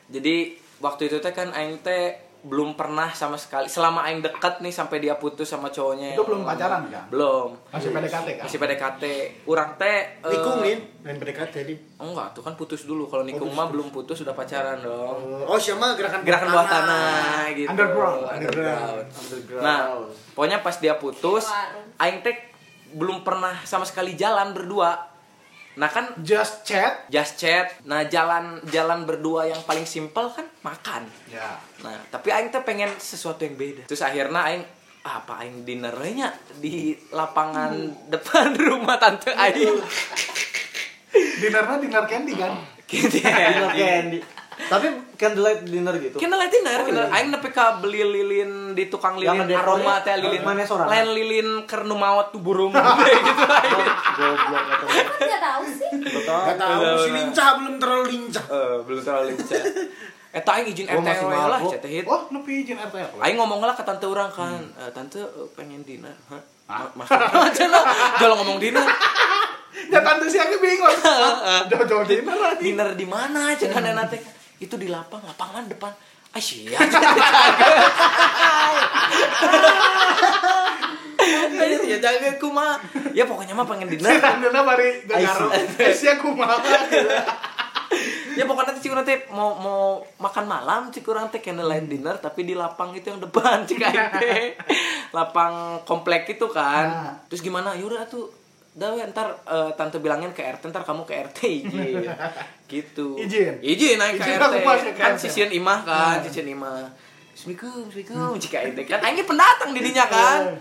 jadi 0.08 0.34
waktu 0.78 1.02
itu 1.04 1.16
teh 1.18 1.30
kan 1.30 1.48
aing 1.50 1.78
teh 1.78 2.18
belum 2.42 2.74
pernah 2.74 3.06
sama 3.14 3.38
sekali. 3.38 3.70
Selama 3.70 4.02
aing 4.02 4.18
dekat 4.18 4.58
nih 4.58 4.74
sampai 4.74 4.98
dia 4.98 5.14
putus 5.14 5.46
sama 5.46 5.70
cowoknya 5.70 6.18
Itu 6.18 6.26
belum 6.26 6.42
pacaran 6.42 6.90
kan? 6.90 7.06
belum. 7.06 7.54
Masih 7.70 7.94
PDKT 7.94 8.28
kan? 8.34 8.42
masih 8.42 8.58
PDKT. 8.58 9.04
Urang 9.46 9.70
teh 9.78 10.18
eh, 10.18 10.26
Nikung 10.26 10.58
Lin, 10.58 10.78
main 11.00 11.16
PDKT 11.16 11.54
di. 11.62 11.74
enggak 11.96 12.34
tuh 12.34 12.42
kan 12.42 12.54
putus 12.54 12.82
dulu. 12.82 13.06
Kalau 13.06 13.22
nikung 13.22 13.46
mah 13.48 13.70
belum 13.70 13.94
putus 13.94 14.20
udah 14.20 14.34
pacaran 14.34 14.82
dong. 14.82 15.46
Oh, 15.46 15.54
siapa? 15.54 15.94
Gerakan 15.94 16.26
gerakan 16.26 16.48
bawah 16.50 16.66
tanah. 16.66 17.46
gitu. 17.54 17.70
Underground. 17.70 18.20
underground. 18.26 19.06
Nah 19.62 19.78
pokoknya 20.34 20.58
pas 20.58 20.74
dia 20.76 20.98
putus 20.98 21.46
aing 21.96 22.20
teh 22.20 22.34
belum 22.92 23.22
pernah 23.22 23.54
sama 23.62 23.86
sekali 23.86 24.12
jalan 24.12 24.50
berdua 24.50 25.11
nah 25.72 25.88
kan 25.88 26.12
Just 26.20 26.68
chat. 26.68 27.08
just 27.08 27.40
chat 27.40 27.72
nah 27.88 28.04
jalan 28.04 28.60
jalan 28.68 29.08
berdua 29.08 29.48
yang 29.48 29.60
paling 29.64 29.88
simpel 29.88 30.28
kan 30.28 30.44
makan 30.60 31.08
Ya. 31.32 31.56
Nah, 31.80 31.96
tapi 32.12 32.28
aing 32.28 32.52
teh 32.52 32.60
pengen 32.60 32.92
sesuatu 33.00 33.40
yang 33.42 33.56
beda. 33.56 33.88
Terus 33.88 34.04
akhirnya 34.04 34.52
aing 34.52 34.62
ah, 35.02 35.24
apa 35.24 35.40
aing 35.40 35.64
dinernya 35.64 36.28
di 36.60 36.92
lapangan 37.08 37.72
depan 38.12 38.52
rumah 38.68 39.00
tante 39.00 39.32
aing. 39.32 39.80
Dinernya 41.12 41.76
dinner 41.80 42.04
candy 42.04 42.36
kan? 42.36 42.52
Gitu 42.92 43.16
Dinner 43.18 43.72
ya. 43.72 43.72
candy. 43.72 44.20
Tapi 44.52 44.86
candlelight 45.16 45.64
dinner 45.64 45.96
gitu. 45.96 46.20
Liat 46.20 46.50
dinner, 46.52 46.78
kena 46.84 47.08
aing 47.08 47.32
nepi 47.32 47.48
ka 47.50 47.80
beli 47.80 48.04
lilin 48.04 48.76
di 48.76 48.86
tukang 48.86 49.16
lilin 49.16 49.42
Yang 49.42 49.58
aroma 49.58 50.04
teh 50.04 50.12
lilin. 50.14 50.44
Mana 50.44 50.62
sorangan? 50.62 50.92
Lain 50.92 51.08
lilin 51.10 51.48
kernu 51.64 51.96
mawat 51.96 52.30
tuh 52.30 52.38
burung 52.38 52.68
gitu 53.18 53.42
aing. 53.42 53.88
Goblok 54.12 54.64
atau 54.68 54.86
kan 54.86 55.06
nggak 55.18 55.42
tahu 55.42 55.64
sih 55.66 55.90
Betul. 56.04 56.40
Gak 56.44 56.58
tahu 56.60 56.80
si 57.00 57.10
lincah 57.10 57.48
belum 57.56 57.74
terlalu 57.80 58.04
lincah. 58.12 58.44
Eh, 58.46 58.74
belum 58.84 59.00
terlalu 59.00 59.26
lincah. 59.32 59.60
Eta 60.38 60.50
aing 60.54 60.66
izin 60.66 60.86
RT 60.86 61.08
lah 61.28 61.60
mabuk. 61.60 61.72
cenah 61.72 61.90
hit. 61.90 62.04
Oh, 62.04 62.22
nepi 62.28 62.52
izin 62.62 62.76
RT? 62.78 62.96
Aing 63.18 63.36
ngomong 63.36 63.60
lah 63.60 63.72
ke 63.72 63.82
tante 63.82 64.04
orang 64.04 64.28
kan, 64.28 64.60
"Eh, 64.74 64.90
tante 64.90 65.16
eh, 65.18 65.48
pengen 65.52 65.80
dinner. 65.82 66.12
Hah? 66.28 66.40
Ma- 66.68 66.88
Maksudnya 67.42 67.80
jangan 68.16 68.36
ngomong 68.38 68.56
dinner. 68.56 68.84
Ya 69.72 70.00
tante 70.04 70.28
si 70.28 70.36
Aki 70.36 70.56
bingung. 70.60 70.96
Jauh-jauh 71.70 72.04
dinner 72.04 72.36
lagi. 72.36 72.60
dinner 72.72 72.88
di 72.92 73.06
mana 73.08 73.56
aja 73.56 73.66
kan 73.72 73.84
nanti 73.84 74.20
itu 74.60 74.74
di 74.76 74.88
lapang 74.92 75.24
lapangan 75.24 75.64
depan. 75.68 75.92
Ah 76.32 76.40
sia 76.40 76.76
ya. 76.76 76.78
Jangan 82.02 82.34
kuma 82.40 82.76
ya 83.12 83.24
pokoknya 83.24 83.54
mah 83.56 83.66
pengen 83.68 83.88
dinner. 83.88 84.12
Gegaro. 85.08 85.48
Eh, 85.52 85.92
si 85.92 86.08
aku 86.08 86.36
malah. 86.36 86.60
ya 88.32 88.48
pokoknya 88.48 88.72
nanti 88.72 88.80
cikurang 88.88 89.04
teh 89.04 89.28
mau 89.28 89.52
mau 89.60 90.00
makan 90.16 90.48
malam 90.48 90.88
cikurang 90.88 91.28
teh 91.28 91.44
candlelight 91.44 91.84
dinner 91.84 92.16
tapi 92.16 92.48
di 92.48 92.56
lapang 92.56 92.96
itu 92.96 93.12
yang 93.12 93.20
depan 93.20 93.68
cik 93.68 93.84
aing 93.84 94.08
teh 94.24 94.56
lapang 95.12 95.84
komplek 95.84 96.24
itu 96.32 96.48
kan. 96.48 96.86
Nah. 96.88 97.14
terus 97.28 97.44
gimana? 97.44 97.76
Yaudah 97.76 98.08
tuh 98.08 98.41
Dah 98.72 98.88
ntar 99.12 99.28
eh, 99.44 99.70
tante 99.76 100.00
bilangin 100.00 100.32
ke 100.32 100.40
RT 100.40 100.72
ntar 100.72 100.80
kamu 100.80 101.04
ke 101.04 101.12
RT 101.28 101.38
izin 101.68 102.08
gitu. 102.64 103.20
Izin? 103.20 103.60
izin 103.60 104.00
naik 104.00 104.16
ke 104.16 104.40
RT 104.40 104.96
kan 104.96 105.12
sisian 105.16 105.52
imah 105.52 105.84
kan 105.84 106.24
sisian 106.24 106.48
imah. 106.48 106.88
Assalamualaikum, 107.32 107.88
Assalamualaikum, 107.88 108.36
jika 108.36 108.58
itu 108.60 108.80
kan 108.84 109.00
Aing 109.04 109.24
pendatang 109.24 109.72
didinya 109.72 110.04
kan. 110.08 110.52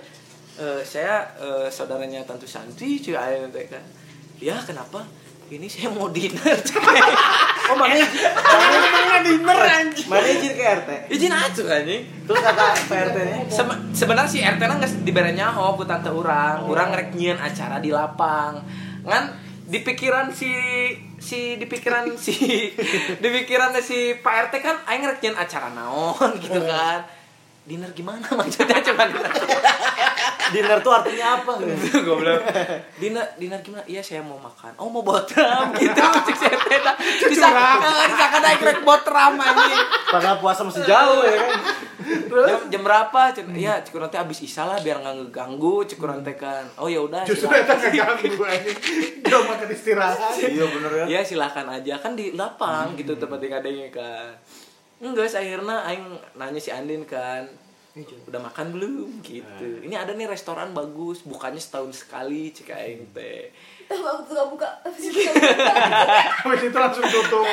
Eh, 0.60 0.82
Saya 0.84 1.24
eh, 1.40 1.68
saudaranya 1.72 2.24
Tante 2.28 2.48
Santi, 2.48 3.00
cuy 3.00 3.16
Aing 3.16 3.48
teh 3.52 3.68
kan. 3.72 3.84
Ya 4.40 4.60
kenapa? 4.60 5.04
Ini 5.52 5.68
saya 5.68 5.92
mau 5.92 6.08
dinner 6.08 6.56
Oh, 7.68 7.76
mana 7.76 8.00
Mana 8.00 9.18
dinner 9.20 9.58
anjing. 9.60 10.08
mana 10.08 10.24
izin 10.24 10.52
ke 10.56 10.64
RT. 10.64 10.90
Izin 11.12 11.32
aja 11.32 11.62
kan 11.62 11.84
nih 11.84 12.08
Terus 12.24 12.40
kata 12.40 12.64
PRT-nya, 12.88 13.38
Sebe- 13.48 13.80
sebenarnya 13.92 14.28
si 14.28 14.40
RT 14.40 14.62
na 14.62 14.80
nggak 14.80 15.04
dibere 15.04 15.32
nyaho 15.32 15.76
ku 15.76 15.84
tante 15.84 16.08
urang. 16.08 16.68
Urang 16.68 16.92
ngerek 16.92 17.12
nyieun 17.14 17.36
acara 17.36 17.80
di 17.80 17.92
lapang. 17.92 18.64
Ngan 19.04 19.24
di 19.68 19.80
pikiran 19.80 20.32
si 20.32 20.52
si 21.16 21.56
di 21.56 21.64
pikiran 21.64 22.12
si 22.16 22.36
di 23.24 23.28
pikiran 23.30 23.76
si 23.78 24.16
Pak 24.16 24.36
RT 24.48 24.54
kan 24.58 24.76
aing 24.86 25.04
nyieun 25.04 25.36
acara 25.36 25.68
naon 25.70 26.32
gitu 26.38 26.60
kan 26.62 27.04
dinner 27.72 27.92
gimana? 27.96 28.28
Maksudnya 28.40 28.84
cuma 28.84 29.08
dinner. 30.52 30.78
Tuh 30.84 30.92
artinya 30.92 31.40
apa? 31.40 31.52
goblok 32.08 32.44
dinner 33.00 33.26
dinner 33.40 33.60
gimana? 33.64 33.84
Iya 33.88 34.04
saya 34.04 34.20
mau 34.20 34.36
makan. 34.36 34.76
Oh 34.76 34.92
mau 34.92 35.00
botram 35.00 35.72
gitu 35.80 35.96
cek 35.96 36.36
si 36.36 36.46
RT 36.52 36.70
dah 36.84 36.96
bisa 37.00 37.48
disangka 38.12 38.38
aing 38.44 38.60
ngerek 38.60 38.80
botram 38.84 39.40
anjing. 39.40 39.80
Padahal 40.12 40.38
puasa 40.44 40.68
masih 40.68 40.84
jauh 40.84 41.24
ya 41.24 41.40
kan. 41.40 41.60
jam, 42.28 42.60
jam 42.68 42.82
berapa? 42.84 43.22
Cek 43.32 43.46
ya 43.56 43.80
cek 43.80 43.96
nanti 43.96 44.18
abis 44.20 44.44
isa 44.44 44.68
lah 44.68 44.76
biar 44.84 45.00
nggak 45.00 45.16
ngeganggu 45.32 45.88
cek 45.88 46.04
nanti 46.04 46.36
kan. 46.36 46.68
Oh 46.76 46.92
ya 46.92 47.00
udah 47.00 47.24
Justru 47.24 47.48
silakan. 47.48 47.80
itu 47.80 47.88
ngeganggu 47.88 48.44
anjing. 48.44 48.78
Dia 49.24 49.38
makan 49.40 49.68
istirahat. 49.72 50.36
Iya 50.36 50.66
bener 50.68 50.92
ya. 50.92 51.06
ya 51.08 51.20
silahkan 51.24 51.64
aja. 51.72 51.96
Kan 52.04 52.20
di 52.20 52.36
lapang 52.36 53.00
gitu 53.00 53.16
tempat 53.16 53.40
adanya 53.40 53.88
kan 53.88 54.36
enggak 55.02 55.34
akhirnya 55.34 55.78
aing 55.90 56.06
nanya 56.38 56.62
si 56.62 56.70
Andin 56.70 57.02
kan 57.10 57.50
udah 58.32 58.40
makan 58.40 58.72
belum? 58.72 59.20
Gitu. 59.20 59.84
Ini 59.84 59.96
ada 60.00 60.16
nih 60.16 60.24
restoran 60.24 60.72
bagus 60.72 61.28
bukannya 61.28 61.60
setahun 61.60 62.06
sekali 62.06 62.56
cek 62.56 62.72
aing 62.72 63.04
teh. 63.12 63.52
Tahu 63.92 64.00
buka. 64.24 64.48
Buka. 64.56 64.70
Habis 66.48 66.62
itu 66.64 66.78
langsung 66.80 67.04
tutup. 67.04 67.44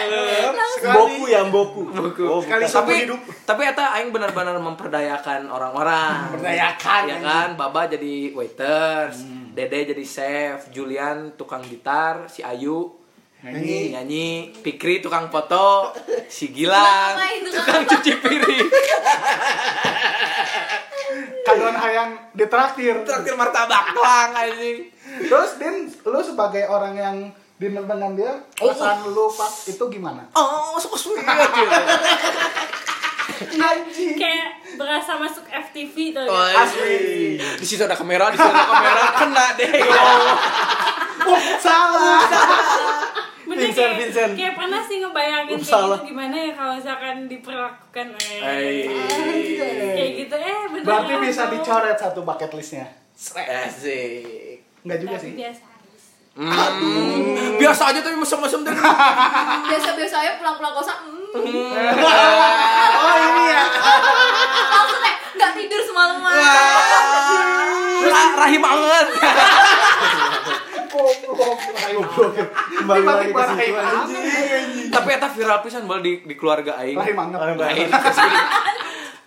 Boku 0.95 1.27
ya, 1.27 1.43
boku. 1.51 1.91
Oh, 2.23 2.39
Sekali 2.39 2.63
tapi 2.71 2.95
hidup. 3.03 3.19
tapi 3.43 3.67
eta 3.67 3.99
aing 3.99 4.15
benar-benar 4.15 4.55
memperdayakan 4.63 5.51
orang-orang. 5.51 6.31
Memperdayakan, 6.31 7.03
ya 7.11 7.19
kan? 7.19 7.49
Baba 7.59 7.91
jadi 7.91 8.31
waiters 8.39 9.27
dede 9.59 9.91
jadi 9.91 10.05
chef 10.07 10.71
Julian 10.71 11.35
tukang 11.35 11.67
gitar 11.67 12.31
si 12.31 12.47
Ayu 12.47 12.95
Nyanyi. 13.39 13.95
nyanyi 13.95 14.27
Pikri 14.59 14.99
tukang 14.99 15.29
foto 15.29 15.95
si 16.27 16.51
Gilang 16.51 17.15
tukang 17.47 17.87
cuci 17.87 18.13
piring 18.19 18.67
Kaduan 21.41 21.73
hayang 21.73 22.11
ditraktir. 22.35 23.01
traktir 23.01 23.33
martabak 23.33 23.95
doang 23.95 24.35
anjing 24.35 24.91
Terus 25.23 25.57
Din, 25.57 25.75
lu 25.87 26.21
sebagai 26.21 26.67
orang 26.67 26.93
yang 26.93 27.17
dinner 27.57 27.83
dengan 27.83 28.13
dia, 28.13 28.33
perasaan 28.53 29.09
lu 29.09 29.27
pas 29.33 29.51
itu 29.65 29.81
gimana? 29.89 30.23
oh 30.33 30.77
so 30.77 30.93
sweet 30.93 31.23
Anjing. 33.57 34.15
kayak 34.15 34.49
berasa 34.75 35.15
masuk 35.15 35.43
FTV 35.47 35.95
tuh 36.13 36.23
Oh, 36.25 36.43
ya. 36.45 36.59
asli. 36.61 37.39
Di 37.39 37.63
situ 37.65 37.81
ada 37.81 37.95
kamera, 37.95 38.29
di 38.29 38.37
situ 38.37 38.47
ada 38.47 38.67
kamera, 38.69 39.03
kena 39.15 39.47
deh. 39.55 39.73
Oh, 41.21 41.37
salah. 41.59 42.25
Bener 43.49 43.65
Vincent, 43.65 43.81
kayak, 43.81 43.97
Vincent. 43.99 44.33
kayak 44.35 44.55
pernah 44.55 44.81
sih 44.83 44.97
ngebayangin 44.99 45.55
Ups, 45.55 45.63
kayak 45.63 45.73
salah. 45.75 45.97
gitu 45.97 46.07
gimana 46.07 46.37
ya 46.37 46.53
kalau 46.53 46.73
misalkan 46.75 47.17
diperlakukan 47.27 48.07
eh, 48.15 48.39
Hey. 48.39 48.77
kayak 49.91 50.11
gitu 50.19 50.35
eh 50.37 50.59
bener 50.69 50.85
Berarti 50.85 51.13
bisa 51.19 51.43
dicoret 51.49 51.97
satu 51.97 52.21
bucket 52.23 52.51
listnya. 52.53 52.87
Asik. 53.17 54.61
Enggak 54.81 54.99
juga 55.01 55.15
Tapi 55.15 55.25
sih. 55.25 55.33
biasa. 55.35 55.65
Hmm. 56.35 57.59
Biasa 57.59 57.83
aja 57.89 57.99
tapi 57.99 58.15
mesem-mesem 58.15 58.61
deh. 58.63 58.71
biasa 59.67 59.89
biasa 59.93 60.17
aja 60.19 60.33
pulang 60.37 60.55
pulang 60.55 60.71
kosan 60.73 60.99
hmm. 61.03 61.35
Oh 61.35 63.17
ini 63.19 63.45
ya. 63.49 63.65
langsung 64.69 65.01
kayak 65.01 65.19
nggak 65.35 65.53
tidur 65.53 65.81
semalaman 65.83 66.31
Ra- 68.09 68.35
Rahim 68.39 68.63
banget. 68.63 69.07
Goblok. 71.49 71.81
goblok. 71.97 72.33
Kembali 72.77 73.05
lagi 73.09 73.33
ke 73.33 73.43
situ, 73.49 73.75
anjing. 73.81 74.25
Tapi 74.93 75.09
eta 75.17 75.29
viral 75.33 75.59
pisan 75.65 75.89
bal 75.89 76.01
di 76.05 76.21
di 76.29 76.35
keluarga 76.37 76.77
aing. 76.85 76.97
Lain 77.01 77.15
mangga. 77.17 77.57
Lain. 77.57 77.89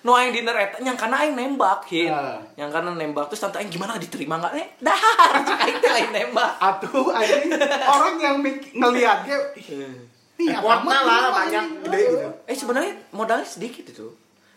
Nu 0.02 0.18
aing 0.18 0.34
diner 0.34 0.58
eta 0.58 0.78
nyang 0.82 0.98
kana 0.98 1.26
aing 1.26 1.34
nembak 1.38 1.86
hin. 1.90 2.10
Ya. 2.10 2.38
Yang 2.58 2.70
kana 2.74 2.94
nembak 2.98 3.30
terus 3.30 3.42
tante 3.42 3.62
aing 3.62 3.70
gimana 3.70 3.98
diterima 4.02 4.38
enggak 4.42 4.54
nih? 4.58 4.68
Dahar 4.82 5.34
cek 5.46 5.60
aing 5.66 5.78
teh 5.78 5.92
lain 5.94 6.10
nembak. 6.10 6.52
Atuh 6.58 7.10
anjing 7.14 7.54
orang 7.86 8.16
yang 8.18 8.36
ngeliatnya 8.74 9.38
ih, 9.58 9.94
nih 10.42 10.58
apa 10.58 10.66
Kuatnya 10.66 10.98
lah 11.06 11.30
banyak 11.30 11.66
gede 11.86 12.00
gitu. 12.02 12.30
Eh 12.50 12.56
sebenarnya 12.58 12.94
modalnya 13.14 13.46
sedikit 13.46 13.86
itu. 13.94 14.10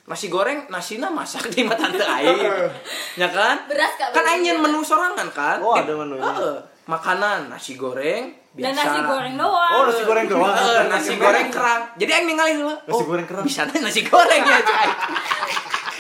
Nasi 0.05 0.29
goreng, 0.29 0.69
nasina 0.69 1.09
masak 1.09 1.49
di 1.49 1.65
mata 1.65 1.89
tante 1.89 2.05
aing. 2.05 2.41
ya 3.21 3.29
kan? 3.29 3.69
Beras 3.69 3.97
Kan 3.97 4.25
aing 4.25 4.61
menu 4.61 4.81
sorangan 4.85 5.29
kan? 5.33 5.61
Oh, 5.61 5.77
ada 5.77 5.93
menunya. 5.93 6.25
Heeh. 6.25 6.74
Makanan, 6.85 7.49
nasi 7.49 7.75
goreng, 7.75 8.35
biasa. 8.53 8.65
Dan 8.67 8.73
nasi 8.75 9.01
goreng 9.03 9.35
doang. 9.35 9.71
Oh, 9.73 9.83
nasi 9.87 10.03
goreng 10.05 10.27
doang. 10.27 10.53
Heeh, 10.53 10.81
nasi 10.87 11.13
goreng 11.17 11.49
kerang. 11.49 11.83
Jadi 11.97 12.11
aing 12.11 12.27
ningali 12.27 12.53
heula. 12.55 12.77
Nasi 12.85 13.03
goreng 13.03 13.27
kerang. 13.27 13.45
Bisa 13.45 13.63
nasi 13.65 14.03
goreng 14.03 14.43
ya, 14.43 14.59
cai. 14.61 14.89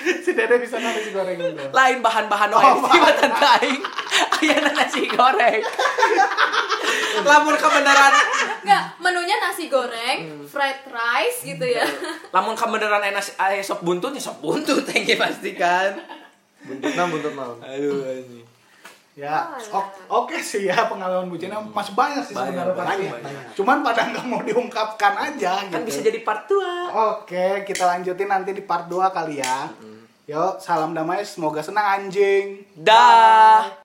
si 0.05 0.31
dede 0.33 0.61
bisa 0.61 0.77
nasi 0.77 1.09
goreng 1.11 1.37
dulu. 1.37 1.65
Lain 1.71 1.99
bahan-bahan 1.99 2.49
Oh, 2.53 2.77
mata 2.79 3.13
tante 3.19 3.49
aing. 3.59 3.81
Aya 4.37 4.57
nasi 4.71 5.09
goreng. 5.09 5.61
Lamun 7.25 7.55
kebenaran 7.55 8.13
Enggak, 8.61 8.85
menunya 8.99 9.37
nasi 9.39 9.67
goreng, 9.67 10.19
Hmm. 10.21 10.45
fried 10.45 10.83
rice 10.87 11.47
gitu 11.47 11.63
ya. 11.65 11.85
lamun 12.31 12.53
kebenaran 12.53 13.01
enak 13.05 13.23
aya 13.37 13.61
sop 13.61 13.81
buntut 13.81 14.11
ya 14.11 14.21
sop 14.21 14.41
buntut 14.41 14.83
teh 14.83 15.01
ge 15.01 15.15
pasti 15.15 15.55
kan. 15.55 15.95
Buntut 16.61 16.93
naon 16.93 17.09
buntut 17.11 17.33
naon. 17.33 17.57
Aduh 17.61 18.03
anjing. 18.03 18.43
Ya, 19.15 19.47
Oh, 19.71 19.79
ok- 19.79 19.95
oke 20.27 20.37
sih 20.37 20.67
ya 20.67 20.91
pengalaman 20.91 21.31
bucinnya 21.31 21.63
masih 21.63 21.95
banyak 21.95 22.19
sih 22.21 22.35
Banyak, 22.35 22.51
sebenarnya 22.51 22.75
banyak, 22.75 22.99
pasti. 22.99 23.23
banyak. 23.23 23.45
Cuman 23.55 23.77
pada 23.81 24.03
nggak 24.11 24.27
mau 24.27 24.43
diungkapkan 24.43 25.15
aja 25.17 25.53
gitu. 25.63 25.71
Kan 25.71 25.87
bisa 25.87 26.03
jadi 26.03 26.19
part 26.21 26.43
2. 26.45 26.91
Oke, 27.15 27.47
kita 27.63 27.87
lanjutin 27.87 28.27
nanti 28.27 28.51
di 28.51 28.63
part 28.63 28.85
2 28.85 29.07
kali 29.09 29.39
ya. 29.39 29.71
Yuk, 30.25 30.57
salam 30.59 30.91
damai, 30.91 31.23
semoga 31.23 31.61
senang 31.61 31.85
anjing. 32.01 32.65
Dah. 32.75 33.84